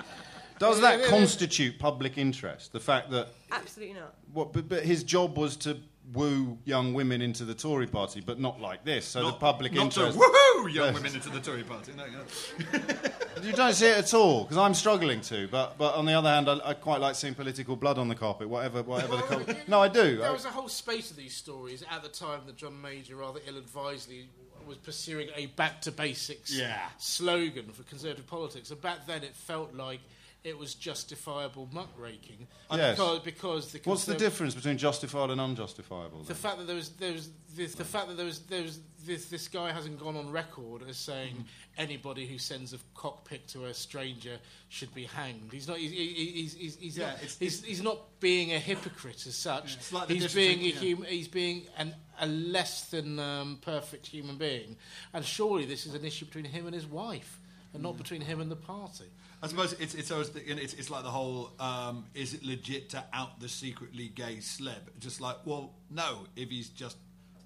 Does 0.59 0.81
that 0.81 1.03
constitute 1.05 1.79
public 1.79 2.17
interest? 2.17 2.71
The 2.73 2.79
fact 2.79 3.09
that 3.11 3.29
Absolutely 3.51 3.95
not. 3.95 4.13
what, 4.33 4.53
but, 4.53 4.67
but 4.69 4.83
his 4.83 5.03
job 5.03 5.37
was 5.37 5.55
to 5.57 5.77
woo 6.13 6.57
young 6.65 6.93
women 6.93 7.21
into 7.21 7.45
the 7.45 7.53
Tory 7.53 7.85
Party, 7.87 8.19
but 8.19 8.39
not 8.39 8.59
like 8.59 8.83
this. 8.83 9.05
So 9.05 9.25
the 9.27 9.33
public 9.33 9.73
not 9.73 9.85
interest. 9.85 10.17
To, 10.17 10.23
woohoo! 10.23 10.73
Young 10.73 10.93
women 10.93 11.13
into 11.15 11.29
the 11.29 11.39
Tory 11.39 11.63
party. 11.63 11.93
No, 11.95 12.05
no. 12.07 12.79
You 13.43 13.53
don't 13.53 13.73
see 13.73 13.85
it 13.87 13.97
at 13.97 14.13
all 14.13 14.43
because 14.43 14.57
I'm 14.57 14.73
struggling 14.73 15.21
to. 15.21 15.47
But 15.47 15.77
but 15.77 15.95
on 15.95 16.05
the 16.05 16.11
other 16.13 16.27
hand, 16.29 16.49
I, 16.49 16.59
I 16.65 16.73
quite 16.73 16.99
like 16.99 17.15
seeing 17.15 17.33
political 17.35 17.77
blood 17.77 17.97
on 17.97 18.09
the 18.09 18.15
carpet. 18.15 18.49
Whatever 18.49 18.83
whatever 18.83 19.15
the 19.15 19.21
col- 19.23 19.55
no, 19.67 19.79
I 19.79 19.87
do. 19.87 20.17
There 20.17 20.27
I- 20.27 20.31
was 20.33 20.43
a 20.43 20.49
whole 20.49 20.67
space 20.67 21.09
of 21.09 21.15
these 21.15 21.33
stories 21.33 21.81
at 21.89 22.03
the 22.03 22.09
time 22.09 22.41
that 22.47 22.57
John 22.57 22.81
Major 22.81 23.15
rather 23.15 23.39
ill-advisedly 23.47 24.27
was 24.67 24.75
pursuing 24.77 25.29
a 25.37 25.45
back 25.45 25.79
to 25.83 25.91
basics 25.93 26.53
Yeah. 26.53 26.77
slogan 26.97 27.69
for 27.71 27.83
conservative 27.83 28.27
politics. 28.27 28.71
And 28.71 28.81
back 28.81 29.07
then 29.07 29.23
it 29.23 29.33
felt 29.35 29.73
like 29.73 30.01
it 30.43 30.57
was 30.57 30.73
justifiable 30.73 31.67
muckraking. 31.73 32.47
Yes. 32.71 32.95
Because, 32.97 33.19
because 33.19 33.71
the 33.73 33.79
What's 33.83 34.05
the 34.05 34.15
difference 34.15 34.55
between 34.55 34.77
justified 34.77 35.31
and 35.31 35.41
unjustifiable? 35.41 36.19
The 36.21 36.27
then? 36.27 36.35
fact 36.37 36.57
that 36.59 36.67
there 36.67 36.75
was, 36.77 36.89
there 36.91 37.11
was 37.11 37.29
this, 37.55 37.75
the 37.75 37.83
fact 37.83 38.07
that 38.07 38.15
there 38.15 38.25
was, 38.25 38.39
there 38.41 38.61
was 38.63 38.79
this, 39.05 39.25
this 39.25 39.47
guy 39.49 39.71
hasn't 39.71 39.99
gone 39.99 40.15
on 40.15 40.31
record 40.31 40.83
as 40.87 40.97
saying 40.97 41.33
Mm-hmm. 41.33 41.43
anybody 41.81 42.25
who 42.25 42.37
sends 42.37 42.73
a 42.73 42.77
cockpit 42.95 43.47
to 43.49 43.65
a 43.65 43.73
stranger 43.73 44.37
should 44.69 44.93
be 44.93 45.03
hanged. 45.05 45.49
He's 45.51 45.67
not. 45.67 45.77
He's, 45.77 45.91
he- 45.91 46.07
he's, 46.33 46.53
he's, 46.53 46.75
he's, 46.77 46.97
Yeah, 46.97 47.13
it's- 47.15 47.37
he's, 47.37 47.63
he's 47.63 47.81
not 47.83 48.19
being 48.21 48.53
a 48.53 48.59
hypocrite 48.59 49.25
as 49.27 49.35
such. 49.35 49.77
Like 49.91 50.09
he's 50.09 50.33
being 50.33 50.61
a 50.61 50.71
hum, 50.71 51.03
He's 51.07 51.27
being 51.27 51.67
an, 51.77 51.93
a 52.19 52.27
less 52.27 52.85
than 52.89 53.19
um, 53.19 53.59
perfect 53.61 54.07
human 54.07 54.37
being, 54.37 54.77
and 55.13 55.25
surely 55.25 55.65
this 55.65 55.85
is 55.85 55.93
an 55.95 56.05
issue 56.05 56.25
between 56.25 56.45
him 56.45 56.65
and 56.65 56.73
his 56.73 56.85
wife, 56.85 57.39
and 57.73 57.81
Mm. 57.81 57.85
not 57.87 57.97
between 57.97 58.21
him 58.21 58.39
and 58.41 58.49
the 58.51 58.55
party. 58.55 59.05
I 59.41 59.47
suppose 59.47 59.73
it's 59.73 59.95
it's, 59.95 60.11
always 60.11 60.29
the, 60.31 60.41
it's 60.41 60.73
it's 60.73 60.89
like 60.89 61.03
the 61.03 61.09
whole 61.11 61.51
um, 61.59 62.05
is 62.13 62.33
it 62.33 62.43
legit 62.43 62.89
to 62.89 63.03
out 63.13 63.39
the 63.39 63.47
secretly 63.49 64.09
gay 64.09 64.37
celeb? 64.37 64.81
Just 64.99 65.21
like 65.21 65.37
well, 65.45 65.71
no, 65.89 66.25
if 66.35 66.49
he's 66.49 66.69
just 66.69 66.97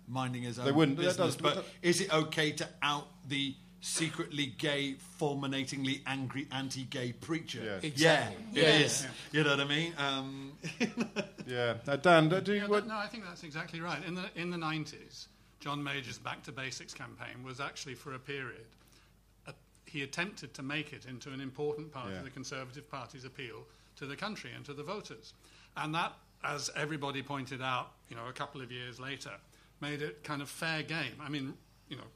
minding 0.07 0.43
his 0.43 0.57
own 0.59 0.65
they 0.65 0.71
wouldn't- 0.71 0.97
business. 0.97 1.35
does- 1.35 1.37
but 1.37 1.55
that- 1.55 1.65
is 1.81 2.01
it 2.01 2.11
okay 2.13 2.51
to 2.53 2.67
out 2.81 3.07
the 3.27 3.55
secretly 3.81 4.45
gay, 4.45 4.93
fulminatingly 5.19 6.01
angry 6.07 6.47
anti-gay 6.51 7.11
preacher? 7.13 7.61
Yes. 7.63 7.83
Exactly. 7.83 8.37
Yeah, 8.53 8.61
it 8.63 8.79
Yes. 8.79 9.01
is. 9.01 9.07
You 9.33 9.43
know 9.43 9.51
what 9.51 9.59
I 9.59 9.65
mean? 9.65 9.93
Um, 9.97 10.51
yeah, 11.47 11.75
uh, 11.87 11.95
Dan, 11.97 12.29
do 12.29 12.53
you? 12.53 12.61
Yeah, 12.61 12.67
What, 12.67 12.83
that- 12.83 12.89
no, 12.89 12.95
I 12.97 13.07
think 13.07 13.23
that's 13.25 13.43
exactly 13.43 13.81
right. 13.81 14.03
In 14.05 14.15
the 14.15 14.25
in 14.35 14.49
the 14.49 14.57
nineties, 14.57 15.27
John 15.59 15.83
Major's 15.83 16.17
Back 16.17 16.43
to 16.43 16.51
Basics 16.51 16.93
campaign 16.93 17.43
was 17.43 17.59
actually 17.59 17.95
for 17.95 18.13
a 18.13 18.19
period. 18.19 18.65
He 19.93 20.01
attempted 20.01 20.55
to 20.55 20.63
make 20.63 20.91
it 20.91 21.05
into 21.05 21.29
an 21.31 21.39
important 21.39 21.91
part 21.93 22.09
Yeah. 22.09 22.17
of 22.17 22.23
the 22.23 22.31
Conservative 22.31 22.89
Party's 22.89 23.25
appeal 23.25 23.67
to 23.97 24.07
the 24.07 24.15
country 24.15 24.51
and 24.51 24.65
to 24.65 24.73
the 24.73 24.81
voters, 24.81 25.33
and 25.77 25.93
that, 25.93 26.17
as 26.43 26.71
everybody 26.75 27.21
pointed 27.21 27.61
out, 27.61 27.91
you 28.09 28.15
know, 28.15 28.25
a 28.27 28.33
couple 28.33 28.59
of 28.59 28.71
years 28.71 28.99
later, 28.99 29.39
made 29.81 30.01
it 30.01 30.23
kind 30.23 30.41
of 30.41 30.49
fair 30.49 30.81
game. 30.81 31.21
I 31.21 31.29
mean, 31.29 31.55
you 31.89 31.95
know, 31.97 32.07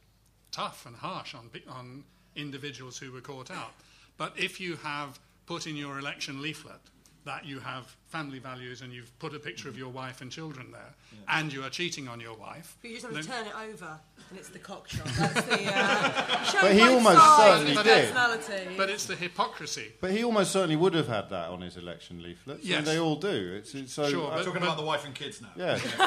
tough 0.52 0.88
and 0.88 0.96
harsh 0.96 1.36
on 1.36 1.52
on 1.68 2.04
individuals 2.36 2.98
who 2.98 3.12
were 3.12 3.22
caught 3.22 3.52
out. 3.52 3.74
But 4.18 4.34
if 4.40 4.60
you 4.60 4.78
have 4.78 5.20
put 5.46 5.68
in 5.68 5.76
your 5.76 6.00
election 6.00 6.42
leaflet 6.42 6.82
that 7.28 7.46
you 7.46 7.60
have 7.60 7.96
family 8.08 8.40
values 8.40 8.82
and 8.82 8.92
you've 8.92 9.12
put 9.20 9.36
a 9.36 9.40
picture 9.40 9.68
of 9.70 9.78
your 9.78 9.90
wife 9.90 10.22
and 10.22 10.32
children 10.32 10.72
there, 10.72 10.94
and 11.28 11.52
you 11.54 11.62
are 11.62 11.70
cheating 11.70 12.08
on 12.08 12.20
your 12.20 12.36
wife, 12.36 12.76
But 12.82 12.90
you 12.92 12.98
just 13.00 13.06
have 13.08 13.22
to 13.22 13.28
turn 13.28 13.46
it 13.46 13.54
over, 13.70 14.00
and 14.30 14.40
it's 14.40 14.50
the 14.50 14.60
cock 14.60 14.88
shot. 14.88 15.06
That's 15.06 15.42
the. 15.46 15.76
Uh, 15.76 16.44
show 16.52 16.62
But 16.62 16.74
he 16.74 16.82
almost 16.82 17.38
certainly 17.38 17.76
of 17.76 17.84
did. 17.84 18.78
But 18.78 18.90
it's 18.90 19.06
the 19.06 19.16
hypocrisy. 19.16 19.92
But 20.02 20.12
he 20.12 20.24
almost 20.24 20.52
certainly 20.52 20.78
would 20.78 20.94
have 20.94 21.08
had 21.08 21.30
that 21.30 21.50
on 21.50 21.62
his 21.62 21.76
election 21.78 22.24
leaflet. 22.24 22.60
Yes. 22.64 22.80
And 22.80 22.88
they 22.88 22.98
all 22.98 23.18
do. 23.18 23.54
It's, 23.58 23.76
it's 23.76 23.94
so. 23.94 24.10
Sure, 24.10 24.32
uh, 24.32 24.36
but- 24.38 24.46
Talking 24.46 24.64
about 24.64 24.78
the 24.78 24.84
wife 24.86 25.06
and 25.06 25.14
kids 25.14 25.42
now. 25.42 25.50
yeah. 25.56 25.78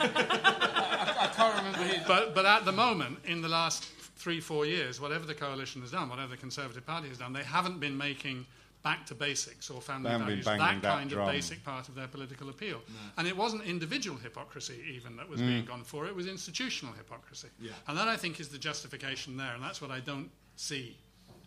I 0.00 1.30
can't 1.34 1.56
remember 1.58 1.82
his. 1.94 2.06
But, 2.06 2.34
but 2.34 2.46
at 2.46 2.64
the 2.64 2.72
moment, 2.72 3.18
in 3.26 3.42
the 3.42 3.48
last 3.48 3.84
three, 4.16 4.40
four 4.40 4.66
years, 4.66 5.00
whatever 5.00 5.26
the 5.26 5.34
coalition 5.34 5.82
has 5.82 5.90
done, 5.90 6.08
whatever 6.08 6.28
the 6.30 6.36
Conservative 6.36 6.84
Party 6.86 7.08
has 7.08 7.18
done, 7.18 7.32
they 7.32 7.44
haven't 7.44 7.80
been 7.80 7.96
making 7.96 8.46
back 8.88 9.04
to 9.04 9.14
basics 9.14 9.68
or 9.68 9.82
family 9.82 10.10
They 10.10 10.16
values, 10.16 10.44
that, 10.46 10.58
that 10.58 10.82
kind 10.82 11.10
drum. 11.10 11.28
of 11.28 11.34
basic 11.34 11.62
part 11.62 11.90
of 11.90 11.94
their 11.94 12.08
political 12.08 12.48
appeal. 12.48 12.80
And 13.18 13.28
it 13.28 13.36
wasn't 13.36 13.64
individual 13.64 14.16
hypocrisy 14.16 14.82
even 14.96 15.14
that 15.18 15.28
was 15.28 15.42
being 15.42 15.64
mm. 15.64 15.68
gone 15.72 15.84
for, 15.84 16.06
it 16.06 16.16
was 16.16 16.26
institutional 16.26 16.94
hypocrisy. 16.94 17.48
Yeah. 17.60 17.72
And 17.86 17.98
that, 17.98 18.08
I 18.08 18.16
think, 18.16 18.40
is 18.40 18.48
the 18.48 18.56
justification 18.56 19.36
there, 19.36 19.52
and 19.52 19.62
that's 19.62 19.82
what 19.82 19.90
I 19.90 20.00
don't 20.00 20.30
see 20.56 20.96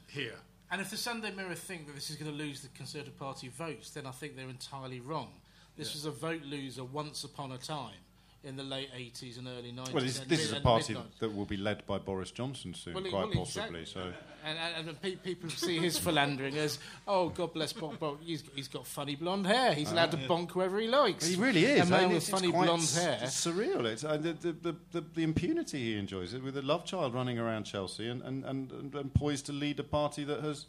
here. 0.07 0.37
And 0.69 0.79
if 0.79 0.91
the 0.91 0.97
Sunday 0.97 1.31
Mirror 1.31 1.55
think 1.55 1.87
that 1.87 1.95
this 1.95 2.11
is 2.11 2.15
going 2.15 2.29
to 2.29 2.37
lose 2.37 2.61
the 2.61 2.69
Conservative 2.69 3.17
Party 3.17 3.47
votes, 3.47 3.89
then 3.89 4.05
I 4.05 4.11
think 4.11 4.35
they're 4.35 4.47
entirely 4.47 4.99
wrong. 4.99 5.31
This 5.75 5.93
was 5.95 6.05
a 6.05 6.11
vote 6.11 6.43
loser 6.43 6.83
once 6.83 7.23
upon 7.23 7.53
a 7.53 7.57
time 7.57 8.03
in 8.43 8.55
the 8.55 8.63
late 8.63 8.89
80s 8.97 9.37
and 9.37 9.47
early 9.47 9.71
90s. 9.71 9.93
Well, 9.93 10.03
this, 10.03 10.17
this 10.21 10.27
mid- 10.29 10.39
is 10.39 10.51
a 10.53 10.61
party 10.61 10.97
that 11.19 11.35
will 11.35 11.45
be 11.45 11.57
led 11.57 11.85
by 11.85 11.99
Boris 11.99 12.31
Johnson 12.31 12.73
soon, 12.73 12.95
Well, 12.95 13.03
quite 13.03 13.11
well, 13.27 13.31
possibly. 13.45 13.81
exactly. 13.81 13.85
So. 13.85 14.13
And, 14.43 14.57
and, 14.77 14.89
and 14.89 15.01
pe- 15.01 15.15
people 15.17 15.49
see 15.51 15.77
his 15.77 15.99
philandering 15.99 16.57
as, 16.57 16.79
oh, 17.07 17.29
God 17.29 17.53
bless 17.53 17.71
Bonk 17.73 17.99
Bonk, 17.99 18.17
he's, 18.23 18.43
he's 18.55 18.67
got 18.67 18.87
funny 18.87 19.15
blonde 19.15 19.45
hair. 19.45 19.73
He's 19.75 19.91
allowed 19.91 20.09
to 20.11 20.17
bonk 20.17 20.49
whoever 20.51 20.79
he 20.79 20.87
likes. 20.87 21.27
He 21.27 21.35
really 21.35 21.63
is. 21.65 21.87
A 21.87 21.91
man 21.91 21.99
I 21.99 22.01
mean, 22.05 22.13
with 22.15 22.17
it's, 22.23 22.29
funny 22.29 22.51
blonde 22.51 22.81
s- 22.81 22.97
hair. 22.97 23.19
surreal. 23.25 23.85
It's 23.85 24.03
uh, 24.03 24.17
the, 24.17 24.33
the, 24.33 24.51
the, 24.53 24.75
the, 24.91 25.01
the 25.13 25.23
impunity 25.23 25.77
he 25.93 25.97
enjoys 25.99 26.33
it 26.33 26.41
with 26.41 26.57
a 26.57 26.63
love 26.63 26.83
child 26.83 27.13
running 27.13 27.37
around 27.37 27.65
Chelsea 27.65 28.09
and, 28.09 28.23
and, 28.23 28.43
and, 28.45 28.71
and, 28.71 28.95
and 28.95 29.13
poised 29.13 29.45
to 29.45 29.51
lead 29.51 29.79
a 29.79 29.83
party 29.83 30.23
that 30.23 30.41
has 30.41 30.65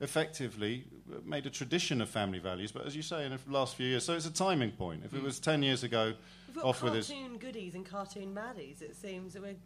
effectively 0.00 0.84
made 1.24 1.46
a 1.46 1.50
tradition 1.50 2.00
of 2.00 2.08
family 2.08 2.40
values. 2.40 2.72
But 2.72 2.86
as 2.86 2.96
you 2.96 3.02
say, 3.02 3.24
in 3.24 3.30
the 3.30 3.38
last 3.46 3.76
few 3.76 3.86
years, 3.86 4.04
so 4.04 4.14
it's 4.14 4.26
a 4.26 4.32
timing 4.32 4.72
point. 4.72 5.02
If 5.04 5.14
it 5.14 5.22
was 5.22 5.38
ten 5.38 5.62
years 5.62 5.84
ago, 5.84 6.14
We've 6.54 6.62
got 6.62 6.68
off 6.68 6.82
with 6.82 6.94
his. 6.94 7.08
cartoon 7.08 7.38
goodies 7.38 7.74
and 7.74 7.84
cartoon 7.84 8.34
maddies. 8.34 8.80
It 8.82 8.96
seems 8.96 9.32
that 9.34 9.42
we're 9.42 9.56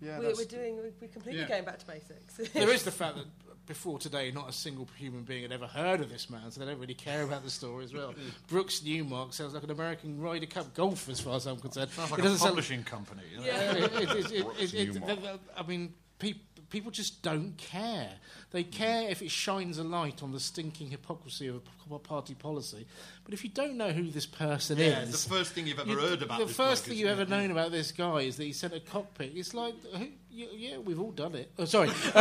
Yeah, 0.00 0.18
we're, 0.18 0.34
we're 0.34 0.44
doing 0.44 0.76
we're, 0.76 0.92
we're 1.00 1.08
completely 1.08 1.42
Yeah. 1.42 1.48
going 1.48 1.64
back 1.64 1.78
to 1.80 1.86
basics. 1.86 2.36
There 2.54 2.70
is 2.70 2.82
the 2.84 2.90
fact 3.02 3.16
that 3.16 3.26
before 3.66 3.98
today, 3.98 4.30
not 4.32 4.48
a 4.48 4.52
single 4.52 4.88
human 4.96 5.22
being 5.22 5.42
had 5.42 5.52
ever 5.52 5.66
heard 5.66 6.00
of 6.00 6.08
this 6.10 6.28
man, 6.30 6.50
so 6.50 6.58
they 6.60 6.66
don't 6.66 6.80
really 6.80 6.94
care 6.94 7.22
about 7.22 7.44
the 7.44 7.50
story 7.50 7.84
as 7.84 7.92
well. 7.92 8.14
Brooks 8.48 8.82
Newmark 8.82 9.32
sounds 9.32 9.54
like 9.54 9.62
an 9.62 9.70
American 9.70 10.18
Ryder 10.20 10.46
Cup 10.46 10.74
golfer, 10.74 11.12
as 11.12 11.20
far 11.20 11.36
as 11.36 11.46
I'm 11.46 11.58
concerned. 11.60 11.90
Sounds 11.90 12.10
It 12.10 12.18
a 12.18 12.22
doesn't 12.22 12.38
sound- 12.38 12.48
publishing 12.50 12.82
company. 12.82 13.22
Yeah. 13.38 13.72
it- 13.74 13.76
it- 13.76 13.92
it- 13.92 14.32
it- 14.32 14.44
Brooks 14.44 14.60
it- 14.62 14.74
it- 14.74 14.92
Newmark. 14.94 15.06
th- 15.06 15.20
th- 15.20 15.40
I 15.56 15.62
mean, 15.64 15.94
peop 16.18 16.38
people 16.70 16.90
just 16.90 17.22
don't 17.22 17.56
care. 17.58 18.10
They 18.52 18.62
care 18.64 19.08
if 19.10 19.22
it 19.22 19.30
shines 19.30 19.78
a 19.78 19.84
light 19.84 20.22
on 20.22 20.32
the 20.32 20.40
stinking 20.40 20.90
hypocrisy 20.90 21.48
of 21.48 21.60
a 21.92 21.98
party 21.98 22.34
policy. 22.34 22.86
But 23.24 23.34
if 23.34 23.42
you 23.44 23.50
don't 23.50 23.76
know 23.76 23.90
who 23.90 24.10
this 24.10 24.26
person 24.26 24.78
Yeah, 24.78 25.02
is, 25.02 25.24
the 25.24 25.30
first 25.34 25.52
thing 25.52 25.66
you've 25.66 25.78
ever 25.80 25.90
you- 25.90 25.98
heard 25.98 26.22
about 26.22 26.38
the 26.38 26.46
first 26.52 26.84
thing 26.84 26.96
you've 26.96 27.08
ever 27.10 27.26
known 27.26 27.50
about 27.50 27.70
this 27.72 27.92
guy 27.92 28.20
is 28.22 28.36
that 28.36 28.44
he 28.44 28.52
sent 28.52 28.72
a 28.74 28.80
cockpit. 28.80 29.32
It's 29.34 29.52
like, 29.54 29.74
who, 29.94 30.06
yeah, 30.30 30.78
we've 30.78 31.00
all 31.00 31.12
done 31.12 31.34
it. 31.34 31.50
Oh, 31.58 31.64
sorry. 31.64 31.90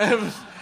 Um, 0.00 0.32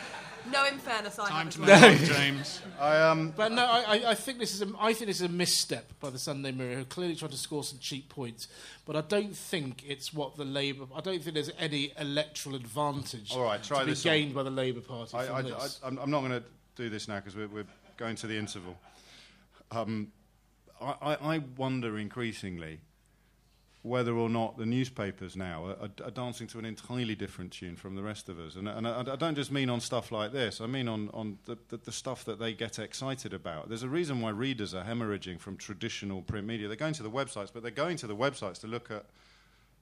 no, 0.51 0.67
in 0.67 0.79
fairness, 0.79 1.19
I 1.19 1.29
Time 1.29 1.51
haven't. 1.51 1.53
to 1.53 1.61
move 1.61 2.11
on, 2.11 2.17
James. 2.17 2.61
I 2.81 2.99
um. 3.03 3.33
But 3.37 3.53
no, 3.53 3.65
I, 3.65 3.81
I- 3.99 4.11
I 4.11 4.15
think 4.15 4.39
this 4.39 4.55
is 4.55 4.63
a, 4.63 4.69
I 4.79 4.93
think 4.93 5.07
this 5.09 5.17
is 5.21 5.27
a 5.27 5.29
misstep 5.29 5.99
by 6.01 6.11
the 6.11 6.19
Sunday 6.19 6.53
Mirror, 6.53 6.75
who 6.77 6.85
clearly 6.85 7.17
tried 7.17 7.31
to 7.33 7.37
score 7.37 7.65
some 7.65 7.79
cheap 7.79 8.09
points. 8.09 8.49
But 8.85 8.97
I 8.97 9.01
don't 9.03 9.37
think 9.37 9.83
it's 9.89 10.13
what 10.15 10.37
the 10.37 10.45
Labour. 10.45 10.87
I 10.95 11.01
don't 11.01 11.23
think 11.23 11.35
there's 11.35 11.51
any 11.59 11.93
electoral 11.99 12.55
advantage 12.57 13.33
All 13.35 13.43
right, 13.45 13.63
try 13.63 13.81
to 13.81 13.85
be 13.87 13.93
this 13.93 14.05
on. 14.07 14.13
gained 14.13 14.35
by 14.35 14.43
the 14.43 14.51
Labour 14.51 14.81
Party. 14.81 15.17
I, 15.17 15.27
from 15.27 15.37
I, 15.37 15.43
this. 15.43 15.81
I, 15.83 15.87
I'm 15.89 15.99
I'm 15.99 16.11
not 16.11 16.21
going 16.21 16.33
to 16.33 16.43
do 16.77 16.89
this 16.89 17.09
now 17.09 17.17
because 17.17 17.35
we're, 17.37 17.49
we're 17.49 17.67
going 17.97 18.17
to 18.17 18.27
the 18.27 18.37
interval. 18.37 18.77
Um, 19.71 20.13
I, 20.81 20.95
I, 21.03 21.35
I 21.37 21.39
wonder 21.57 21.99
increasingly 21.99 22.81
whether 23.87 24.15
or 24.17 24.29
not 24.29 24.59
the 24.59 24.67
newspapers 24.67 25.37
now 25.37 25.65
are, 25.65 25.77
are, 25.83 26.07
are 26.07 26.11
dancing 26.11 26.49
to 26.49 26.59
an 26.59 26.65
entirely 26.65 27.15
different 27.15 27.53
tune 27.53 27.77
from 27.77 27.95
the 27.95 28.03
rest 28.03 28.29
of 28.29 28.39
us. 28.41 28.57
And, 28.57 28.69
and 28.69 28.87
I, 28.87 29.01
I 29.01 29.17
don't 29.17 29.37
just 29.37 29.53
mean 29.53 29.71
on 29.71 29.81
stuff 29.81 30.11
like 30.11 30.33
this, 30.33 30.61
I 30.61 30.67
mean 30.67 30.89
on, 30.89 31.09
on 31.15 31.39
the, 31.45 31.57
the, 31.69 31.77
the 31.77 31.93
stuff 31.93 32.25
that 32.25 32.41
they 32.41 32.53
get 32.53 32.81
excited 32.81 33.33
about. 33.33 33.69
There's 33.69 33.85
a 33.85 33.89
reason 33.89 34.21
why 34.21 34.31
readers 34.31 34.75
are 34.75 34.83
hemorrhaging 34.83 35.39
from 35.39 35.57
traditional 35.57 36.23
print 36.23 36.47
media. 36.47 36.67
They're 36.67 36.77
going 36.77 36.95
to 36.95 37.05
the 37.05 37.11
websites, 37.11 37.51
but 37.53 37.63
they're 37.63 37.71
going 37.71 37.97
to 37.99 38.09
the 38.09 38.17
websites 38.17 38.61
to 38.63 38.67
look 38.67 38.91
at 38.91 39.07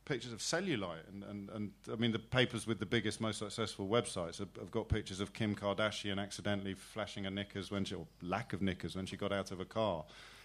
pictures 0.04 0.34
of 0.34 0.40
cellulite 0.40 1.08
and, 1.10 1.24
and, 1.24 1.48
and 1.48 1.70
I 1.90 1.96
mean 1.96 2.12
the 2.12 2.18
papers 2.18 2.66
with 2.66 2.78
the 2.78 2.84
biggest, 2.84 3.22
most 3.22 3.38
successful 3.38 3.88
websites 3.88 4.38
have, 4.38 4.48
have 4.58 4.70
got 4.70 4.90
pictures 4.90 5.18
of 5.18 5.32
Kim 5.32 5.54
Kardashian 5.54 6.20
accidentally 6.20 6.74
flashing 6.74 7.24
her 7.24 7.30
knickers 7.30 7.70
when 7.70 7.86
she 7.86 7.94
or 7.94 8.06
lack 8.20 8.52
of 8.52 8.60
knickers 8.60 8.96
when 8.96 9.06
she 9.06 9.16
got 9.16 9.32
out 9.32 9.50
of 9.50 9.60
a 9.60 9.64
car. 9.64 10.04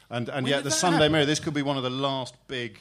And 0.09 0.29
and 0.29 0.45
When 0.45 0.53
yet 0.53 0.63
the 0.63 0.71
Sunday 0.71 0.99
happen? 0.99 1.11
Mirror, 1.11 1.25
this 1.25 1.41
could 1.41 1.53
be 1.53 1.61
one 1.61 1.75
of 1.75 1.83
the 1.83 1.89
last 1.89 2.35
big 2.47 2.79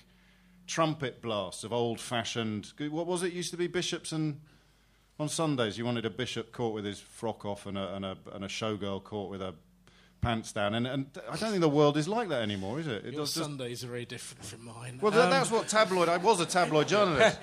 trumpet 0.68 1.20
blasts 1.20 1.64
of 1.64 1.72
old 1.72 1.98
fashioned 1.98 2.72
what 2.90 3.06
was 3.06 3.22
it 3.24 3.32
used 3.32 3.50
to 3.50 3.56
be 3.56 3.66
bishops 3.66 4.12
and 4.12 4.38
on 5.18 5.28
Sundays 5.28 5.76
you 5.78 5.84
wanted 5.84 6.04
a 6.04 6.10
bishop 6.10 6.52
caught 6.52 6.74
with 6.74 6.84
his 6.84 7.00
frock 7.00 7.44
off 7.44 7.66
and 7.66 7.76
a 7.76 7.94
and 7.96 8.04
a, 8.04 8.16
and 8.34 8.44
a 8.44 8.48
showgirl 8.48 9.02
caught 9.02 9.30
with 9.30 9.40
her 9.40 9.54
pants 10.20 10.52
down 10.52 10.74
and, 10.74 10.86
and 10.86 11.06
I 11.30 11.36
don't 11.36 11.50
think 11.50 11.62
the 11.62 11.68
world 11.68 11.96
is 11.96 12.06
like 12.06 12.28
that 12.28 12.42
anymore, 12.42 12.78
is 12.80 12.86
it? 12.86 13.04
It 13.06 13.14
Your 13.14 13.22
does 13.22 13.32
Sundays 13.32 13.82
are 13.82 13.88
very 13.88 14.04
different 14.04 14.44
from 14.44 14.64
mine. 14.64 14.98
well, 15.00 15.12
Um, 15.18 15.30
that's 15.30 15.50
what 15.50 15.68
tabloid. 15.68 16.08
I 16.08 16.16
was 16.18 16.40
a 16.40 16.46
tabloid 16.46 16.88
journalist. 16.94 17.38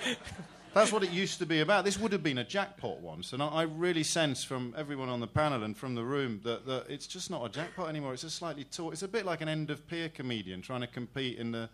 that's 0.74 0.92
what 0.92 1.02
it 1.02 1.10
used 1.10 1.38
to 1.38 1.46
be 1.46 1.60
about. 1.60 1.84
This 1.86 1.98
would 1.98 2.12
have 2.12 2.22
been 2.22 2.36
a 2.38 2.44
jackpot 2.44 3.00
once, 3.00 3.32
and 3.32 3.42
I, 3.42 3.46
I 3.48 3.62
really 3.62 4.02
sense 4.02 4.44
from 4.44 4.74
everyone 4.76 5.08
on 5.08 5.20
the 5.20 5.26
panel 5.26 5.62
and 5.64 5.74
from 5.74 5.94
the 5.94 6.04
room 6.04 6.40
that, 6.44 6.66
that 6.66 6.84
it's 6.90 7.06
just 7.06 7.30
not 7.30 7.46
a 7.46 7.48
jackpot 7.48 7.88
anymore. 7.88 8.12
It's 8.12 8.24
a 8.24 8.30
slightly 8.30 8.64
taught. 8.64 8.92
It's 8.92 9.02
a 9.02 9.08
bit 9.08 9.24
like 9.24 9.40
an 9.40 9.48
end 9.48 9.70
of 9.70 9.86
pier 9.88 10.10
comedian 10.10 10.60
trying 10.60 10.82
to 10.82 10.86
compete 10.86 11.38
in 11.38 11.52
the 11.52 11.70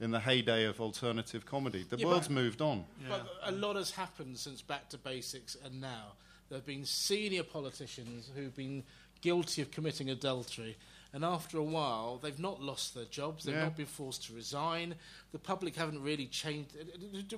in 0.00 0.10
the 0.10 0.20
heyday 0.20 0.64
of 0.64 0.80
alternative 0.80 1.44
comedy. 1.46 1.84
The 1.88 1.98
Yeah, 1.98 2.06
world's 2.06 2.28
but- 2.28 2.34
moved 2.34 2.62
on. 2.62 2.84
But 3.08 3.26
a 3.42 3.52
lot 3.52 3.76
has 3.76 3.90
happened 3.92 4.38
since 4.38 4.62
Back 4.62 4.88
to 4.90 4.98
Basics 4.98 5.56
and 5.62 5.80
now. 5.80 6.12
There 6.48 6.58
have 6.58 6.66
been 6.66 6.84
senior 6.86 7.42
politicians 7.44 8.30
who've 8.34 8.54
been 8.56 8.82
guilty 9.20 9.62
of 9.62 9.70
committing 9.70 10.08
adultery. 10.10 10.76
And 11.12 11.24
after 11.24 11.58
a 11.58 11.62
while, 11.64 12.18
they've 12.22 12.38
not 12.38 12.62
lost 12.62 12.94
their 12.94 13.04
jobs. 13.04 13.44
They've 13.44 13.54
Yeah. 13.54 13.64
not 13.64 13.76
been 13.76 13.86
forced 13.86 14.24
to 14.26 14.32
resign. 14.32 14.94
The 15.32 15.40
public 15.40 15.74
haven't 15.74 16.02
really 16.02 16.26
changed. 16.26 16.72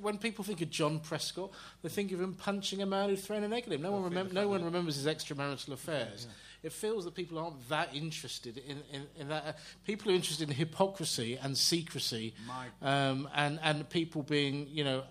When 0.01 0.19
people 0.19 0.45
think 0.45 0.61
of 0.61 0.69
John 0.71 1.01
Prescott, 1.01 1.51
they 1.81 1.89
think 1.89 2.13
of 2.13 2.21
him 2.21 2.35
punching 2.35 2.83
a 2.83 2.87
man 2.87 3.09
who'd 3.09 3.19
thrown 3.19 3.43
an 3.43 3.53
egg 3.53 3.65
at 3.67 3.73
him. 3.73 3.81
No 3.83 3.93
one, 3.93 4.11
remem- 4.13 4.33
no 4.33 4.47
one 4.47 4.63
remembers 4.63 4.97
his 4.97 5.07
extramarital 5.07 5.73
affairs. 5.73 6.27
It 6.63 6.73
feels 6.73 7.05
that 7.05 7.15
people 7.15 7.39
aren't 7.39 7.69
that 7.71 7.95
interested 7.95 8.57
in, 8.59 8.79
in, 8.93 9.07
in 9.19 9.29
that. 9.29 9.59
People 9.85 10.13
are 10.13 10.15
interested 10.15 10.49
in 10.49 10.55
hypocrisy 10.55 11.37
and 11.43 11.59
secrecy, 11.59 12.35
um, 12.81 13.29
and 13.35 13.59
and 13.63 13.89
people 13.91 14.23
being, 14.23 14.69
you 14.71 14.85
know, 14.85 15.03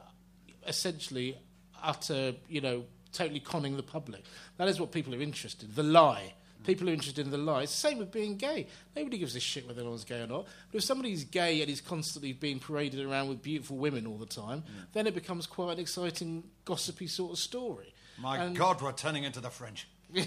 essentially 0.65 1.37
utter, 1.83 2.33
you 2.47 2.61
know, 2.61 2.85
totally 3.11 3.39
conning 3.39 3.75
the 3.75 3.83
public. 3.83 4.23
That 4.57 4.67
is 4.67 4.79
what 4.79 4.91
people 4.91 5.13
are 5.13 5.21
interested 5.21 5.69
in. 5.69 5.75
The 5.75 5.83
lie. 5.83 6.33
People 6.63 6.89
are 6.89 6.93
interested 6.93 7.25
in 7.25 7.31
the 7.31 7.39
lie. 7.39 7.63
It's 7.63 7.71
the 7.71 7.89
same 7.89 7.97
with 7.97 8.11
being 8.11 8.37
gay. 8.37 8.67
Nobody 8.95 9.17
gives 9.17 9.35
a 9.35 9.39
shit 9.39 9.67
whether 9.67 9.81
anyone's 9.81 10.03
gay 10.03 10.21
or 10.21 10.27
not. 10.27 10.45
But 10.71 10.77
if 10.77 10.83
somebody's 10.83 11.23
gay 11.23 11.59
and 11.59 11.67
he's 11.67 11.81
constantly 11.81 12.33
being 12.33 12.59
paraded 12.59 13.03
around 13.03 13.29
with 13.29 13.41
beautiful 13.41 13.77
women 13.77 14.05
all 14.05 14.17
the 14.17 14.27
time, 14.27 14.63
then 14.93 15.07
it 15.07 15.15
becomes 15.15 15.47
quite 15.47 15.73
an 15.73 15.79
exciting, 15.79 16.43
gossipy 16.63 17.07
sort 17.07 17.31
of 17.31 17.39
story. 17.39 17.95
My 18.19 18.37
And- 18.37 18.55
God, 18.55 18.79
we're 18.79 18.91
turning 18.91 19.23
into 19.23 19.39
the 19.41 19.49
French. 19.49 19.87
We 20.13 20.25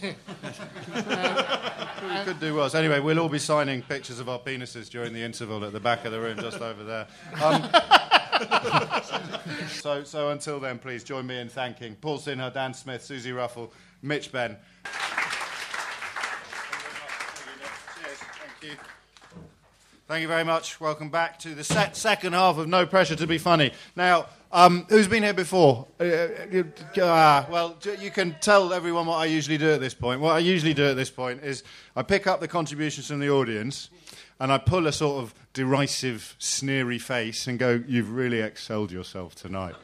could 2.24 2.40
do 2.40 2.54
worse. 2.54 2.74
Anyway, 2.74 3.00
we'll 3.00 3.18
all 3.18 3.28
be 3.28 3.38
signing 3.38 3.82
pictures 3.82 4.18
of 4.18 4.28
our 4.28 4.38
penises 4.38 4.88
during 4.88 5.12
the 5.12 5.22
interval 5.22 5.64
at 5.64 5.72
the 5.72 5.80
back 5.80 6.04
of 6.04 6.12
the 6.12 6.20
room, 6.20 6.38
just 6.38 6.60
over 6.60 6.84
there. 6.84 7.06
Um, 7.42 7.68
so, 9.68 10.04
so 10.04 10.30
until 10.30 10.60
then, 10.60 10.78
please 10.78 11.04
join 11.04 11.26
me 11.26 11.38
in 11.38 11.48
thanking 11.48 11.96
Paul 11.96 12.18
Sinha, 12.18 12.52
Dan 12.52 12.74
Smith, 12.74 13.02
Suzi 13.02 13.34
Ruffell, 13.34 13.72
Mitch 14.02 14.32
Benn. 14.32 14.56
Thank 18.60 18.72
you. 18.72 18.76
Thank 20.06 20.20
you 20.20 20.28
very 20.28 20.44
much. 20.44 20.82
Welcome 20.82 21.08
back 21.08 21.38
to 21.38 21.54
the 21.54 21.64
set, 21.64 21.96
second 21.96 22.34
half 22.34 22.58
of 22.58 22.68
No 22.68 22.84
Pressure 22.84 23.16
to 23.16 23.26
Be 23.26 23.38
Funny. 23.38 23.72
Now, 23.96 24.26
um, 24.52 24.84
who's 24.90 25.08
been 25.08 25.22
here 25.22 25.32
before? 25.32 25.86
Uh, 25.98 26.04
uh, 26.04 27.00
uh, 27.00 27.46
well, 27.48 27.78
you 27.98 28.10
can 28.10 28.36
tell 28.42 28.74
everyone 28.74 29.06
what 29.06 29.16
I 29.16 29.24
usually 29.24 29.56
do 29.56 29.72
at 29.72 29.80
this 29.80 29.94
point. 29.94 30.20
What 30.20 30.36
I 30.36 30.40
usually 30.40 30.74
do 30.74 30.84
at 30.84 30.96
this 30.96 31.08
point 31.08 31.42
is 31.42 31.64
I 31.96 32.02
pick 32.02 32.26
up 32.26 32.40
the 32.40 32.48
contributions 32.48 33.06
from 33.06 33.18
the 33.18 33.30
audience 33.30 33.88
and 34.38 34.52
I 34.52 34.58
pull 34.58 34.86
a 34.86 34.92
sort 34.92 35.22
of 35.22 35.34
derisive, 35.54 36.36
sneery 36.38 36.98
face 36.98 37.46
and 37.46 37.58
go, 37.58 37.82
You've 37.88 38.10
really 38.10 38.42
excelled 38.42 38.92
yourself 38.92 39.34
tonight. 39.34 39.74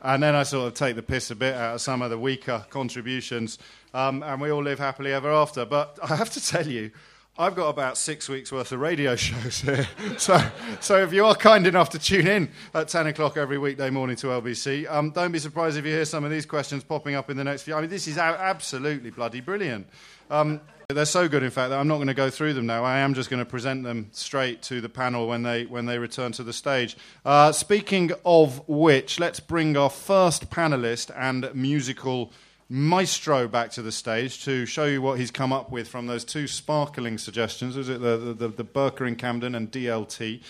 And 0.00 0.22
then 0.22 0.34
I 0.34 0.44
sort 0.44 0.68
of 0.68 0.72
take 0.72 0.96
the 0.96 1.02
piss 1.02 1.30
a 1.30 1.36
bit 1.36 1.54
out 1.54 1.74
of 1.74 1.80
some 1.82 2.00
of 2.00 2.08
the 2.08 2.18
weaker 2.18 2.64
contributions, 2.70 3.58
um, 3.92 4.22
and 4.22 4.40
we 4.40 4.50
all 4.50 4.62
live 4.62 4.78
happily 4.78 5.12
ever 5.12 5.30
after. 5.30 5.66
But 5.66 5.98
I 6.02 6.16
have 6.16 6.30
to 6.30 6.42
tell 6.42 6.66
you, 6.66 6.90
I've 7.38 7.54
got 7.54 7.68
about 7.68 7.98
six 7.98 8.30
weeks' 8.30 8.50
worth 8.50 8.72
of 8.72 8.80
radio 8.80 9.14
shows 9.16 9.60
here. 9.60 9.86
so, 10.16 10.40
so 10.80 11.02
if 11.02 11.12
you 11.12 11.26
are 11.26 11.34
kind 11.34 11.66
enough 11.66 11.90
to 11.90 11.98
tune 11.98 12.26
in 12.26 12.48
at 12.72 12.88
10 12.88 13.08
o'clock 13.08 13.36
every 13.36 13.58
weekday 13.58 13.90
morning 13.90 14.16
to 14.16 14.28
LBC, 14.28 14.90
um, 14.90 15.10
don't 15.10 15.32
be 15.32 15.38
surprised 15.38 15.76
if 15.76 15.84
you 15.84 15.90
hear 15.92 16.06
some 16.06 16.24
of 16.24 16.30
these 16.30 16.46
questions 16.46 16.82
popping 16.82 17.14
up 17.14 17.28
in 17.28 17.36
the 17.36 17.44
next 17.44 17.62
few. 17.62 17.74
I 17.74 17.82
mean, 17.82 17.90
this 17.90 18.08
is 18.08 18.16
absolutely 18.16 19.10
bloody 19.10 19.42
brilliant. 19.42 19.86
Um, 20.30 20.62
they're 20.88 21.04
so 21.04 21.28
good, 21.28 21.42
in 21.42 21.50
fact, 21.50 21.70
that 21.70 21.78
I'm 21.78 21.88
not 21.88 21.96
going 21.96 22.06
to 22.06 22.14
go 22.14 22.30
through 22.30 22.54
them 22.54 22.64
now. 22.64 22.84
I 22.84 22.98
am 22.98 23.12
just 23.12 23.28
going 23.28 23.44
to 23.44 23.50
present 23.50 23.82
them 23.82 24.08
straight 24.12 24.62
to 24.62 24.80
the 24.80 24.88
panel 24.88 25.28
when 25.28 25.42
they, 25.42 25.66
when 25.66 25.84
they 25.84 25.98
return 25.98 26.32
to 26.32 26.42
the 26.42 26.54
stage. 26.54 26.96
Uh, 27.24 27.52
speaking 27.52 28.12
of 28.24 28.66
which, 28.66 29.20
let's 29.20 29.40
bring 29.40 29.76
our 29.76 29.90
first 29.90 30.48
panelist 30.48 31.10
and 31.14 31.54
musical 31.54 32.32
maestro 32.68 33.46
back 33.46 33.70
to 33.70 33.82
the 33.82 33.92
stage 33.92 34.44
to 34.44 34.66
show 34.66 34.84
you 34.84 35.00
what 35.00 35.18
he's 35.18 35.30
come 35.30 35.52
up 35.52 35.70
with 35.70 35.86
from 35.88 36.06
those 36.06 36.24
two 36.24 36.46
sparkling 36.46 37.18
suggestions. 37.18 37.76
Was 37.76 37.88
it 37.88 38.00
the, 38.00 38.16
the, 38.16 38.34
the, 38.34 38.48
the 38.48 38.64
Burka 38.64 39.04
in 39.04 39.16
Camden 39.16 39.54
and 39.54 39.70
DLT? 39.70 40.42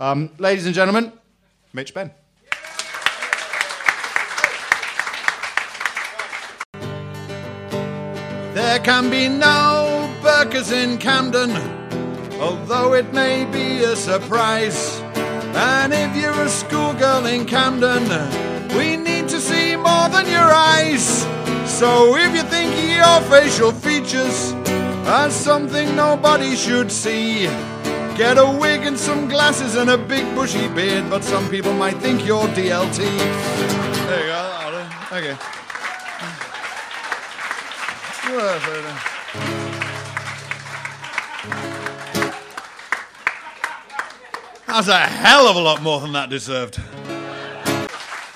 Um, 0.00 0.30
ladies 0.38 0.66
and 0.66 0.74
gentlemen, 0.74 1.12
Mitch 1.72 1.94
Benn. 1.94 2.10
There 8.54 8.78
can 8.78 9.10
be 9.10 9.28
no 9.28 10.08
burkas 10.22 10.70
in 10.70 10.98
Camden, 10.98 11.50
although 12.40 12.94
it 12.94 13.12
may 13.12 13.44
be 13.46 13.82
a 13.82 13.96
surprise. 13.96 15.00
And 15.56 15.92
if 15.92 16.16
you're 16.16 16.40
a 16.40 16.48
schoolgirl 16.48 17.26
in 17.26 17.46
Camden, 17.46 18.04
we 18.76 18.96
need 18.96 19.28
to 19.28 19.40
see 19.40 19.74
more 19.74 20.08
than 20.08 20.28
your 20.28 20.52
eyes. 20.52 21.24
So 21.74 22.16
if 22.16 22.32
you 22.36 22.42
think 22.42 22.70
your 22.88 23.20
facial 23.22 23.72
features 23.72 24.52
are 25.08 25.28
something 25.28 25.96
nobody 25.96 26.54
should 26.54 26.92
see, 26.92 27.46
get 28.16 28.38
a 28.38 28.46
wig 28.60 28.86
and 28.86 28.96
some 28.96 29.26
glasses 29.28 29.74
and 29.74 29.90
a 29.90 29.98
big 29.98 30.24
bushy 30.36 30.68
beard. 30.68 31.10
But 31.10 31.24
some 31.24 31.50
people 31.50 31.72
might 31.72 31.96
think 31.96 32.24
you're 32.24 32.46
DLT. 32.54 32.98
There 34.06 34.20
you 34.20 34.26
go. 34.26 34.54
Okay. 35.10 35.30
Eh? 35.32 35.36
That's 44.68 44.88
a 44.88 44.98
hell 44.98 45.48
of 45.48 45.56
a 45.56 45.60
lot 45.60 45.82
more 45.82 46.00
than 46.00 46.12
that 46.12 46.30
deserved. 46.30 46.80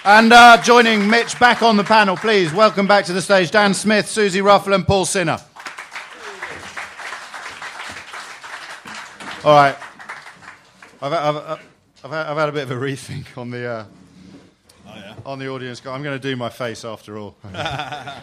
And 0.09 0.33
uh, 0.33 0.57
joining 0.63 1.07
Mitch 1.11 1.39
back 1.39 1.61
on 1.61 1.77
the 1.77 1.85
panel, 1.85 2.17
please 2.17 2.51
welcome 2.55 2.87
back 2.87 3.05
to 3.05 3.13
the 3.13 3.21
stage 3.21 3.51
Dan 3.51 3.75
Smith, 3.75 4.07
Suzi 4.07 4.43
Ruffell, 4.43 4.75
and 4.75 4.87
Paul 4.87 5.05
Sinha. 5.05 5.39
All 9.45 9.53
right. 9.53 9.77
I've, 11.03 11.13
I've, 11.13 11.37
I've, 11.37 12.13
I've, 12.13 12.37
had, 12.39 12.49
a 12.49 12.53
bit 12.53 12.63
of 12.63 12.71
a 12.71 12.75
rethink 12.77 13.37
on 13.37 13.51
the, 13.51 13.67
uh, 13.67 13.85
on 15.27 15.39
the 15.39 15.51
audience. 15.51 15.85
I'm 15.85 16.03
going 16.03 16.19
to 16.19 16.29
do 16.31 16.37
my 16.37 16.49
face 16.49 16.87
after 16.87 17.19
all. 17.19 17.37
I, 17.45 18.23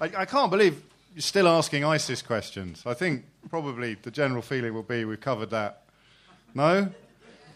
I 0.00 0.24
can't 0.24 0.50
believe 0.50 0.82
you're 1.14 1.22
still 1.22 1.46
asking 1.46 1.84
ISIS 1.84 2.20
questions. 2.20 2.82
I 2.84 2.94
think 2.94 3.26
probably 3.48 3.94
the 3.94 4.10
general 4.10 4.42
feeling 4.42 4.74
will 4.74 4.82
be 4.82 5.04
we've 5.04 5.20
covered 5.20 5.50
that. 5.50 5.84
No? 6.52 6.88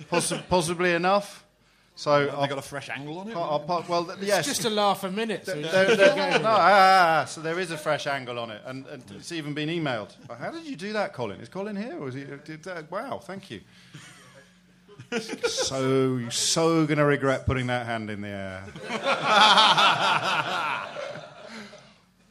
Possi- 0.08 0.40
possibly 0.48 0.92
enough? 0.92 1.43
So 1.96 2.24
They 2.24 2.30
I'll, 2.32 2.48
got 2.48 2.58
a 2.58 2.62
fresh 2.62 2.90
angle 2.90 3.18
on 3.18 3.28
it. 3.28 3.36
I'll, 3.36 3.64
I'll, 3.68 3.84
well, 3.88 4.04
th- 4.04 4.18
It's 4.18 4.26
yes. 4.26 4.44
just 4.46 4.64
a 4.64 4.70
laugh 4.70 5.04
a 5.04 5.10
minute. 5.12 5.46
So 5.46 5.54
There- 5.60 5.94
there- 5.96 6.16
no, 6.40 6.48
ah, 6.48 6.58
ah, 6.58 7.20
ah, 7.20 7.24
so 7.24 7.40
there 7.40 7.60
is 7.60 7.70
a 7.70 7.78
fresh 7.78 8.08
angle 8.08 8.36
on 8.40 8.50
it, 8.50 8.62
and, 8.66 8.84
and 8.88 9.04
it's 9.12 9.30
even 9.30 9.54
been 9.54 9.68
emailed. 9.68 10.12
How 10.38 10.50
did 10.50 10.64
you 10.66 10.74
do 10.74 10.92
that, 10.94 11.12
Colin? 11.12 11.40
Is 11.40 11.48
Colin 11.48 11.76
here, 11.76 11.96
or 12.00 12.08
is 12.08 12.14
he? 12.14 12.24
Did 12.44 12.64
that? 12.64 12.90
Wow, 12.90 13.20
thank 13.22 13.48
you. 13.50 13.60
so 15.48 16.16
you're 16.16 16.30
so 16.32 16.84
gonna 16.86 17.04
regret 17.04 17.46
putting 17.46 17.68
that 17.68 17.86
hand 17.86 18.10
in 18.10 18.20
the 18.22 18.28
air. 18.28 18.64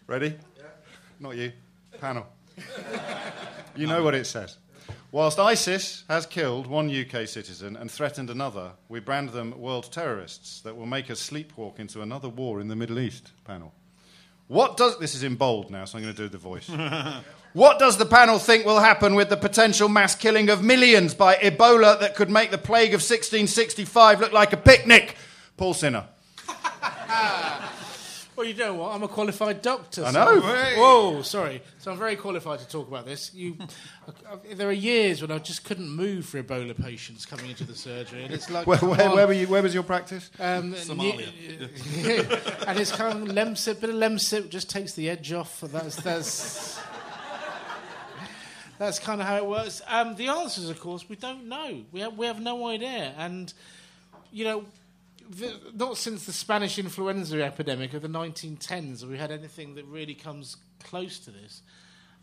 Ready? 0.07 0.35
Not 1.19 1.35
you. 1.37 1.51
Panel. 2.01 2.25
You 3.75 3.87
know 3.87 4.03
what 4.03 4.13
it 4.15 4.25
says. 4.27 4.57
Whilst 5.13 5.37
ISIS 5.37 6.05
has 6.09 6.25
killed 6.25 6.65
one 6.65 6.89
UK 6.89 7.27
citizen 7.27 7.75
and 7.75 7.91
threatened 7.91 8.31
another, 8.31 8.71
we 8.89 8.99
brand 8.99 9.29
them 9.29 9.53
world 9.59 9.91
terrorists 9.91 10.61
that 10.61 10.75
will 10.75 10.87
make 10.87 11.11
us 11.11 11.29
sleepwalk 11.29 11.77
into 11.77 12.01
another 12.01 12.27
war 12.27 12.59
in 12.59 12.67
the 12.67 12.75
Middle 12.75 12.97
East. 12.97 13.29
Panel. 13.45 13.71
What 14.47 14.75
does 14.75 14.97
this 14.97 15.13
is 15.13 15.21
in 15.21 15.35
bold 15.35 15.69
now, 15.69 15.85
so 15.85 15.99
I'm 15.99 16.03
going 16.03 16.15
to 16.15 16.19
do 16.23 16.29
the 16.29 16.39
voice. 16.39 16.67
what 17.53 17.77
does 17.77 17.97
the 17.97 18.07
panel 18.07 18.39
think 18.39 18.65
will 18.65 18.79
happen 18.79 19.13
with 19.13 19.29
the 19.29 19.37
potential 19.37 19.87
mass 19.87 20.15
killing 20.15 20.49
of 20.49 20.63
millions 20.63 21.13
by 21.13 21.35
Ebola 21.35 21.99
that 21.99 22.15
could 22.15 22.31
make 22.31 22.49
the 22.49 22.57
plague 22.57 22.95
of 22.95 23.01
1665 23.01 24.19
look 24.19 24.31
like 24.31 24.51
a 24.51 24.57
picnic? 24.57 25.15
Paul 25.57 25.75
Sinha. 25.75 26.07
Well, 28.35 28.47
you 28.47 28.55
know 28.55 28.73
what? 28.73 28.95
I'm 28.95 29.03
a 29.03 29.07
qualified 29.07 29.61
doctor. 29.61 30.03
I 30.05 30.11
so- 30.11 30.35
know. 30.35 30.41
Whoa, 30.41 31.21
sorry. 31.21 31.61
So 31.79 31.91
I'm 31.91 31.99
very 31.99 32.15
qualified 32.15 32.59
to 32.59 32.67
talk 32.67 32.87
about 32.87 33.05
this. 33.05 33.33
You, 33.33 33.57
there 34.55 34.67
are 34.67 34.71
years 34.71 35.21
when 35.21 35.31
I 35.31 35.37
just 35.37 35.63
couldn't 35.65 35.89
move 35.89 36.25
for 36.25 36.41
Ebola 36.41 36.75
patients 36.81 37.25
coming 37.25 37.49
into 37.49 37.63
the 37.63 37.75
surgery, 37.75 38.23
and 38.23 38.33
it's 38.33 38.49
like 38.49 38.65
Where, 38.65 38.79
where, 38.79 39.09
where, 39.11 39.27
were 39.27 39.33
you, 39.33 39.47
where 39.47 39.61
was 39.61 39.73
your 39.73 39.83
practice? 39.83 40.31
Um, 40.39 40.73
Somalia. 40.75 41.27
and- 41.59 42.63
and 42.67 42.79
it's 42.79 42.91
kind 42.91 43.29
of 43.29 43.35
lemsip, 43.35 43.79
bit 43.81 43.89
of 43.91 43.95
lemsip 43.97 44.49
just 44.49 44.69
takes 44.69 44.93
the 44.93 45.09
edge 45.09 45.31
off. 45.31 45.61
That's 45.61 45.95
that's 45.97 46.79
that's 48.79 48.99
kind 48.99 49.21
of 49.21 49.27
how 49.27 49.37
it 49.37 49.45
works. 49.45 49.81
Um, 49.87 50.15
the 50.15 50.27
answers, 50.29 50.69
of 50.69 50.79
course, 50.79 51.07
we 51.07 51.15
don't 51.15 51.47
know. 51.47 51.83
We 51.91 51.99
have 51.99 52.17
we 52.17 52.25
have 52.25 52.41
no 52.41 52.67
idea, 52.67 53.13
and 53.17 53.53
you 54.31 54.43
know. 54.45 54.65
The, 55.29 55.53
not 55.73 55.97
since 55.97 56.25
the 56.25 56.33
Spanish 56.33 56.77
influenza 56.77 57.43
epidemic 57.43 57.93
of 57.93 58.01
the 58.01 58.07
1910s 58.07 59.01
have 59.01 59.09
we 59.09 59.17
had 59.17 59.31
anything 59.31 59.75
that 59.75 59.85
really 59.85 60.13
comes 60.13 60.57
close 60.83 61.19
to 61.19 61.31
this. 61.31 61.61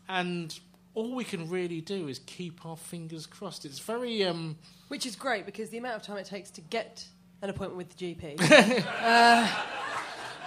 And 0.07 0.57
all 0.93 1.15
we 1.15 1.23
can 1.23 1.49
really 1.49 1.81
do 1.81 2.07
is 2.07 2.19
keep 2.19 2.65
our 2.65 2.77
fingers 2.77 3.25
crossed. 3.25 3.65
It's 3.65 3.79
very 3.79 4.23
um, 4.23 4.57
Which 4.89 5.05
is 5.05 5.15
great 5.15 5.45
because 5.45 5.69
the 5.69 5.77
amount 5.77 5.95
of 5.95 6.03
time 6.03 6.17
it 6.17 6.25
takes 6.25 6.51
to 6.51 6.61
get 6.61 7.05
an 7.41 7.49
appointment 7.49 7.77
with 7.77 7.97
the 7.97 8.15
GP. 8.15 9.47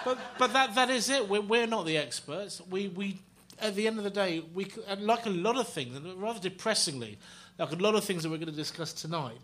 But 0.05 0.19
but 0.37 0.53
that 0.53 0.75
that 0.75 0.89
is 0.91 1.09
it. 1.09 1.27
We're, 1.27 1.41
we're 1.41 1.65
not 1.65 1.85
the 1.87 1.97
experts. 1.97 2.61
We 2.69 2.89
we 2.89 3.19
at 3.59 3.75
the 3.75 3.87
end 3.87 3.97
of 3.97 4.03
the 4.03 4.11
day 4.11 4.43
we 4.53 4.67
like 4.99 5.25
a 5.25 5.31
lot 5.31 5.57
of 5.57 5.67
things, 5.67 5.97
and 5.97 6.21
rather 6.21 6.39
depressingly, 6.39 7.17
like 7.57 7.71
a 7.71 7.75
lot 7.75 7.95
of 7.95 8.03
things 8.05 8.21
that 8.21 8.29
we're 8.29 8.37
going 8.37 8.51
to 8.51 8.55
discuss 8.55 8.93
tonight. 8.93 9.39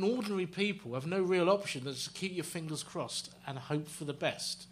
Ordinary 0.00 0.46
people 0.46 0.94
have 0.94 1.06
no 1.06 1.20
real 1.20 1.50
option 1.50 1.84
than 1.84 1.94
to 1.94 2.10
keep 2.10 2.34
your 2.34 2.44
fingers 2.44 2.82
crossed 2.82 3.30
and 3.46 3.58
hope 3.58 3.88
for 3.88 4.04
the 4.04 4.12
best. 4.12 4.66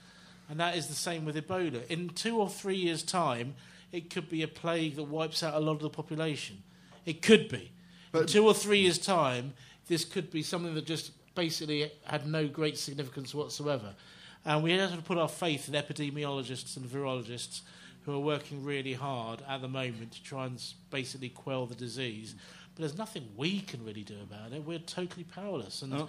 And 0.48 0.58
that 0.60 0.76
is 0.76 0.88
the 0.88 0.94
same 0.94 1.24
with 1.24 1.36
Ebola. 1.36 1.86
In 1.88 2.08
two 2.08 2.38
or 2.38 2.48
three 2.48 2.76
years' 2.76 3.02
time, 3.02 3.54
it 3.92 4.10
could 4.10 4.28
be 4.28 4.42
a 4.42 4.48
plague 4.48 4.96
that 4.96 5.04
wipes 5.04 5.42
out 5.42 5.54
a 5.54 5.60
lot 5.60 5.72
of 5.72 5.80
the 5.80 5.90
population. 5.90 6.62
It 7.04 7.22
could 7.22 7.48
be. 7.48 7.70
In 8.14 8.26
two 8.26 8.46
or 8.46 8.54
three 8.54 8.80
years' 8.80 8.98
time, 8.98 9.52
this 9.88 10.04
could 10.04 10.30
be 10.30 10.42
something 10.42 10.74
that 10.74 10.86
just 10.86 11.12
basically 11.34 11.90
had 12.04 12.26
no 12.26 12.48
great 12.48 12.78
significance 12.78 13.34
whatsoever. 13.34 13.94
And 14.44 14.62
we 14.62 14.72
have 14.72 14.94
to 14.96 15.02
put 15.02 15.18
our 15.18 15.28
faith 15.28 15.68
in 15.68 15.74
epidemiologists 15.74 16.76
and 16.76 16.86
virologists 16.86 17.60
who 18.04 18.14
are 18.14 18.20
working 18.20 18.64
really 18.64 18.94
hard 18.94 19.42
at 19.48 19.60
the 19.60 19.68
moment 19.68 20.12
to 20.12 20.22
try 20.22 20.46
and 20.46 20.62
basically 20.90 21.28
quell 21.28 21.66
the 21.66 21.74
disease. 21.74 22.34
But 22.81 22.87
there's 22.87 22.99
nothing 22.99 23.28
we 23.37 23.61
can 23.61 23.85
really 23.85 24.05
do 24.05 24.14
about 24.22 24.53
it. 24.55 24.64
We're 24.64 24.78
totally 24.78 25.24
powerless. 25.24 25.83
And, 25.83 26.09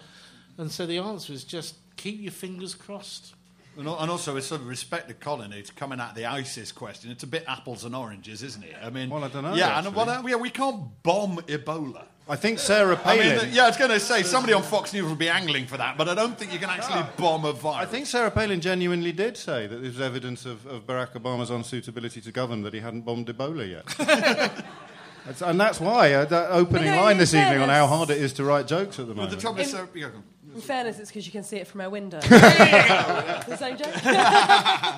and 0.58 0.72
so 0.72 0.86
the 0.86 1.00
answer 1.00 1.34
is 1.34 1.44
just 1.44 1.76
keep 1.98 2.22
your 2.22 2.32
fingers 2.32 2.76
crossed. 2.76 3.34
And 3.78 3.90
also, 3.90 4.36
with 4.36 4.46
some 4.46 4.66
respect 4.66 5.10
to 5.10 5.14
Colin, 5.14 5.52
it's 5.52 5.70
coming 5.70 6.00
at 6.00 6.16
the 6.16 6.26
ISIS 6.28 6.72
question. 6.72 7.12
It's 7.12 7.24
a 7.24 7.28
bit 7.28 7.44
apples 7.46 7.84
and 7.84 7.94
oranges, 7.94 8.42
isn't 8.42 8.64
it? 8.64 8.76
I 8.82 8.90
mean, 8.90 9.10
Well, 9.10 9.22
I 9.24 9.28
don't 9.28 9.44
know, 9.44 9.54
Yeah, 9.54 9.78
and 9.80 9.88
actually. 9.88 10.06
what, 10.06 10.30
yeah, 10.30 10.36
we 10.38 10.50
can't 10.50 11.04
bomb 11.04 11.38
Ebola. 11.40 12.06
I 12.30 12.38
think 12.38 12.60
Sarah 12.60 12.94
I 12.94 13.18
Palin. 13.18 13.38
mean, 13.38 13.50
yeah, 13.54 13.64
I 13.66 13.68
was 13.68 13.76
going 13.78 13.92
to 13.92 14.00
say 14.00 14.24
somebody 14.24 14.54
on 14.54 14.64
Fox 14.64 14.94
News 14.94 15.06
will 15.06 15.16
be 15.16 15.28
angling 15.28 15.66
for 15.68 15.76
that, 15.76 15.98
but 15.98 16.08
I 16.08 16.16
don't 16.16 16.38
think 16.38 16.54
you 16.54 16.60
can 16.60 16.70
actually 16.70 17.04
bomb 17.18 17.44
a 17.44 17.52
virus. 17.52 17.80
I 17.80 17.86
think 17.86 18.06
Sarah 18.06 18.32
Palin 18.32 18.62
genuinely 18.62 19.12
did 19.12 19.36
say 19.36 19.68
that 19.68 19.82
there's 19.82 20.00
evidence 20.00 20.46
of, 20.46 20.66
of 20.68 20.86
Barack 20.88 21.14
Obama's 21.14 21.50
unsuitability 21.50 22.24
to 22.24 22.32
govern 22.32 22.62
that 22.64 22.74
he 22.74 22.80
hadn't 22.80 23.02
bombed 23.02 23.28
Ebola 23.28 23.70
yet. 23.70 24.66
That's- 25.26 25.42
and 25.42 25.60
that's 25.60 25.80
why 25.80 26.14
uh, 26.14 26.26
that 26.26 26.52
opening 26.52 26.86
no, 26.92 27.02
line 27.04 27.12
in 27.14 27.18
this 27.20 27.34
evening 27.34 27.62
on 27.62 27.70
how 27.70 27.88
hard 27.88 28.10
it 28.10 28.18
is 28.18 28.34
to 28.34 28.44
write 28.44 28.68
jokes 28.68 28.98
at 29.00 29.08
the 29.08 29.14
But 29.14 29.18
moment. 29.24 29.36
the 29.36 29.42
trouble 29.42 29.60
is, 29.62 29.72
In- 29.74 29.80
so, 29.80 29.88
yeah, 29.94 30.08
In 30.56 30.62
fairness, 30.62 31.00
it's 31.00 31.10
because 31.12 31.26
you 31.26 31.32
can 31.32 31.44
see 31.44 31.58
it 31.58 31.68
from 31.68 31.82
our 31.82 31.90
window. 31.90 32.20
the 32.22 33.56
same 33.58 33.78
joke? 33.78 33.88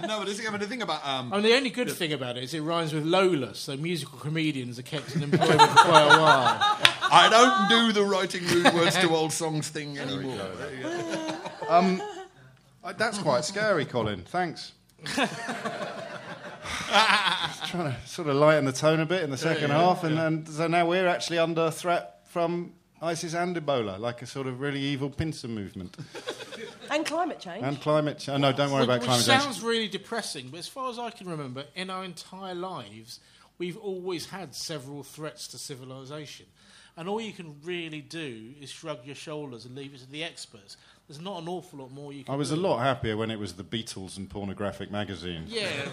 no, 0.08 0.20
but 0.20 0.26
the 0.26 0.58
the 0.58 0.68
thing 0.68 0.82
about 0.82 1.06
um, 1.06 1.32
I 1.32 1.36
mean, 1.38 1.44
the 1.46 1.56
only 1.56 1.70
good 1.70 1.92
thing 1.92 2.14
about 2.14 2.38
it 2.38 2.44
is 2.44 2.54
it 2.54 2.62
rhymes 2.62 2.94
with 2.94 3.06
Lola, 3.06 3.54
so 3.54 3.76
musical 3.78 4.18
comedians 4.18 4.80
are 4.80 4.84
kept 4.84 5.16
in 5.16 5.24
employment 5.24 5.62
for 5.62 5.78
quite 5.86 6.04
a 6.06 6.20
while. 6.20 6.58
I 7.12 7.28
don't 7.30 7.70
do 7.70 7.94
the 7.94 8.04
writing 8.06 8.44
rude 8.48 8.74
words 8.74 8.96
to 8.98 9.10
old 9.10 9.32
songs 9.34 9.70
thing 9.70 10.00
anymore. 10.00 10.40
Uh, 11.70 12.92
that's 12.98 13.18
quite 13.20 13.46
scary, 13.46 13.86
Colin. 13.86 14.24
Thanks. 14.24 14.72
Trying 17.68 17.92
to 17.94 17.96
sort 18.06 18.28
of 18.28 18.36
lighten 18.36 18.66
the 18.66 18.72
tone 18.72 19.00
a 19.00 19.06
bit 19.06 19.24
in 19.24 19.32
the 19.32 19.38
second 19.38 19.72
half, 19.72 20.04
and, 20.04 20.18
and 20.20 20.48
so 20.48 20.68
now 20.68 20.88
we're 20.88 21.08
actually 21.08 21.40
under 21.40 21.72
threat 21.72 22.20
from 22.30 22.74
ISIS 23.02 23.34
and 23.34 23.56
Ebola, 23.56 24.00
like 24.00 24.22
a 24.22 24.26
sort 24.26 24.48
of 24.48 24.60
really 24.62 24.80
evil 24.80 25.10
pincer 25.10 25.48
movement. 25.48 25.98
And 26.92 27.06
climate 27.08 27.40
change. 27.40 27.64
And 27.64 27.82
climate 27.82 28.20
change. 28.20 28.36
Oh, 28.36 28.38
No, 28.38 28.52
don't 28.52 28.70
worry 28.70 28.82
Which- 28.82 28.88
about 28.88 29.00
which 29.00 29.08
climate 29.08 29.26
change. 29.26 29.42
sounds 29.42 29.64
really 29.64 29.88
depressing, 29.88 30.50
but 30.50 30.60
as 30.60 30.68
far 30.68 30.92
as 30.92 31.00
I 31.00 31.10
can 31.10 31.28
remember, 31.28 31.64
in 31.76 31.90
our 31.90 32.04
entire 32.04 32.54
lives, 32.54 33.20
we've 33.58 33.78
always 33.78 34.28
had 34.28 34.54
several 34.54 35.02
threats 35.02 35.48
to 35.48 35.58
civilization. 35.58 36.46
And 36.96 37.10
all 37.10 37.20
you 37.20 37.32
can 37.32 37.56
really 37.64 38.02
do 38.02 38.52
is 38.62 38.70
shrug 38.70 39.00
your 39.06 39.16
shoulders 39.16 39.66
and 39.66 39.74
leave 39.76 39.96
it 39.96 40.02
to 40.02 40.12
the 40.12 40.24
experts. 40.24 40.78
There's 41.08 41.22
not 41.22 41.42
an 41.42 41.48
awful 41.48 41.80
lot 41.80 41.90
more 41.92 42.14
you 42.14 42.26
can 42.26 42.34
I 42.34 42.38
was 42.38 42.50
do. 42.50 42.56
a 42.56 42.58
lot 42.58 42.80
happier 42.80 43.18
when 43.18 43.32
it 43.32 43.40
was 43.40 43.54
the 43.54 43.64
Beatles 43.64 44.18
and 44.18 44.30
pornographic 44.30 44.92
magazines. 44.92 45.52
Yeah. 45.52 45.70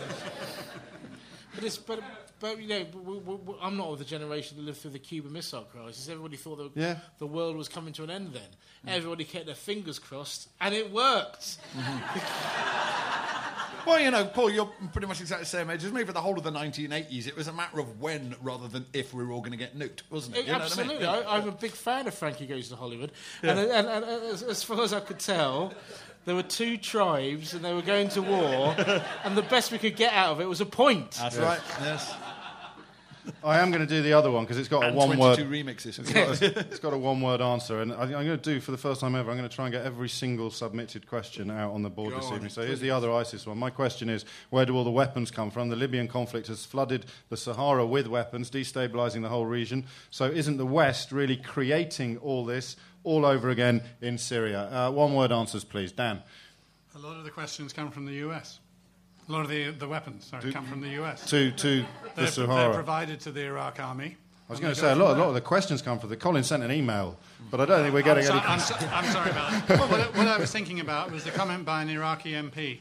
but 1.61 1.67
it's 1.67 1.77
but, 1.79 2.01
but 2.41 2.61
you 2.61 2.69
know 2.69 2.87
we, 3.05 3.19
we, 3.19 3.35
we- 3.35 3.55
I'm 3.61 3.77
not 3.77 3.89
of 3.89 3.99
the 3.99 4.05
generation 4.05 4.57
that 4.57 4.65
lived 4.65 4.79
through 4.79 4.93
the 4.93 4.99
Cuban 4.99 5.33
Missile 5.33 5.63
Crisis. 5.73 6.09
Everybody 6.09 6.37
thought 6.37 6.75
the, 6.75 6.81
Yeah. 6.81 6.97
the 7.19 7.27
world 7.27 7.57
was 7.57 7.69
coming 7.69 7.93
to 7.95 8.05
an 8.05 8.11
end 8.11 8.33
then. 8.33 8.43
Mm. 8.87 8.97
Everybody 8.97 9.25
kept 9.25 9.47
their 9.47 9.55
fingers 9.55 9.99
crossed, 9.99 10.49
and 10.61 10.75
it 10.75 10.91
worked. 10.91 11.59
Well, 13.87 13.99
you 13.99 14.11
know, 14.11 14.27
Paul, 14.27 14.51
you're 14.51 14.71
pretty 14.93 15.07
much 15.07 15.23
exactly 15.23 15.45
the 15.45 15.49
same 15.49 15.71
age 15.71 15.83
as 15.85 15.91
me. 15.91 16.05
For 16.05 16.13
the 16.13 16.21
whole 16.21 16.37
of 16.37 16.45
the 16.45 16.53
1980s, 16.53 17.27
it 17.27 17.35
was 17.35 17.49
a 17.49 17.53
matter 17.53 17.81
of 17.81 17.99
when 17.99 18.35
rather 18.43 18.69
than 18.69 18.85
if 18.93 19.15
we 19.15 19.25
were 19.25 19.33
all 19.33 19.41
going 19.41 19.53
to 19.53 19.57
get 19.57 19.77
nuked, 19.79 20.03
wasn't 20.11 20.37
it? 20.37 20.47
You 20.47 20.53
know 20.53 20.59
what 20.59 20.79
I 20.79 20.83
mean? 20.83 20.91
Absolutely, 21.01 21.07
I 21.07 21.37
I'm 21.39 21.49
a 21.49 21.53
big 21.53 21.71
fan 21.71 22.07
of 22.07 22.13
Frankie 22.15 22.47
Goes 22.47 22.69
to 22.69 22.77
Hollywood, 22.77 23.11
and, 23.43 23.59
and, 23.59 23.89
and, 23.89 24.05
as, 24.05 24.43
as 24.43 24.63
far 24.63 24.83
as 24.83 24.93
I 24.93 25.01
could 25.01 25.19
tell, 25.19 25.73
there 26.25 26.35
were 26.35 26.43
two 26.43 26.77
tribes 26.77 27.55
and 27.55 27.65
they 27.65 27.73
were 27.73 27.83
going 27.83 28.09
to 28.11 28.23
war, 28.23 28.75
and 29.25 29.37
the 29.37 29.43
best 29.43 29.73
we 29.73 29.79
could 29.79 29.97
get 29.97 30.13
out 30.13 30.33
of 30.33 30.41
it 30.41 30.49
was 30.49 30.61
a 30.61 30.67
point. 30.67 31.13
That's 31.13 31.37
right. 31.39 31.61
Yes. 31.81 32.15
I 33.45 33.59
am 33.61 33.71
going 33.71 33.87
to 33.87 33.93
do 33.93 34.03
the 34.03 34.13
other 34.13 34.31
one 34.31 34.45
because 34.45 34.59
it's 34.59 34.69
got 34.69 34.89
a 34.89 34.93
one 34.93 35.19
word. 35.19 35.39
remixes. 35.39 35.99
It's 35.99 36.13
got, 36.13 36.43
a, 36.43 36.59
it's 36.61 36.79
got 36.79 36.93
a 36.93 36.99
one 36.99 37.21
word 37.21 37.41
answer, 37.41 37.81
and 37.81 37.93
I, 37.93 38.03
I'm 38.03 38.11
going 38.11 38.27
to 38.27 38.37
do 38.37 38.61
for 38.61 38.71
the 38.71 38.79
first 38.79 39.01
time 39.01 39.15
ever. 39.15 39.31
I'm 39.31 39.37
going 39.37 39.49
to 39.49 39.55
try 39.55 39.67
and 39.67 39.73
get 39.73 39.85
every 39.85 40.09
single 40.09 40.51
submitted 40.51 41.07
question 41.07 41.51
out 41.51 41.73
on 41.73 41.83
the 41.83 41.91
board 41.91 42.15
this 42.15 42.31
evening. 42.31 42.51
So 42.51 42.63
here's 42.63 42.81
the 42.81 42.91
other 42.91 43.13
ISIS 43.13 43.47
one. 43.47 43.59
My 43.59 43.71
question 43.71 44.09
is: 44.09 44.25
Where 44.51 44.67
do 44.67 44.77
all 44.77 44.85
the 44.85 44.91
weapons 44.91 45.31
come 45.31 45.51
from? 45.51 45.69
The 45.69 45.77
Libyan 45.77 46.09
conflict 46.09 46.49
has 46.49 46.65
flooded 46.65 47.07
the 47.29 47.37
Sahara 47.37 47.87
with 47.87 48.07
weapons, 48.07 48.51
destabilising 48.51 49.23
the 49.23 49.29
whole 49.29 49.47
region. 49.47 49.87
So 50.11 50.27
isn't 50.27 50.57
the 50.57 50.67
West 50.67 51.13
really 51.13 51.37
creating 51.37 52.19
all 52.19 52.45
this 52.45 52.77
all 53.05 53.25
over 53.25 53.51
again 53.51 53.83
in 54.01 54.19
Syria? 54.19 54.69
Uh, 54.71 54.91
one 54.91 55.15
word 55.15 55.33
answers, 55.33 55.65
please, 55.65 55.93
Dan. 55.93 56.23
A 56.95 56.99
lot 56.99 57.17
of 57.17 57.25
the 57.25 57.31
questions 57.31 57.73
come 57.73 57.91
from 57.91 58.05
the 58.07 58.15
US. 58.29 58.61
A 59.29 59.33
lot 59.33 59.43
of 59.43 59.49
the, 59.49 59.71
the 59.71 59.87
weapons 59.87 60.25
sorry, 60.27 60.53
come 60.53 60.67
from 60.67 60.81
the 60.81 60.91
US. 61.03 61.25
To 61.31 61.51
to 61.53 61.69
the 61.81 61.83
They're, 61.83 62.13
they're 62.17 62.27
Sahara. 62.27 62.75
provided 62.75 63.21
to 63.21 63.33
the 63.33 63.43
Iraq 63.45 63.79
army. 63.81 64.17
I 64.49 64.53
was 64.53 64.59
going 64.59 64.75
to 64.75 64.81
say 64.81 64.91
a 64.91 64.97
lot. 64.97 65.17
A 65.17 65.21
lot 65.21 65.29
of 65.29 65.35
the 65.35 65.41
questions 65.41 65.81
come 65.81 66.01
from 66.01 66.09
the. 66.11 66.17
Colin 66.17 66.43
sent 66.43 66.65
an 66.65 66.73
email, 66.73 67.17
but 67.53 67.61
I 67.61 67.65
don't 67.67 67.83
think 67.83 67.95
we're 67.95 68.03
getting 68.03 68.27
I'm, 68.29 68.39
any. 68.39 68.47
I'm, 68.47 68.59
so- 68.59 68.75
I'm 68.93 69.05
sorry 69.05 69.31
about 69.31 69.69
that. 69.69 69.79
what, 69.79 70.01
I- 70.01 70.19
what 70.19 70.27
I 70.27 70.39
was 70.39 70.51
thinking 70.51 70.81
about 70.81 71.13
was 71.13 71.23
the 71.23 71.31
comment 71.31 71.65
by 71.65 71.83
an 71.83 71.89
Iraqi 71.89 72.33
MP 72.33 72.81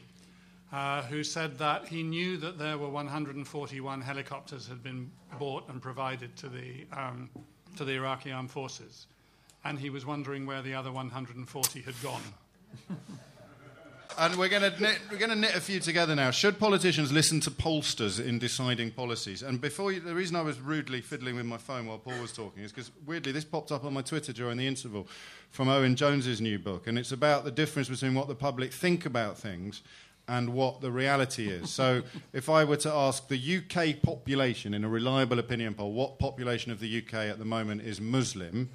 uh, 0.72 1.02
who 1.02 1.22
said 1.22 1.58
that 1.58 1.86
he 1.86 2.02
knew 2.02 2.36
that 2.38 2.58
there 2.58 2.76
were 2.76 2.88
141 2.88 4.00
helicopters 4.00 4.66
had 4.66 4.82
been 4.82 5.12
bought 5.38 5.68
and 5.68 5.80
provided 5.80 6.34
to 6.38 6.48
the, 6.48 6.86
um, 6.92 7.30
to 7.76 7.84
the 7.84 7.92
Iraqi 7.92 8.32
armed 8.32 8.50
forces, 8.50 9.06
and 9.64 9.78
he 9.78 9.90
was 9.90 10.06
wondering 10.06 10.46
where 10.46 10.62
the 10.62 10.74
other 10.74 10.90
140 10.90 11.82
had 11.82 12.02
gone. 12.02 12.22
And 14.18 14.36
we're 14.36 14.48
going 14.48 14.70
to 14.70 15.34
knit, 15.34 15.54
a 15.54 15.60
few 15.60 15.80
together 15.80 16.14
now. 16.14 16.30
Should 16.30 16.58
politicians 16.58 17.10
listen 17.12 17.40
to 17.40 17.50
pollsters 17.50 18.22
in 18.22 18.38
deciding 18.38 18.90
policies? 18.90 19.42
And 19.42 19.60
before 19.60 19.92
you, 19.92 20.00
the 20.00 20.14
reason 20.14 20.36
I 20.36 20.42
was 20.42 20.60
rudely 20.60 21.00
fiddling 21.00 21.36
with 21.36 21.46
my 21.46 21.56
phone 21.56 21.86
while 21.86 21.98
Paul 21.98 22.20
was 22.20 22.32
talking 22.32 22.62
is 22.62 22.72
because 22.72 22.90
weirdly 23.06 23.32
this 23.32 23.44
popped 23.44 23.72
up 23.72 23.84
on 23.84 23.94
my 23.94 24.02
Twitter 24.02 24.32
during 24.32 24.58
the 24.58 24.66
interval 24.66 25.06
from 25.50 25.68
Owen 25.68 25.96
Jones's 25.96 26.40
new 26.40 26.58
book, 26.58 26.86
and 26.86 26.98
it's 26.98 27.12
about 27.12 27.44
the 27.44 27.50
difference 27.50 27.88
between 27.88 28.14
what 28.14 28.28
the 28.28 28.34
public 28.34 28.72
think 28.72 29.06
about 29.06 29.38
things 29.38 29.82
and 30.28 30.52
what 30.52 30.80
the 30.80 30.90
reality 30.90 31.48
is. 31.48 31.70
So, 31.70 32.02
if 32.32 32.48
I 32.48 32.64
were 32.64 32.76
to 32.76 32.92
ask 32.92 33.26
the 33.28 33.58
UK 33.58 34.02
population 34.02 34.74
in 34.74 34.84
a 34.84 34.88
reliable 34.88 35.38
opinion 35.38 35.74
poll, 35.74 35.92
what 35.92 36.18
population 36.18 36.70
of 36.72 36.80
the 36.80 36.98
UK 36.98 37.14
at 37.14 37.38
the 37.38 37.44
moment 37.44 37.82
is 37.82 38.00
Muslim? 38.00 38.70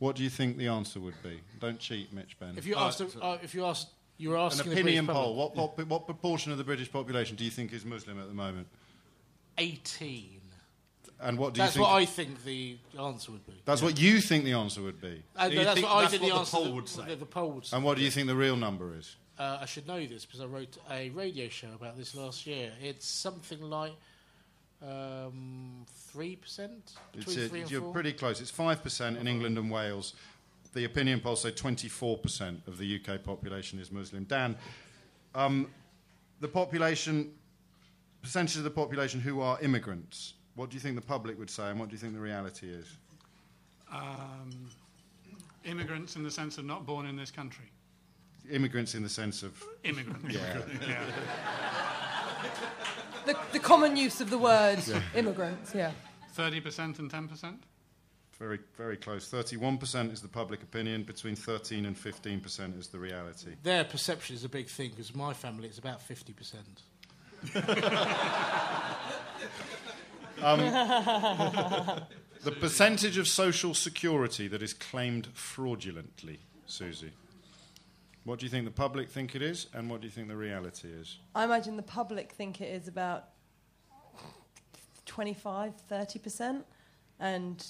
What 0.00 0.16
do 0.16 0.22
you 0.24 0.30
think 0.30 0.56
the 0.56 0.66
answer 0.68 0.98
would 0.98 1.22
be? 1.22 1.40
Don't 1.60 1.78
cheat, 1.78 2.12
Mitch 2.12 2.36
Benn. 2.40 2.54
If 2.56 2.66
you 2.66 2.74
asked, 2.74 3.00
uh, 3.22 3.36
if 3.42 3.54
you 3.54 3.64
asked, 3.66 3.88
you 4.16 4.30
were 4.30 4.36
An 4.36 4.42
asking 4.46 4.70
the 4.72 4.80
opinion 4.80 5.04
British 5.06 5.14
poll. 5.22 5.48
public- 5.48 5.56
What, 5.56 5.78
what, 5.78 5.86
what 5.88 6.06
proportion 6.06 6.50
of 6.52 6.58
the 6.58 6.64
British 6.64 6.90
population 6.90 7.36
do 7.36 7.44
you 7.44 7.50
think 7.50 7.72
is 7.72 7.84
Muslim 7.84 8.18
at 8.18 8.26
the 8.26 8.34
moment? 8.34 8.66
18. 9.58 10.40
And 11.22 11.36
what 11.38 11.52
do 11.52 11.58
you 11.60 11.64
That's 11.64 11.74
think? 11.74 11.84
what 11.86 11.94
I 11.94 12.06
think 12.06 12.44
the 12.44 12.78
answer 12.98 13.30
would 13.32 13.46
be. 13.46 13.52
that's 13.66 13.82
what 13.82 14.00
you 14.00 14.22
think 14.22 14.44
the 14.44 14.54
answer 14.54 14.80
would 14.80 15.02
be. 15.02 15.22
Uh, 15.36 15.48
no, 15.48 15.64
that's 15.64 15.74
think 15.74 15.86
what 15.86 15.94
I 15.96 16.00
that's 16.00 16.12
did 16.12 16.22
what 16.22 16.28
the 16.28 16.32
the 16.34 16.38
answer. 16.40 16.56
poll 16.56 16.64
the, 16.64 16.70
would 16.72 16.88
say? 16.88 17.04
The, 17.08 17.16
the 17.16 17.26
poll 17.26 17.50
would 17.52 17.66
say. 17.66 17.76
And 17.76 17.84
what 17.84 17.98
do 17.98 18.02
you 18.02 18.10
think 18.10 18.26
the 18.26 18.34
real 18.36 18.56
number 18.56 18.96
is? 18.96 19.16
Uh, 19.38 19.58
I 19.60 19.66
should 19.66 19.86
know 19.86 20.04
this 20.06 20.24
because 20.24 20.40
I 20.40 20.46
wrote 20.46 20.78
a 20.90 21.10
radio 21.10 21.48
show 21.50 21.68
about 21.74 21.98
this 21.98 22.14
last 22.14 22.46
year. 22.46 22.72
It's 22.82 23.06
something 23.06 23.60
like 23.60 23.92
um, 24.82 25.84
three 25.86 26.36
percent. 26.36 26.92
It's 27.14 27.36
a- 27.36 27.66
you're 27.68 27.92
pretty 27.92 28.12
close. 28.12 28.40
It's 28.40 28.52
5% 28.52 29.18
in 29.20 29.26
England 29.26 29.58
and 29.58 29.70
Wales. 29.70 30.14
The 30.72 30.84
opinion 30.84 31.20
polls 31.20 31.42
say 31.42 31.50
24% 31.50 32.66
of 32.68 32.78
the 32.78 33.00
UK 33.00 33.22
population 33.24 33.80
is 33.80 33.90
Muslim. 33.90 34.24
Dan, 34.24 34.56
um, 35.34 35.68
the 36.40 36.48
population, 36.48 37.32
percentage 38.22 38.56
of 38.56 38.64
the 38.64 38.70
population 38.70 39.20
who 39.20 39.40
are 39.40 39.60
immigrants, 39.60 40.34
what 40.54 40.70
do 40.70 40.74
you 40.74 40.80
think 40.80 40.94
the 40.94 41.02
public 41.02 41.38
would 41.38 41.50
say 41.50 41.70
and 41.70 41.80
what 41.80 41.88
do 41.88 41.94
you 41.94 41.98
think 41.98 42.14
the 42.14 42.20
reality 42.20 42.68
is? 42.68 42.86
Um, 43.92 44.70
immigrants 45.64 46.16
in 46.16 46.22
the 46.22 46.30
sense 46.30 46.56
of 46.58 46.64
not 46.64 46.86
born 46.86 47.06
in 47.06 47.16
this 47.16 47.30
country. 47.30 47.64
Immigrants 48.50 48.94
in 48.94 49.02
the 49.02 49.08
sense 49.08 49.42
of. 49.42 49.62
Immigrants. 49.84 50.32
Yeah. 50.32 50.60
yeah. 50.88 51.04
The, 53.26 53.36
the 53.52 53.58
common 53.58 53.96
use 53.96 54.20
of 54.20 54.30
the 54.30 54.38
word 54.38 54.78
immigrants, 55.14 55.74
yeah. 55.74 55.92
30% 56.36 56.98
and 56.98 57.10
10%? 57.10 57.58
Very, 58.38 58.58
very 58.76 58.96
close. 58.96 59.28
31% 59.30 60.10
is 60.10 60.22
the 60.22 60.28
public 60.28 60.62
opinion, 60.62 61.02
between 61.02 61.36
13 61.36 61.84
and 61.84 61.94
15% 61.94 62.78
is 62.78 62.88
the 62.88 62.98
reality. 62.98 63.50
Their 63.62 63.84
perception 63.84 64.34
is 64.34 64.44
a 64.44 64.48
big 64.48 64.66
thing 64.68 64.90
because 64.90 65.14
my 65.14 65.34
family 65.34 65.68
is 65.68 65.76
about 65.76 66.00
fifty 66.00 66.32
percent. 66.32 66.82
Um, 70.42 70.60
the 72.42 72.52
percentage 72.52 73.18
of 73.18 73.28
social 73.28 73.74
security 73.74 74.48
that 74.48 74.62
is 74.62 74.72
claimed 74.72 75.28
fraudulently, 75.34 76.38
Susie. 76.64 77.12
What 78.24 78.38
do 78.38 78.46
you 78.46 78.50
think 78.50 78.66
the 78.66 78.70
public 78.70 79.08
think 79.08 79.34
it 79.34 79.42
is, 79.42 79.66
and 79.72 79.88
what 79.88 80.00
do 80.00 80.06
you 80.06 80.10
think 80.10 80.28
the 80.28 80.36
reality 80.36 80.88
is? 80.88 81.18
I 81.34 81.44
imagine 81.44 81.76
the 81.76 81.82
public 81.82 82.32
think 82.32 82.60
it 82.60 82.66
is 82.66 82.86
about 82.86 83.30
25, 85.06 85.72
30%, 85.90 86.62
and 87.18 87.66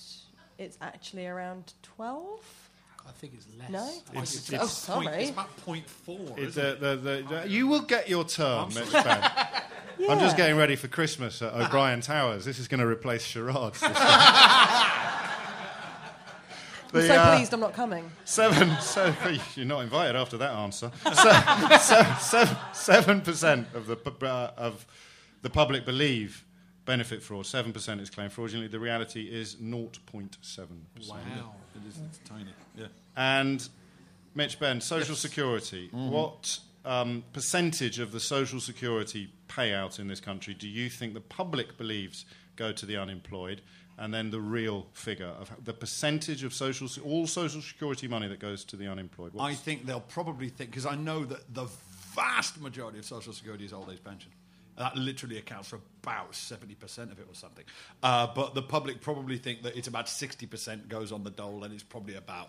it's 0.59 0.77
actually 0.81 1.27
around 1.27 1.73
12? 1.83 2.71
I 3.07 3.13
think 3.13 3.35
it's 3.35 3.47
less. 3.59 3.71
No? 3.71 3.89
It's- 4.13 4.35
it's, 4.35 4.53
it's 4.53 4.63
oh, 4.63 4.67
sorry. 4.67 5.23
It's 5.23 5.31
about 5.31 5.57
point 5.59 5.89
four. 5.89 6.35
It's, 6.37 6.57
isn't 6.57 6.67
it? 6.67 6.81
the, 6.81 6.97
the, 6.97 7.27
the, 7.29 7.49
you 7.49 7.67
will 7.67 7.81
get 7.81 8.09
your 8.09 8.25
term, 8.25 8.75
Mitch 8.75 8.93
Benn. 8.93 9.31
I'm 10.09 10.19
just 10.19 10.37
getting 10.37 10.57
ready 10.57 10.77
for 10.77 10.89
Christmas 10.89 11.43
at 11.43 11.53
O'Brien 11.53 12.01
Towers. 12.01 12.45
This 12.45 12.59
is 12.59 12.69
going 12.69 12.81
to 12.81 12.87
replace 12.87 13.23
charades. 13.23 13.83
I'm 16.95 17.07
so 17.07 17.15
uh, 17.15 17.35
pleased 17.37 17.55
I'm 17.55 17.61
not 17.61 17.75
coming. 17.75 18.11
Seven, 18.25 18.77
so 18.81 19.15
you're 19.55 19.67
not 19.67 19.81
invited 19.83 20.17
after 20.17 20.37
that 20.39 20.51
answer. 20.53 20.91
Se- 21.05 21.79
se- 21.79 22.17
seven, 22.21 22.57
seven 22.73 23.21
percent 23.21 23.69
of 23.75 23.87
the 23.87 23.97
pu- 23.97 24.27
uh, 24.27 24.53
of 24.57 24.87
the 25.43 25.51
public 25.51 25.85
believe 25.85 26.45
benefit 26.85 27.23
fraud. 27.23 27.47
Seven 27.47 27.73
percent 27.73 28.01
is 28.01 28.11
claimed 28.11 28.33
fraudulently. 28.33 28.69
The 28.69 28.81
reality 28.81 29.23
is 29.31 29.55
0.7 29.57 30.31
percent. 30.41 30.77
wow. 31.09 31.55
It 31.75 31.89
is, 31.89 31.99
it's 32.07 32.19
tiny. 32.29 32.51
Yeah. 32.77 32.87
And 33.17 33.67
Mitch 34.35 34.59
Benn, 34.59 34.81
Social 34.81 35.15
Security. 35.15 35.89
What 35.93 36.59
um, 36.85 37.25
percentage 37.33 37.99
of 37.99 38.13
the 38.13 38.21
Social 38.21 38.61
Security 38.61 39.31
payout 39.51 39.99
in 39.99 40.07
this 40.09 40.21
country 40.21 40.55
do 40.55 40.69
you 40.69 40.89
think 40.89 41.15
the 41.15 41.21
public 41.21 41.77
believes 41.77 42.25
go 42.57 42.73
to 42.73 42.87
the 42.87 42.97
unemployed? 42.97 43.61
And 43.99 44.15
then 44.15 44.31
the 44.31 44.41
real 44.41 44.87
figure 44.95 45.27
of 45.41 45.53
the 45.63 45.75
percentage 45.75 46.43
of 46.43 46.55
social 46.55 46.89
all 47.05 47.27
social 47.27 47.61
security 47.61 48.09
money 48.09 48.29
that 48.29 48.39
goes 48.41 48.65
to 48.67 48.77
the 48.77 48.87
unemployed. 48.89 49.33
I 49.39 49.55
think 49.55 49.85
they'll 49.85 50.01
probably 50.01 50.49
think, 50.49 50.71
because 50.71 50.87
I 50.87 50.95
know 50.95 51.25
that 51.27 51.53
the 51.53 51.67
vast 52.15 52.59
majority 52.61 52.99
of 52.99 53.05
Social 53.05 53.33
Security 53.35 53.67
is 53.67 53.73
old 53.75 53.91
age 53.91 54.03
pension. 54.03 54.31
That 54.79 54.97
literally 54.97 55.37
accounts 55.37 55.69
for 55.69 55.79
about 56.03 56.33
70% 56.33 57.13
of 57.13 57.19
it 57.19 57.27
or 57.29 57.35
something. 57.35 57.65
Uh, 58.03 58.29
but 58.35 58.55
the 58.55 58.63
public 58.63 59.03
probably 59.03 59.37
think 59.37 59.63
that 59.65 59.77
it's 59.77 59.89
about 59.89 60.07
60% 60.07 60.89
goes 60.89 61.13
on 61.13 61.23
the 61.23 61.31
dole 61.31 61.63
and 61.65 61.75
it's 61.75 61.83
probably 61.83 62.15
about 62.15 62.49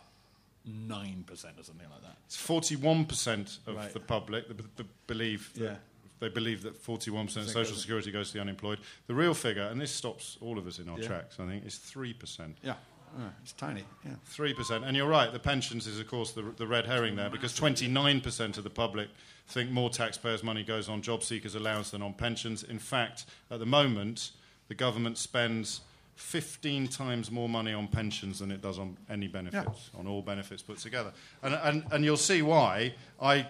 nine 0.66 1.24
percent 1.28 1.56
or 1.60 1.64
something 1.64 1.90
like 1.90 2.02
that. 2.04 2.16
It's 2.28 2.38
41% 2.38 3.58
of 3.68 3.76
Right. 3.76 3.92
the 3.94 4.00
public 4.00 4.48
that 4.48 4.56
b- 4.58 4.64
b- 4.78 4.86
believe 5.08 5.52
that 5.56 5.62
Yeah. 5.64 5.76
They 6.22 6.30
believe 6.30 6.62
that 6.64 6.82
41% 6.82 7.36
of 7.38 7.50
social 7.50 7.76
security 7.76 8.12
goes 8.12 8.28
to 8.28 8.36
the 8.36 8.42
unemployed. 8.42 8.80
The 9.08 9.14
real 9.16 9.34
figure, 9.34 9.64
and 9.64 9.82
this 9.82 9.92
stops 9.92 10.38
all 10.40 10.58
of 10.58 10.68
us 10.68 10.80
in 10.80 10.88
our 10.88 11.00
Yeah. 11.00 11.08
tracks, 11.08 11.38
I 11.40 11.48
think, 11.48 11.66
is 11.66 11.76
3%. 11.78 12.58
Yeah, 12.64 12.76
Oh, 13.20 13.30
it's 13.42 13.52
tiny. 13.52 13.84
Yeah. 14.06 14.12
3%. 14.30 14.86
And 14.86 14.96
you're 14.96 15.10
right, 15.10 15.34
the 15.34 15.40
pensions 15.40 15.86
is, 15.88 16.00
of 16.00 16.08
course, 16.08 16.32
the, 16.32 16.44
the 16.56 16.66
red 16.66 16.86
herring 16.86 17.18
there, 17.18 17.30
because 17.30 17.54
29% 17.60 18.58
of 18.58 18.64
the 18.64 18.70
public 18.70 19.10
think 19.48 19.70
more 19.70 19.90
taxpayers' 19.90 20.44
money 20.44 20.64
goes 20.64 20.88
on 20.88 21.02
job 21.02 21.22
seekers' 21.24 21.56
allowance 21.56 21.90
than 21.90 22.02
on 22.02 22.14
pensions. 22.14 22.64
In 22.64 22.80
fact, 22.80 23.26
at 23.50 23.60
the 23.60 23.66
moment, 23.66 24.32
the 24.70 24.76
government 24.76 25.18
spends 25.18 25.82
15 26.16 26.88
times 26.88 27.32
more 27.32 27.50
money 27.50 27.74
on 27.74 27.88
pensions 27.88 28.40
than 28.40 28.52
it 28.52 28.62
does 28.62 28.78
on 28.80 28.96
any 29.10 29.28
benefits, 29.28 29.90
on 29.98 30.08
all 30.08 30.22
benefits 30.22 30.62
put 30.62 30.78
together. 30.78 31.12
And, 31.44 31.56
and, 31.56 31.84
and 31.92 32.06
you'll 32.06 32.16
see 32.16 32.42
why 32.44 32.94
I 33.22 33.48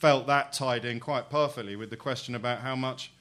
felt 0.00 0.26
that 0.26 0.52
tied 0.52 0.84
in 0.84 0.98
quite 0.98 1.30
perfectly 1.30 1.76
with 1.76 1.90
the 1.90 1.96
question 1.96 2.34
about 2.34 2.60
how 2.60 2.74
much 2.74 3.12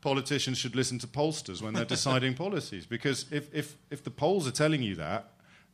politicians 0.00 0.58
should 0.58 0.74
listen 0.74 0.98
to 0.98 1.06
pollsters 1.06 1.62
when 1.62 1.74
they're 1.74 1.84
deciding 1.98 2.34
policies. 2.34 2.86
Because 2.86 3.26
if, 3.30 3.54
if, 3.54 3.76
if 3.90 4.02
the 4.02 4.10
polls 4.10 4.48
are 4.48 4.52
telling 4.52 4.82
you 4.82 4.96
that, 4.96 5.30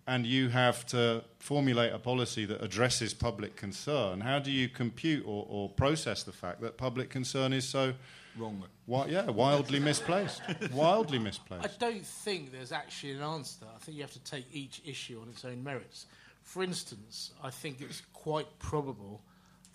and 0.07 0.27
you 0.27 0.49
have 0.49 0.85
to 0.87 1.23
formulate 1.39 1.93
a 1.93 1.99
policy 1.99 2.45
that 2.45 2.61
addresses 2.63 3.15
public 3.15 3.55
concern, 3.55 4.21
how 4.21 4.41
do 4.41 4.51
you 4.51 4.69
compute 4.69 5.25
or, 5.25 5.47
or 5.49 5.69
process 5.69 6.25
the 6.25 6.33
fact 6.33 6.61
that 6.61 6.77
public 6.77 7.11
concern 7.11 7.53
is 7.53 7.69
so, 7.69 7.95
Wrong. 8.37 8.65
wi- 8.89 9.09
yeah, 9.09 9.31
wildly 9.31 9.79
misplaced? 9.79 10.43
wildly 10.73 11.21
misplaced. 11.21 11.65
I 11.65 11.71
don't 11.79 12.05
think 12.05 12.51
there's 12.51 12.73
actually 12.73 13.13
an 13.13 13.23
answer. 13.23 13.67
I 13.73 13.79
think 13.79 13.97
you 13.97 14.03
have 14.03 14.13
to 14.13 14.25
take 14.25 14.47
each 14.53 14.83
issue 14.85 15.21
on 15.23 15.29
its 15.29 15.45
own 15.45 15.63
merits. 15.63 16.07
For 16.43 16.65
instance, 16.65 17.31
I 17.45 17.51
think 17.51 17.81
it's 17.81 18.03
quite 18.13 18.47
probable 18.59 19.21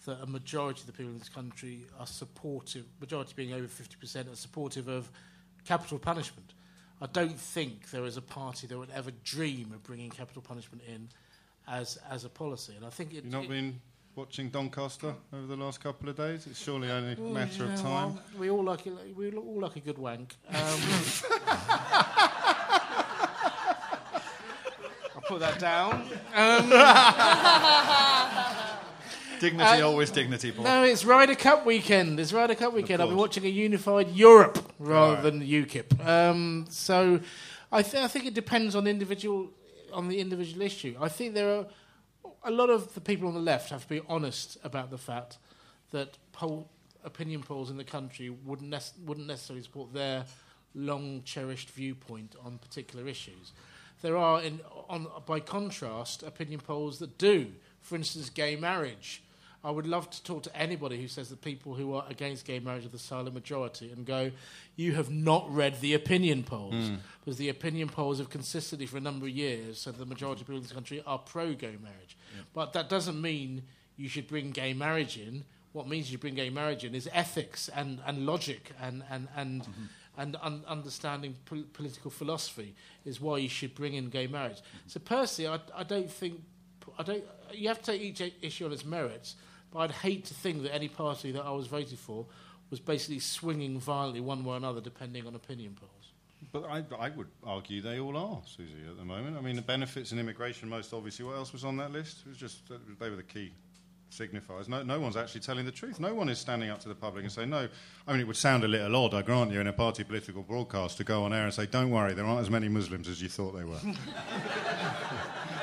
that 0.06 0.22
a 0.22 0.26
majority 0.26 0.82
of 0.82 0.88
the 0.88 0.92
people 0.94 1.12
in 1.12 1.20
this 1.20 1.30
country 1.30 1.86
are 2.00 2.08
supportive, 2.08 2.86
majority 3.00 3.34
being 3.36 3.54
over 3.54 3.68
50%, 3.68 4.32
are 4.32 4.36
supportive 4.36 4.88
of 4.88 5.12
capital 5.66 6.00
punishment. 6.00 6.54
I 7.02 7.08
don't 7.08 7.38
think 7.40 7.92
there 7.92 8.06
is 8.06 8.16
a 8.18 8.22
party 8.22 8.68
that 8.68 8.78
would 8.78 8.90
ever 8.92 9.12
dream 9.24 9.72
of 9.74 9.84
bringing 9.84 10.10
capital 10.10 10.42
punishment 10.42 10.82
in 10.88 11.10
as, 11.68 11.98
as 12.10 12.24
a 12.24 12.30
policy. 12.30 12.74
And 12.78 12.86
I 12.86 12.90
think 12.90 13.12
it, 13.12 13.16
You've 13.26 13.26
not 13.34 13.44
it- 13.46 13.50
been 13.50 13.80
watching 14.16 14.50
Doncaster 14.50 15.14
over 15.34 15.46
the 15.48 15.58
last 15.58 15.82
couple 15.82 16.08
of 16.08 16.16
days? 16.16 16.48
It's 16.48 16.62
surely 16.64 16.90
only 16.90 17.14
a 17.14 17.16
Well, 17.20 17.32
matter 17.32 17.66
yeah, 17.66 17.74
of 17.74 17.82
time. 17.82 18.14
well, 18.14 18.24
we 18.40 18.50
all 18.50 18.64
like 18.64 18.86
a, 18.86 18.92
we 19.16 19.30
all 19.36 19.60
like 19.60 19.76
a 19.76 19.82
good 19.82 19.98
wank. 19.98 20.36
Um, 20.48 20.56
I'll 25.16 25.22
put 25.28 25.40
that 25.42 25.60
down. 25.60 26.08
Dignity, 29.46 29.82
Uh, 29.82 29.88
always 29.88 30.10
dignity, 30.10 30.52
Paul. 30.52 30.64
No, 30.64 30.84
it's 30.84 31.06
Ryder 31.06 31.36
Cup 31.36 31.68
weekend. 31.68 32.20
It's 32.20 32.34
Ryder 32.34 32.56
Cup 32.56 32.74
weekend. 32.74 33.00
I'll 33.00 33.10
be 33.10 33.14
watching 33.14 33.46
a 33.46 33.50
unified 33.50 34.10
Europe 34.10 34.58
rather 34.80 35.14
Right. 35.16 35.22
than 35.24 35.42
UKIP. 35.44 36.04
Um, 36.04 36.66
so, 36.70 37.20
I, 37.72 37.84
th- 37.84 38.04
I 38.04 38.08
think 38.08 38.26
it 38.26 38.34
depends 38.34 38.76
on 38.76 38.86
the 38.86 38.90
individual 38.90 39.52
on 39.94 40.08
the 40.08 40.20
individual 40.20 40.64
issue. 40.64 40.96
I 41.00 41.10
think 41.10 41.36
there 41.36 41.50
are 41.60 41.68
a 42.44 42.50
lot 42.50 42.72
of 42.72 42.96
the 42.96 43.02
people 43.02 43.28
on 43.28 43.36
the 43.36 43.40
left 43.40 43.70
have 43.70 43.84
to 43.84 43.88
be 43.90 44.02
honest 44.10 44.58
about 44.64 44.90
the 44.90 44.98
fact 44.98 45.38
that 45.92 46.18
poll, 46.32 46.68
opinion 47.04 47.44
polls 47.44 47.70
in 47.70 47.78
the 47.78 47.84
country 47.84 48.32
wouldn't 48.32 48.74
wouldn't 49.06 49.28
necessarily 49.28 49.62
support 49.64 49.94
their 49.94 50.26
long 50.74 51.22
cherished 51.24 51.70
viewpoint 51.70 52.36
on 52.44 52.58
particular 52.58 53.08
issues. 53.08 53.54
There 54.02 54.18
are, 54.18 54.42
in, 54.42 54.60
on, 54.90 55.08
by 55.28 55.40
contrast, 55.40 56.24
opinion 56.24 56.62
polls 56.62 56.98
that 56.98 57.20
do. 57.20 57.52
For 57.82 57.96
instance, 57.96 58.32
gay 58.32 58.56
marriage. 58.56 59.22
I 59.66 59.72
would 59.72 59.88
love 59.88 60.10
to 60.12 60.24
talk 60.24 60.44
to 60.44 60.56
anybody 60.56 61.02
who 61.02 61.08
says 61.08 61.30
that 61.30 61.42
people 61.42 61.74
who 61.74 61.96
are 61.96 62.06
against 62.08 62.46
gay 62.46 62.60
marriage 62.60 62.86
are 62.86 62.90
the 62.90 63.00
silent 63.00 63.34
majority 63.34 63.92
and 63.92 64.06
go, 64.06 64.32
you 64.76 64.94
have 64.94 65.10
not 65.10 65.52
read 65.52 65.82
the 65.82 65.96
opinion 65.96 66.44
polls. 66.44 66.90
Hmm. 66.90 66.96
Because 67.20 67.38
the 67.38 67.50
opinion 67.50 67.90
polls 67.90 68.20
have 68.20 68.30
consistently 68.30 68.86
for 68.86 68.98
a 68.98 69.02
number 69.02 69.26
of 69.26 69.32
years 69.32 69.80
said 69.80 69.96
the 69.96 70.06
majority 70.06 70.42
of 70.42 70.48
people 70.48 70.58
in 70.58 70.62
this 70.62 70.72
country 70.72 71.02
are 71.08 71.18
pro 71.18 71.54
gay 71.54 71.78
marriage. 71.82 72.16
But 72.54 72.74
that 72.74 72.90
doesn't 72.90 73.20
mean 73.20 73.64
you 73.98 74.08
should 74.08 74.28
bring 74.28 74.52
gay 74.52 74.74
marriage 74.74 75.18
in. 75.18 75.46
What 75.74 75.88
means 75.88 76.12
you 76.12 76.20
bring 76.20 76.36
gay 76.36 76.52
marriage 76.52 76.84
in 76.84 76.94
is 76.94 77.10
ethics 77.12 77.68
and, 77.76 78.00
and 78.06 78.26
logic 78.26 78.72
and, 78.80 79.04
and, 79.10 79.28
and, 79.36 79.64
mm-hmm. 79.64 79.84
and 80.18 80.38
un- 80.44 80.64
understanding 80.68 81.36
pol- 81.46 81.66
political 81.74 82.12
philosophy 82.12 82.76
is 83.04 83.20
why 83.20 83.40
you 83.40 83.50
should 83.50 83.74
bring 83.74 83.96
in 83.96 84.10
gay 84.10 84.28
marriage. 84.28 84.62
So 84.86 85.00
personally, 85.00 85.50
I, 85.50 85.82
I 85.82 85.84
don't 85.84 86.12
think 86.12 86.40
I 87.00 87.04
don't. 87.04 87.24
You 87.52 87.68
have 87.68 87.82
to 87.82 87.92
take 87.92 88.02
each 88.02 88.34
issue 88.42 88.66
on 88.66 88.72
its 88.72 88.86
merits, 88.86 89.36
but 89.76 89.82
I'd 89.82 89.92
hate 89.92 90.24
to 90.26 90.34
think 90.34 90.64
that 90.64 90.74
any 90.74 90.88
party 90.88 91.34
that 91.34 91.44
I 91.44 91.52
was 91.52 91.68
voting 91.68 91.98
for 91.98 92.26
was 92.70 92.80
basically 92.80 93.20
swinging 93.20 93.78
violently 93.78 94.22
one 94.22 94.46
way 94.46 94.54
or 94.54 94.58
another, 94.58 94.80
depending 94.80 95.28
on 95.28 95.36
opinion 95.36 95.76
polls. 95.78 95.92
But 96.54 96.64
I, 96.64 96.86
I 96.98 97.10
would 97.10 97.28
argue 97.44 97.82
they 97.82 98.00
all 98.00 98.16
are, 98.16 98.42
Suzi, 98.48 98.90
at 98.90 98.98
the 98.98 99.04
moment. 99.04 99.36
I 99.38 99.42
mean, 99.42 99.58
the 99.58 99.62
benefits 99.62 100.12
and 100.12 100.20
immigration, 100.20 100.70
most 100.70 100.94
obviously. 100.94 101.26
What 101.26 101.36
else 101.36 101.52
was 101.52 101.66
on 101.66 101.76
that 101.78 101.92
list? 101.92 102.20
It 102.26 102.30
was 102.30 102.38
just 102.38 102.66
that 102.70 102.80
they 103.00 103.10
were 103.10 103.18
the 103.18 103.24
key 103.24 103.52
signifiers. 104.10 104.70
No, 104.70 104.82
no 104.82 104.98
one's 104.98 105.18
actually 105.18 105.42
telling 105.42 105.66
the 105.66 105.74
truth. 105.74 106.00
No 106.00 106.14
one 106.14 106.30
is 106.30 106.40
standing 106.40 106.70
up 106.70 106.80
to 106.80 106.88
the 106.88 106.96
public 106.96 107.26
and 107.26 107.32
saying, 107.32 107.50
no. 107.50 107.68
I 108.08 108.12
mean, 108.14 108.22
it 108.22 108.28
would 108.28 108.38
sound 108.38 108.64
a 108.64 108.70
little 108.70 108.96
odd, 108.96 109.14
I 109.14 109.24
grant 109.24 109.52
you, 109.52 109.60
in 109.60 109.68
a 109.68 109.74
party 109.74 110.06
political 110.06 110.42
broadcast 110.42 110.96
to 110.98 111.04
go 111.04 111.26
on 111.26 111.34
air 111.34 111.44
and 111.44 111.54
say, 111.54 111.66
don't 111.66 111.92
worry, 111.92 112.14
there 112.14 112.24
aren't 112.24 112.40
as 112.40 112.50
many 112.50 112.70
Muslims 112.70 113.10
as 113.10 113.22
you 113.22 113.28
thought 113.28 113.52
they 113.58 113.66
were. 113.66 113.80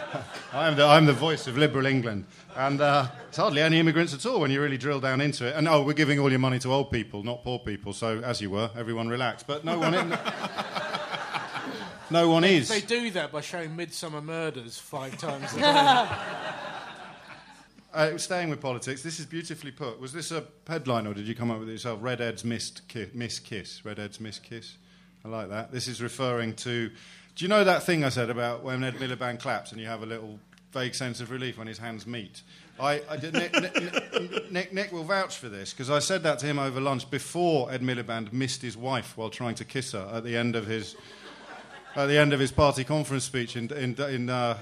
I'm 0.53 0.77
the, 0.77 0.85
I'm 0.85 1.07
the 1.07 1.13
voice 1.13 1.47
of 1.47 1.57
liberal 1.57 1.87
England. 1.87 2.27
And 2.57 2.81
uh, 2.81 3.09
it's 3.29 3.37
hardly 3.37 3.63
any 3.63 3.79
immigrants 3.79 4.13
at 4.15 4.27
all 4.27 4.41
when 4.41 4.51
you 4.51 4.61
really 4.61 4.77
drill 4.77 5.01
down 5.01 5.21
into 5.21 5.47
it. 5.47 5.57
And 5.57 5.69
oh, 5.69 5.83
we're 5.83 5.93
giving 5.95 6.19
all 6.19 6.31
your 6.31 6.39
money 6.39 6.59
to 6.61 6.73
old 6.73 6.91
people, 6.91 7.23
not 7.23 7.45
poor 7.45 7.59
people. 7.59 7.93
So, 7.93 8.21
as 8.21 8.41
you 8.41 8.51
were, 8.51 8.71
everyone 8.77 9.09
relax. 9.09 9.43
But 9.43 9.65
no 9.65 9.79
one, 9.79 10.19
no 12.11 12.29
one 12.29 12.45
is. 12.45 12.69
They 12.69 12.81
do 12.81 13.11
that 13.13 13.33
by 13.33 13.41
showing 13.41 13.71
Midsomer 13.77 14.23
Murders 14.23 14.79
five 14.79 15.17
times 15.19 15.53
a 15.55 15.59
day. 15.61 16.09
Uh, 17.95 18.17
staying 18.17 18.49
with 18.49 18.59
politics, 18.59 19.03
this 19.03 19.21
is 19.21 19.27
beautifully 19.27 19.71
put. 19.71 20.01
Was 20.01 20.15
this 20.15 20.31
a 20.31 20.45
headline 20.67 21.07
or 21.07 21.13
did 21.13 21.29
you 21.29 21.35
come 21.35 21.51
up 21.51 21.59
with 21.59 21.69
it 21.69 21.73
yourself? 21.73 21.99
Red 22.01 22.23
Ed's 22.23 22.43
missed 22.43 22.89
ki- 22.89 23.11
miss 23.13 23.39
kiss. 23.39 23.85
Red 23.85 23.99
Ed's 23.99 24.19
miss 24.19 24.39
kiss. 24.39 24.79
I 25.27 25.29
like 25.29 25.51
that. 25.51 25.73
This 25.73 25.89
is 25.89 26.03
referring 26.03 26.55
to. 26.57 26.91
Do 27.35 27.45
you 27.45 27.49
know 27.49 27.65
that 27.65 27.83
thing 27.85 28.05
I 28.05 28.11
said 28.11 28.31
about 28.31 28.63
when 28.63 28.85
Ed 28.85 28.95
Miliband 28.95 29.41
claps 29.41 29.73
and 29.73 29.81
you 29.81 29.87
have 29.87 30.03
a 30.03 30.07
little 30.07 30.39
vague 30.73 30.95
sense 30.95 31.21
of 31.21 31.31
relief 31.31 31.59
when 31.59 31.67
his 31.67 31.79
hands 31.79 32.07
meet? 32.07 32.43
I, 32.79 33.03
I 33.09 33.17
did, 33.17 33.35
Nick, 33.35 33.53
Nick, 33.55 34.51
Nick, 34.53 34.73
Nick 34.73 34.93
will 34.93 35.05
vouch 35.05 35.37
for 35.37 35.49
this 35.49 35.73
because 35.73 35.91
I 35.91 35.99
said 35.99 36.23
that 36.25 36.39
to 36.41 36.47
him 36.47 36.59
over 36.59 36.81
lunch 36.81 37.11
before 37.11 37.71
Ed 37.71 37.83
Miliband 37.83 38.33
missed 38.33 38.63
his 38.63 38.77
wife 38.77 39.17
while 39.17 39.31
trying 39.31 39.55
to 39.57 39.65
kiss 39.65 39.93
her 39.93 40.11
at 40.13 40.25
the 40.25 40.37
end 40.37 40.57
of 40.57 40.67
his 40.67 40.97
at 41.95 42.07
the 42.07 42.19
end 42.19 42.33
of 42.33 42.41
his 42.41 42.51
party 42.51 42.85
conference 42.85 43.25
speech 43.25 43.57
in, 43.57 43.71
in, 43.73 43.95
in 44.01 44.31
uh, 44.31 44.57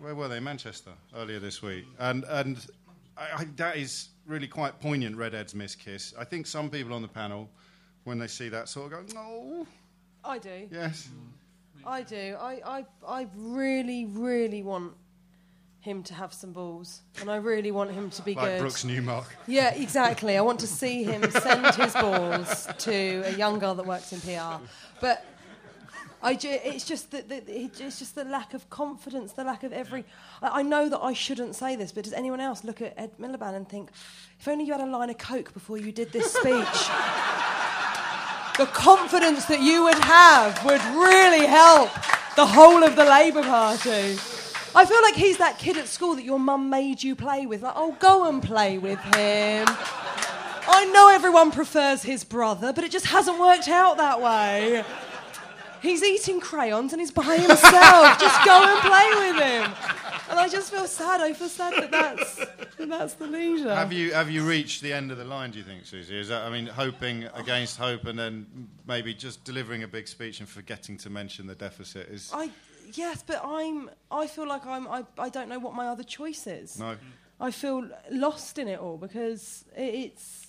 where 0.00 0.14
were 0.14 0.28
they? 0.28 0.40
Manchester 0.40 0.90
earlier 1.16 1.38
this 1.38 1.62
week, 1.62 1.86
and 2.00 2.24
and 2.24 2.66
I, 3.16 3.28
I, 3.38 3.44
that 3.56 3.76
is 3.76 4.08
really 4.26 4.48
quite 4.48 4.80
poignant. 4.80 5.16
Red 5.16 5.32
Ed's 5.34 5.54
miss 5.54 5.76
kiss. 5.76 6.12
I 6.18 6.24
think 6.24 6.46
some 6.46 6.70
people 6.70 6.92
on 6.92 7.02
the 7.02 7.08
panel, 7.08 7.48
when 8.02 8.18
they 8.18 8.26
see 8.26 8.48
that, 8.48 8.68
sort 8.68 8.92
of 8.92 9.06
go, 9.06 9.14
"No, 9.14 9.66
I 10.24 10.38
do. 10.38 10.68
yes." 10.72 11.08
I 11.86 12.02
do. 12.02 12.36
I, 12.40 12.60
I, 12.64 12.84
I 13.06 13.26
really, 13.36 14.04
really 14.06 14.62
want 14.62 14.92
him 15.80 16.02
to 16.04 16.14
have 16.14 16.32
some 16.32 16.52
balls, 16.52 17.02
and 17.20 17.28
I 17.30 17.36
really 17.36 17.72
want 17.72 17.90
him 17.90 18.08
to 18.10 18.22
be 18.22 18.34
Like 18.34 18.44
good. 18.44 18.60
Brooks 18.60 18.84
Newmark. 18.84 19.26
Yeah, 19.48 19.74
exactly. 19.74 20.36
I 20.38 20.40
want 20.40 20.60
to 20.60 20.66
see 20.68 21.02
him 21.02 21.28
send 21.30 21.74
his 21.74 21.92
balls 21.94 22.68
to 22.78 23.22
a 23.26 23.32
young 23.36 23.58
girl 23.58 23.74
that 23.74 23.86
works 23.86 24.12
in 24.12 24.20
PR. 24.20 24.62
But 25.00 25.24
I 26.22 26.36
ju- 26.36 26.56
it's 26.62 26.84
just 26.84 27.10
that 27.10 27.28
that 27.30 27.48
it- 27.48 27.80
it's 27.80 27.98
just 27.98 28.14
the 28.14 28.22
lack 28.24 28.54
of 28.54 28.70
confidence, 28.70 29.32
the 29.32 29.42
lack 29.42 29.64
of 29.64 29.72
every. 29.72 30.04
I, 30.40 30.60
I 30.60 30.62
know 30.62 30.88
that 30.88 31.00
I 31.00 31.14
shouldn't 31.14 31.56
say 31.56 31.74
this, 31.74 31.90
but 31.90 32.04
does 32.04 32.12
anyone 32.12 32.38
else 32.40 32.62
look 32.62 32.80
at 32.80 32.94
Ed 32.96 33.10
Miliband 33.18 33.56
and 33.56 33.68
think, 33.68 33.90
if 34.38 34.46
only 34.46 34.64
you 34.64 34.70
had 34.72 34.80
a 34.82 34.86
line 34.86 35.10
of 35.10 35.18
coke 35.18 35.52
before 35.52 35.78
you 35.78 35.90
did 35.90 36.12
this 36.12 36.32
speech? 36.32 36.88
the 38.58 38.66
confidence 38.66 39.46
that 39.46 39.60
you 39.60 39.84
would 39.84 39.98
have 39.98 40.64
would 40.64 40.82
really 40.94 41.46
help 41.46 41.90
the 42.36 42.46
whole 42.46 42.82
of 42.82 42.96
the 42.96 43.04
Labour 43.04 43.42
Party. 43.42 44.18
I 44.74 44.84
feel 44.86 45.02
like 45.02 45.14
he's 45.14 45.38
that 45.38 45.58
kid 45.58 45.76
at 45.76 45.86
school 45.88 46.14
that 46.14 46.24
your 46.24 46.38
mum 46.38 46.70
made 46.70 47.02
you 47.02 47.14
play 47.14 47.46
with. 47.46 47.62
Like, 47.62 47.74
oh, 47.76 47.96
go 47.98 48.28
and 48.28 48.42
play 48.42 48.78
with 48.78 48.98
him. 49.14 49.66
I 50.68 50.90
know 50.92 51.10
everyone 51.10 51.50
prefers 51.50 52.02
his 52.02 52.24
brother, 52.24 52.72
but 52.72 52.84
it 52.84 52.90
just 52.90 53.06
hasn't 53.06 53.38
worked 53.38 53.68
out 53.68 53.96
that 53.96 54.20
way. 54.20 54.84
He's 55.82 56.02
eating 56.02 56.38
crayons 56.38 56.92
and 56.92 57.00
he's 57.00 57.10
by 57.10 57.36
himself. 57.36 58.18
just 58.20 58.44
go 58.44 58.62
and 58.62 58.80
play 58.80 59.08
with 59.16 59.42
him. 59.42 59.74
And 60.30 60.38
I 60.38 60.48
just 60.48 60.70
feel 60.70 60.86
sad. 60.86 61.20
I 61.20 61.32
feel 61.32 61.48
sad 61.48 61.74
that 61.74 61.90
that's, 61.90 62.36
that 62.36 62.88
that's 62.88 63.14
the 63.14 63.26
leader. 63.26 63.74
Have 63.74 63.92
you 63.92 64.12
have 64.12 64.30
you 64.30 64.44
reached 64.44 64.80
the 64.80 64.92
end 64.92 65.10
of 65.10 65.18
the 65.18 65.24
line? 65.24 65.50
Do 65.50 65.58
you 65.58 65.64
think, 65.64 65.82
Suzi? 65.82 66.12
Is 66.12 66.28
that 66.28 66.42
I 66.42 66.50
mean, 66.50 66.66
hoping 66.66 67.24
against 67.34 67.76
hope, 67.76 68.06
and 68.06 68.18
then 68.18 68.46
maybe 68.86 69.12
just 69.12 69.44
delivering 69.44 69.82
a 69.82 69.88
big 69.88 70.06
speech 70.06 70.38
and 70.40 70.48
forgetting 70.48 70.96
to 70.98 71.10
mention 71.10 71.48
the 71.48 71.56
deficit 71.56 72.08
is. 72.08 72.30
I, 72.32 72.50
yes, 72.94 73.24
but 73.26 73.42
I'm. 73.44 73.90
I 74.10 74.28
feel 74.28 74.46
like 74.46 74.64
I'm. 74.64 74.86
I, 74.86 75.04
I 75.18 75.28
don't 75.28 75.48
know 75.48 75.58
what 75.58 75.74
my 75.74 75.88
other 75.88 76.04
choice 76.04 76.46
is. 76.46 76.78
No. 76.78 76.96
I 77.40 77.50
feel 77.50 77.88
lost 78.10 78.58
in 78.58 78.68
it 78.68 78.78
all 78.78 78.98
because 78.98 79.64
it, 79.76 79.94
it's. 79.94 80.46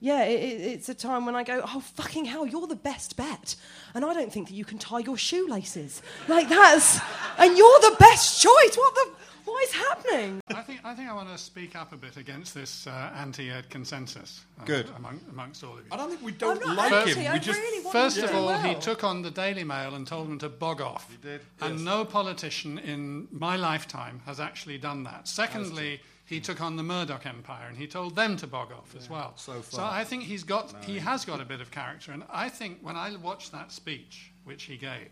Yeah, 0.00 0.22
it, 0.24 0.40
it, 0.40 0.60
it's 0.72 0.88
a 0.88 0.94
time 0.94 1.26
when 1.26 1.34
I 1.34 1.42
go, 1.42 1.60
oh 1.64 1.80
fucking 1.80 2.24
hell, 2.26 2.46
you're 2.46 2.66
the 2.68 2.76
best 2.76 3.16
bet, 3.16 3.56
and 3.94 4.04
I 4.04 4.14
don't 4.14 4.32
think 4.32 4.48
that 4.48 4.54
you 4.54 4.64
can 4.64 4.78
tie 4.78 5.00
your 5.00 5.16
shoelaces 5.16 6.02
like 6.28 6.48
that's, 6.48 7.00
and 7.38 7.56
you're 7.56 7.80
the 7.80 7.96
best 7.98 8.40
choice. 8.40 8.76
What 8.76 8.94
the? 8.94 9.10
What 9.44 9.64
is 9.64 9.72
happening? 9.72 10.40
I 10.54 10.60
think, 10.60 10.80
I 10.84 10.94
think 10.94 11.08
I 11.08 11.14
want 11.14 11.30
to 11.30 11.38
speak 11.38 11.74
up 11.74 11.94
a 11.94 11.96
bit 11.96 12.18
against 12.18 12.54
this 12.54 12.86
uh, 12.86 13.10
anti-ed 13.16 13.70
consensus. 13.70 14.44
uh, 14.60 14.64
Good. 14.66 14.90
Among, 14.98 15.18
amongst 15.30 15.64
all 15.64 15.72
of 15.72 15.78
you. 15.78 15.84
I 15.90 15.96
don't 15.96 16.10
think 16.10 16.20
we 16.22 16.32
I'm 16.32 16.36
don't 16.58 16.76
like 16.76 16.92
anti, 16.92 17.12
him. 17.14 17.30
I 17.30 17.32
We 17.32 17.40
just 17.40 17.58
really 17.58 17.82
want 17.82 17.92
First 17.94 18.18
of 18.18 18.24
to 18.26 18.32
do 18.32 18.36
all, 18.36 18.58
he 18.58 18.74
took 18.74 19.04
on 19.04 19.22
the 19.22 19.30
Daily 19.30 19.64
Mail 19.64 19.94
and 19.94 20.06
told 20.06 20.28
them 20.28 20.38
to 20.40 20.50
bog 20.50 20.82
off. 20.82 21.10
He 21.10 21.16
did, 21.26 21.40
And 21.62 21.82
no 21.82 22.04
politician 22.04 22.76
in 22.78 23.26
my 23.32 23.56
lifetime 23.56 24.20
has 24.26 24.38
actually 24.38 24.76
done 24.76 25.04
that. 25.04 25.26
Secondly, 25.26 26.02
he 26.28 26.40
took 26.40 26.60
on 26.60 26.76
the 26.76 26.82
Murdoch 26.82 27.24
Empire 27.24 27.66
and 27.68 27.76
he 27.76 27.86
told 27.86 28.14
them 28.14 28.36
to 28.36 28.46
bog 28.46 28.70
off 28.70 28.94
as 28.96 29.08
well. 29.08 29.32
so 29.36 29.62
so. 29.62 29.82
I 29.82 30.04
think 30.04 30.24
he's 30.24 30.44
got, 30.44 30.84
he 30.84 30.98
has 30.98 31.24
got 31.24 31.40
a 31.40 31.44
bit 31.44 31.60
of 31.62 31.70
character. 31.70 32.12
And 32.12 32.22
I 32.30 32.50
think 32.50 32.78
when 32.82 32.96
I 32.96 33.16
watched 33.16 33.50
that 33.52 33.72
speech 33.72 34.30
which 34.44 34.64
he 34.64 34.76
gave, 34.76 35.08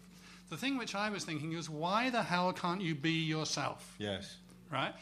the 0.50 0.56
thing 0.58 0.76
which 0.76 0.94
I 0.94 1.08
was 1.08 1.24
thinking 1.24 1.52
is, 1.52 1.70
why 1.70 2.10
the 2.10 2.22
hell 2.22 2.52
can't 2.52 2.82
you 2.82 2.94
be 2.94 3.12
yourself? 3.12 3.94
Yes. 3.98 4.36
right? 4.70 4.94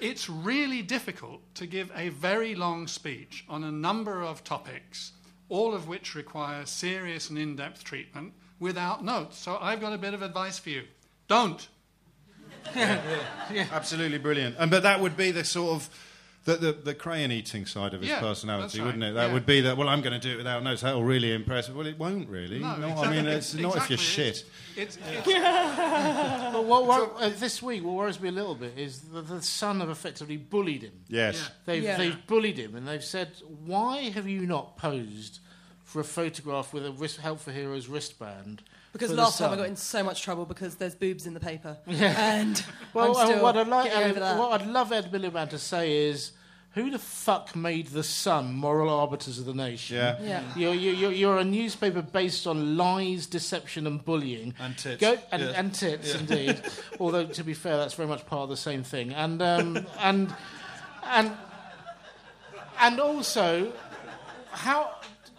It's 0.00 0.28
really 0.28 0.82
difficult 0.82 1.40
to 1.54 1.66
give 1.66 1.92
a 1.94 2.08
very 2.08 2.54
long 2.54 2.86
speech 2.88 3.44
on 3.48 3.64
a 3.64 3.70
number 3.70 4.22
of 4.22 4.42
topics, 4.42 5.12
all 5.48 5.74
of 5.74 5.86
which 5.88 6.14
require 6.14 6.66
serious 6.66 7.30
and 7.30 7.38
in 7.38 7.54
depth 7.54 7.84
treatment 7.84 8.32
without 8.58 9.04
notes. 9.04 9.38
So 9.38 9.56
I've 9.60 9.80
got 9.80 9.92
a 9.92 9.98
bit 9.98 10.14
of 10.14 10.22
advice 10.22 10.58
for 10.58 10.70
you. 10.70 10.84
Don't. 11.28 11.68
Absolutely 12.74 14.18
brilliant. 14.18 14.56
And 14.58 14.70
but 14.70 14.82
that 14.82 15.00
would 15.00 15.16
be 15.16 15.30
the 15.30 15.44
sort 15.44 15.76
of 15.76 15.88
the, 16.46 16.56
the, 16.56 16.72
the 16.72 16.94
crayon 16.94 17.30
eating 17.30 17.66
side 17.66 17.92
of 17.92 18.00
his 18.00 18.08
Yeah, 18.08 18.20
personality, 18.20 18.78
right. 18.78 18.86
wouldn't 18.86 19.04
it? 19.04 19.12
That 19.14 19.26
Yeah. 19.28 19.32
would 19.34 19.44
be 19.44 19.60
that. 19.60 19.76
Well, 19.76 19.88
I'm 19.90 20.00
going 20.00 20.18
to 20.18 20.26
do 20.26 20.32
it 20.34 20.36
without 20.38 20.62
notes. 20.62 20.80
That'll 20.80 21.04
really 21.04 21.34
impress. 21.34 21.68
Well, 21.68 21.86
it 21.86 21.98
won't 21.98 22.28
really. 22.30 22.60
No, 22.60 22.68
I 22.68 22.72
exactly. 22.92 23.08
mean, 23.16 23.26
it's 23.26 23.54
not 23.54 23.76
if 23.76 23.90
you're 23.90 23.98
shit. 23.98 24.44
It's, 24.74 24.96
it's, 25.06 25.26
But 25.26 26.64
what, 26.64 26.86
what, 26.86 27.12
uh, 27.20 27.28
this 27.38 27.62
week, 27.62 27.84
what 27.84 27.92
worries 27.94 28.18
me 28.20 28.30
a 28.30 28.32
little 28.32 28.54
bit 28.54 28.72
is 28.78 29.00
that 29.12 29.28
the 29.28 29.42
Sun 29.42 29.80
have 29.80 29.90
effectively 29.90 30.38
bullied 30.38 30.82
him. 30.82 30.92
Yes. 31.08 31.36
Yeah. 31.36 31.48
They've, 31.66 31.82
Yeah. 31.82 31.96
they've 31.98 32.26
bullied 32.26 32.56
him 32.58 32.74
and 32.74 32.88
they've 32.88 33.04
said, 33.04 33.32
why 33.66 34.08
have 34.10 34.26
you 34.26 34.46
not 34.46 34.78
posed 34.78 35.40
for 35.84 36.00
a 36.00 36.04
photograph 36.04 36.72
with 36.72 36.86
a 36.86 36.90
wrist, 36.92 37.18
Help 37.18 37.40
for 37.40 37.52
Heroes 37.52 37.86
wristband? 37.86 38.62
Because 38.92 39.12
last 39.12 39.38
time 39.38 39.52
I 39.52 39.56
got 39.56 39.68
in 39.68 39.76
so 39.76 40.02
much 40.02 40.22
trouble 40.22 40.44
because 40.46 40.74
there's 40.74 40.94
boobs 40.94 41.26
in 41.26 41.34
the 41.34 41.40
paper, 41.40 41.76
and 41.86 42.62
Well, 42.92 43.16
I'm 43.16 43.16
uh, 43.16 43.26
still 43.26 43.42
what, 43.42 43.56
I'd 43.56 43.68
like, 43.68 43.84
getting 43.92 44.10
over 44.10 44.20
that. 44.20 44.38
what 44.38 44.60
I'd 44.60 44.66
love 44.66 44.92
Ed 44.92 45.12
Miliband 45.12 45.50
to 45.50 45.58
say 45.58 46.08
is, 46.08 46.32
who 46.74 46.90
the 46.90 46.98
fuck 47.00 47.56
made 47.56 47.88
the 47.88 48.02
Sun 48.04 48.54
moral 48.54 48.88
arbiters 48.88 49.38
of 49.40 49.44
the 49.44 49.54
nation? 49.54 49.96
Yeah. 49.96 50.18
Yeah. 50.22 50.42
You're, 50.56 50.74
you're, 50.74 51.12
you're 51.12 51.38
a 51.38 51.44
newspaper 51.44 52.00
based 52.00 52.46
on 52.46 52.76
lies, 52.76 53.26
deception, 53.26 53.86
and 53.88 54.04
bullying. 54.04 54.54
And 54.60 54.78
tits. 54.78 55.00
Go, 55.00 55.18
and, 55.32 55.42
Yeah. 55.42 55.52
and 55.56 55.74
tits, 55.74 56.14
indeed. 56.14 56.60
Although, 57.00 57.26
to 57.26 57.42
be 57.44 57.54
fair, 57.54 57.76
that's 57.76 57.94
very 57.94 58.08
much 58.08 58.24
part 58.26 58.42
of 58.44 58.50
the 58.50 58.56
same 58.56 58.84
thing. 58.84 59.12
And, 59.12 59.42
um, 59.42 59.86
and, 59.98 60.32
and, 61.04 61.32
and 62.80 63.00
also, 63.00 63.72
how. 64.52 64.94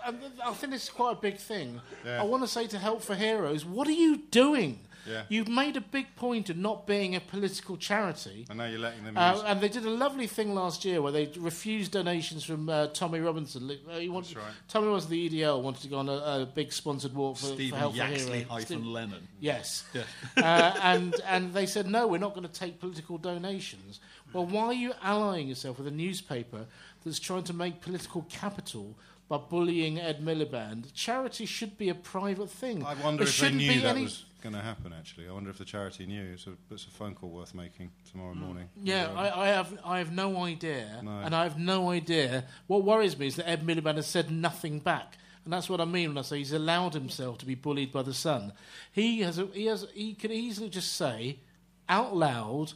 And 0.05 0.17
I 0.45 0.53
think 0.53 0.73
this 0.73 0.83
is 0.85 0.89
quite 0.89 1.13
a 1.13 1.21
big 1.21 1.37
thing. 1.37 1.81
Yeah. 2.05 2.21
I 2.21 2.25
want 2.25 2.43
to 2.43 2.47
say 2.47 2.67
to 2.67 2.77
Help 2.77 3.01
for 3.01 3.15
Heroes, 3.15 3.65
what 3.65 3.87
are 3.87 3.91
you 3.93 4.17
doing? 4.31 4.79
Yeah. 5.07 5.23
You've 5.29 5.47
made 5.47 5.77
a 5.77 5.81
big 5.81 6.15
point 6.15 6.51
of 6.51 6.57
not 6.57 6.85
being 6.85 7.15
a 7.15 7.19
political 7.19 7.75
charity. 7.75 8.45
I 8.51 8.53
know 8.53 8.67
you're 8.67 8.77
letting 8.79 9.03
them 9.03 9.17
Uh, 9.17 9.41
and 9.47 9.59
they 9.59 9.67
did 9.67 9.83
a 9.83 9.89
lovely 9.89 10.27
thing 10.27 10.53
last 10.53 10.85
year 10.85 11.01
where 11.01 11.11
they 11.11 11.25
refused 11.39 11.91
donations 11.93 12.43
from 12.43 12.69
uh, 12.69 12.85
Tommy 12.87 13.19
Robinson. 13.19 13.71
Uh, 13.89 13.97
he 13.97 14.09
wanted, 14.09 14.35
That's 14.35 14.45
right. 14.45 14.53
Tommy 14.67 14.89
was 14.89 15.07
the 15.07 15.27
EDL, 15.29 15.59
wanted 15.63 15.81
to 15.81 15.87
go 15.87 15.97
on 15.97 16.07
a, 16.07 16.13
a 16.43 16.45
big 16.45 16.71
sponsored 16.71 17.15
walk 17.15 17.37
for, 17.37 17.47
for 17.47 17.53
Stephen 17.53 17.79
Help 17.79 17.93
for 17.93 17.97
Yaxley 17.97 18.17
Heroes. 18.39 18.43
hyphen 18.47 18.65
Steve- 18.65 18.85
Lennon. 18.85 19.27
Yes. 19.39 19.85
uh, 20.37 20.41
and, 20.83 21.15
and 21.25 21.51
they 21.51 21.65
said, 21.65 21.87
no, 21.87 22.05
we're 22.05 22.19
not 22.19 22.35
going 22.35 22.47
to 22.47 22.53
take 22.53 22.79
political 22.79 23.17
donations. 23.17 24.01
Well, 24.33 24.45
why 24.45 24.65
are 24.65 24.73
you 24.73 24.93
allying 25.01 25.47
yourself 25.47 25.79
with 25.79 25.87
a 25.87 25.91
newspaper 25.91 26.67
that's 27.03 27.19
trying 27.19 27.43
to 27.45 27.53
make 27.53 27.81
political 27.81 28.21
capital 28.29 28.95
by 29.31 29.37
bullying 29.37 29.97
Ed 29.97 30.21
Miliband? 30.21 30.93
Charity 30.93 31.45
should 31.45 31.77
be 31.77 31.87
a 31.87 31.95
private 31.95 32.49
thing. 32.49 32.83
I 32.83 32.95
wonder 32.95 33.23
There 33.23 33.29
if 33.29 33.39
they 33.39 33.51
knew 33.51 33.79
that 33.79 33.95
any- 33.95 34.03
was 34.03 34.25
going 34.43 34.55
to 34.55 34.61
happen. 34.61 34.91
Actually, 34.91 35.29
I 35.29 35.31
wonder 35.31 35.49
if 35.49 35.57
the 35.57 35.63
charity 35.63 36.05
knew. 36.05 36.33
It's 36.33 36.47
a, 36.47 36.51
it's 36.69 36.85
a 36.85 36.89
phone 36.89 37.15
call 37.15 37.29
worth 37.29 37.55
making 37.55 37.91
tomorrow 38.11 38.33
mm. 38.33 38.41
morning. 38.41 38.67
Yeah, 38.83 39.09
I, 39.15 39.43
I 39.43 39.47
have 39.47 39.79
I 39.85 39.99
have 39.99 40.11
no 40.11 40.43
idea, 40.43 40.99
No. 41.01 41.11
and 41.11 41.33
I 41.33 41.43
have 41.43 41.57
no 41.57 41.91
idea. 41.91 42.43
What 42.67 42.83
worries 42.83 43.17
me 43.17 43.27
is 43.27 43.37
that 43.37 43.47
Ed 43.47 43.65
Miliband 43.65 43.95
has 43.95 44.07
said 44.07 44.29
nothing 44.29 44.79
back, 44.79 45.17
and 45.45 45.53
that's 45.53 45.69
what 45.69 45.79
I 45.79 45.85
mean 45.85 46.09
when 46.09 46.17
I 46.17 46.23
say 46.23 46.39
he's 46.39 46.51
allowed 46.51 46.93
himself 46.93 47.37
to 47.37 47.45
be 47.45 47.55
bullied 47.55 47.93
by 47.93 48.01
the 48.01 48.13
Sun. 48.13 48.51
He 48.91 49.21
has 49.21 49.39
a, 49.39 49.45
he 49.45 49.67
has 49.67 49.87
he 49.93 50.13
could 50.13 50.31
easily 50.31 50.69
just 50.69 50.91
say 50.93 51.39
out 51.87 52.13
loud. 52.13 52.73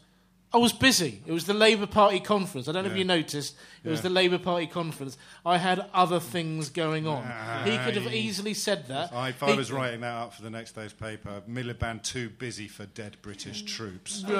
I 0.55 0.57
was 0.57 0.71
busy. 0.71 1.21
It 1.25 1.33
was 1.33 1.45
the 1.45 1.53
Labour 1.53 1.85
Party 1.85 2.21
conference. 2.21 2.69
I 2.69 2.71
don't 2.71 2.85
know 2.85 2.91
if 2.91 2.95
you 2.97 3.03
noticed. 3.03 3.57
It 3.83 3.89
was 3.89 4.01
the 4.01 4.09
Labour 4.09 4.37
Party 4.39 4.67
conference. 4.67 5.17
I 5.45 5.57
had 5.57 5.85
other 5.93 6.21
things 6.21 6.69
going 6.69 7.07
on. 7.07 7.23
he 7.65 7.77
could 7.79 7.95
have 7.97 8.07
Aye. 8.07 8.15
easily 8.15 8.53
said 8.53 8.87
that. 8.87 9.11
I, 9.13 9.29
if 9.29 9.43
I 9.43 9.51
He- 9.51 9.57
was 9.57 9.69
writing 9.69 9.99
that 10.01 10.13
up 10.15 10.33
for 10.33 10.43
the 10.43 10.49
next 10.49 10.71
day's 10.71 10.93
paper, 10.93 11.41
Miliband 11.49 12.03
too 12.03 12.29
busy 12.29 12.69
for 12.69 12.85
dead 12.85 13.17
British 13.21 13.63
troops. 13.63 14.23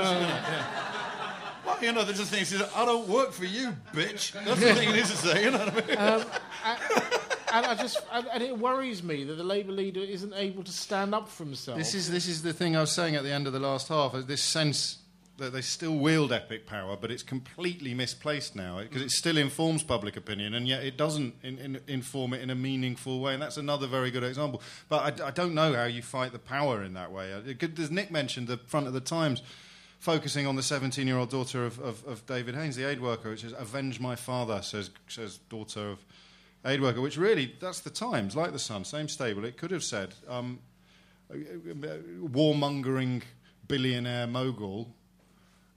Well, 1.66 1.78
you 1.82 1.92
know, 1.94 2.04
the 2.04 2.14
just 2.14 2.30
thing 2.32 2.42
is, 2.44 2.54
I 2.76 2.86
don't 2.86 3.08
work 3.08 3.32
for 3.32 3.46
you, 3.46 3.76
bitch. 3.92 4.34
That's 4.46 4.60
the 4.62 4.74
thing 4.76 4.90
it 4.90 4.96
is 4.98 5.10
to 5.10 5.18
say, 5.18 5.46
you 5.46 5.52
know 5.52 5.58
what 5.58 5.98
I 5.98 6.20
mean? 6.20 6.26
and 7.52 7.66
I 7.66 7.76
just 7.76 7.98
and, 8.12 8.28
and 8.32 8.44
it 8.44 8.58
worries 8.58 9.02
me 9.02 9.24
that 9.24 9.34
the 9.34 9.44
Labour 9.44 9.72
leader 9.72 10.00
isn't 10.02 10.34
able 10.36 10.64
to 10.64 10.72
stand 10.72 11.16
up 11.16 11.28
for 11.28 11.44
himself. 11.44 11.78
This 11.80 11.96
is 11.96 12.10
this 12.12 12.28
is 12.28 12.44
the 12.44 12.54
thing 12.54 12.76
I 12.76 12.82
was 12.82 12.92
saying 12.92 13.16
at 13.16 13.24
the 13.24 13.32
end 13.32 13.48
of 13.48 13.54
the 13.54 13.60
last 13.60 13.88
half. 13.88 14.14
uh, 14.14 14.22
This 14.22 14.44
sense 14.44 14.98
that 14.98 15.05
they 15.38 15.62
still 15.62 15.96
wield 15.98 16.32
epic 16.32 16.66
power, 16.66 16.96
but 16.96 17.12
it's 17.12 17.24
completely 17.24 17.94
misplaced 17.94 18.56
now 18.56 18.80
because 18.80 19.02
it 19.02 19.12
still 19.12 19.38
informs 19.38 19.84
public 19.84 20.16
opinion, 20.16 20.54
and 20.54 20.68
yet 20.68 20.84
it 20.84 20.98
doesn't 20.98 21.36
in, 21.44 21.58
in, 21.60 21.80
inform 21.88 22.34
it 22.34 22.42
in 22.42 22.50
a 22.50 22.56
meaningful 22.56 23.20
way. 23.20 23.34
And 23.34 23.42
that's 23.42 23.58
another 23.58 23.88
very 23.88 24.12
good 24.12 24.24
example. 24.24 24.62
But 24.88 25.22
I, 25.22 25.28
I 25.28 25.32
don't 25.32 25.54
know 25.54 25.74
how 25.74 25.86
you 25.86 26.02
fight 26.02 26.32
the 26.32 26.40
power 26.40 26.84
in 26.84 26.94
that 26.94 27.12
way. 27.12 27.34
Uh, 27.34 27.42
could- 27.60 27.78
As 27.80 27.92
Nick 27.92 28.12
mentioned, 28.12 28.48
the 28.48 28.58
front 28.58 28.88
of 28.88 28.94
the 28.94 29.02
Times. 29.02 29.42
Focusing 29.98 30.46
on 30.46 30.56
the 30.56 30.62
17 30.62 31.08
year 31.08 31.18
old 31.18 31.32
daughter 31.32 31.66
of, 31.66 31.80
of, 31.80 32.06
of 32.06 32.26
David 32.28 32.54
Haines, 32.54 32.76
the 32.76 32.88
aid 32.88 33.02
worker, 33.02 33.32
which 33.32 33.44
is 33.44 33.54
Avenge 33.54 34.00
My 34.00 34.16
Father, 34.16 34.62
says, 34.62 34.92
says 35.08 35.40
daughter 35.50 35.90
of 35.90 36.00
aid 36.64 36.80
worker, 36.82 37.02
which 37.02 37.18
really, 37.18 37.56
that's 37.60 37.80
the 37.80 37.90
Times, 37.90 38.36
like 38.36 38.52
the 38.52 38.60
Sun, 38.60 38.86
same 38.86 39.08
stable. 39.08 39.46
It 39.46 39.58
could 39.58 39.72
have 39.72 39.84
said, 39.84 40.14
um, 40.28 40.60
warmongering 41.32 43.24
billionaire 43.68 44.28
mogul 44.28 44.95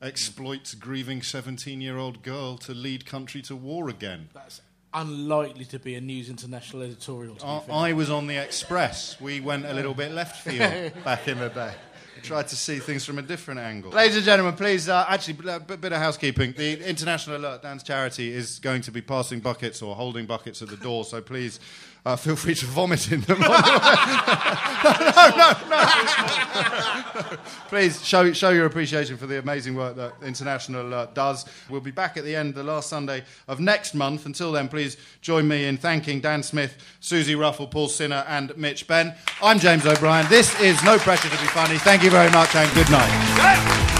exploits 0.01 0.74
grieving 0.74 1.22
17 1.22 1.80
year 1.80 1.99
old 1.99 2.22
girl 2.22 2.57
to 2.59 2.72
lead 2.72 3.07
country 3.07 3.42
to 3.42 3.57
war 3.57 3.88
again. 3.88 4.28
That's 4.34 4.61
unlikely 4.94 5.64
to 5.66 5.78
be 5.78 5.94
a 5.96 6.01
News 6.01 6.30
International 6.30 6.82
editorial. 6.82 7.36
To 7.36 7.62
be 7.66 7.72
I. 7.72 7.90
I 7.90 7.92
was 7.92 8.11
on 8.11 8.26
the 8.26 8.36
Express. 8.36 9.20
We 9.20 9.40
went 9.40 9.66
a 9.66 9.72
little 9.72 9.94
bit 9.94 10.12
left 10.12 10.42
field 10.42 10.92
back 11.05 11.28
in 11.28 11.38
the 11.38 11.49
day. 11.49 11.72
We 12.16 12.22
tried 12.22 12.49
to 12.49 12.57
see 12.57 12.80
things 12.80 13.05
from 13.05 13.18
a 13.18 13.22
different 13.22 13.61
angle. 13.61 13.92
Ladies 13.92 14.16
and 14.16 14.24
gentlemen, 14.24 14.57
please, 14.57 14.88
uh, 14.88 15.05
actually, 15.07 15.38
a 15.51 15.61
bit, 15.61 15.80
bit 15.80 15.92
of 15.92 15.99
housekeeping. 15.99 16.53
The 16.57 16.88
International 16.88 17.36
Alert 17.36 17.62
Dance 17.62 17.84
Charity 17.84 18.32
is 18.32 18.59
going 18.59 18.82
to 18.82 18.90
be 18.90 19.01
passing 19.01 19.38
buckets 19.38 19.82
or 19.82 19.94
holding 19.94 20.26
buckets 20.26 20.61
at 20.61 20.68
the 20.68 20.76
door, 20.78 21.05
so 21.05 21.20
please 21.20 21.61
uh, 22.09 22.16
feel 22.16 22.36
free 22.36 22.54
to 22.54 22.64
vomit 22.64 23.12
in 23.12 23.20
them. 23.20 23.38
no, 23.40 23.48
no, 25.36 25.52
no. 25.68 25.84
please 27.68 28.02
show, 28.02 28.32
show 28.32 28.48
your 28.48 28.64
appreciation 28.64 29.18
for 29.18 29.26
the 29.26 29.38
amazing 29.38 29.74
work 29.74 29.94
that 29.96 30.14
International 30.22 30.88
Alert 30.88 31.12
does. 31.12 31.44
We'll 31.68 31.82
be 31.82 31.90
back 31.90 32.16
at 32.16 32.24
the 32.24 32.34
end, 32.34 32.54
the 32.54 32.62
last 32.62 32.88
Sunday 32.88 33.24
of 33.46 33.61
next 33.61 33.92
month. 33.92 34.24
Until 34.24 34.52
then, 34.52 34.68
please 34.68 34.96
join 35.20 35.46
me 35.46 35.66
in 35.66 35.76
thanking 35.76 36.22
Dan 36.22 36.42
Smith, 36.42 36.78
Suzi 37.02 37.36
Ruffell, 37.36 37.70
Paul 37.70 37.88
Sinha, 37.88 38.24
and 38.26 38.56
Mitch 38.56 38.86
Benn. 38.86 39.14
I'm 39.42 39.59
James 39.59 39.84
O'Brien. 39.84 40.26
This 40.30 40.59
is 40.62 40.82
No 40.84 40.96
Pressure 40.96 41.28
to 41.28 41.36
Be 41.42 41.48
Funny. 41.48 41.76
Thank 41.76 42.02
you 42.02 42.11
very 42.11 42.30
much, 42.30 42.54
and 42.54 42.72
good 42.72 42.90
night. 42.90 43.97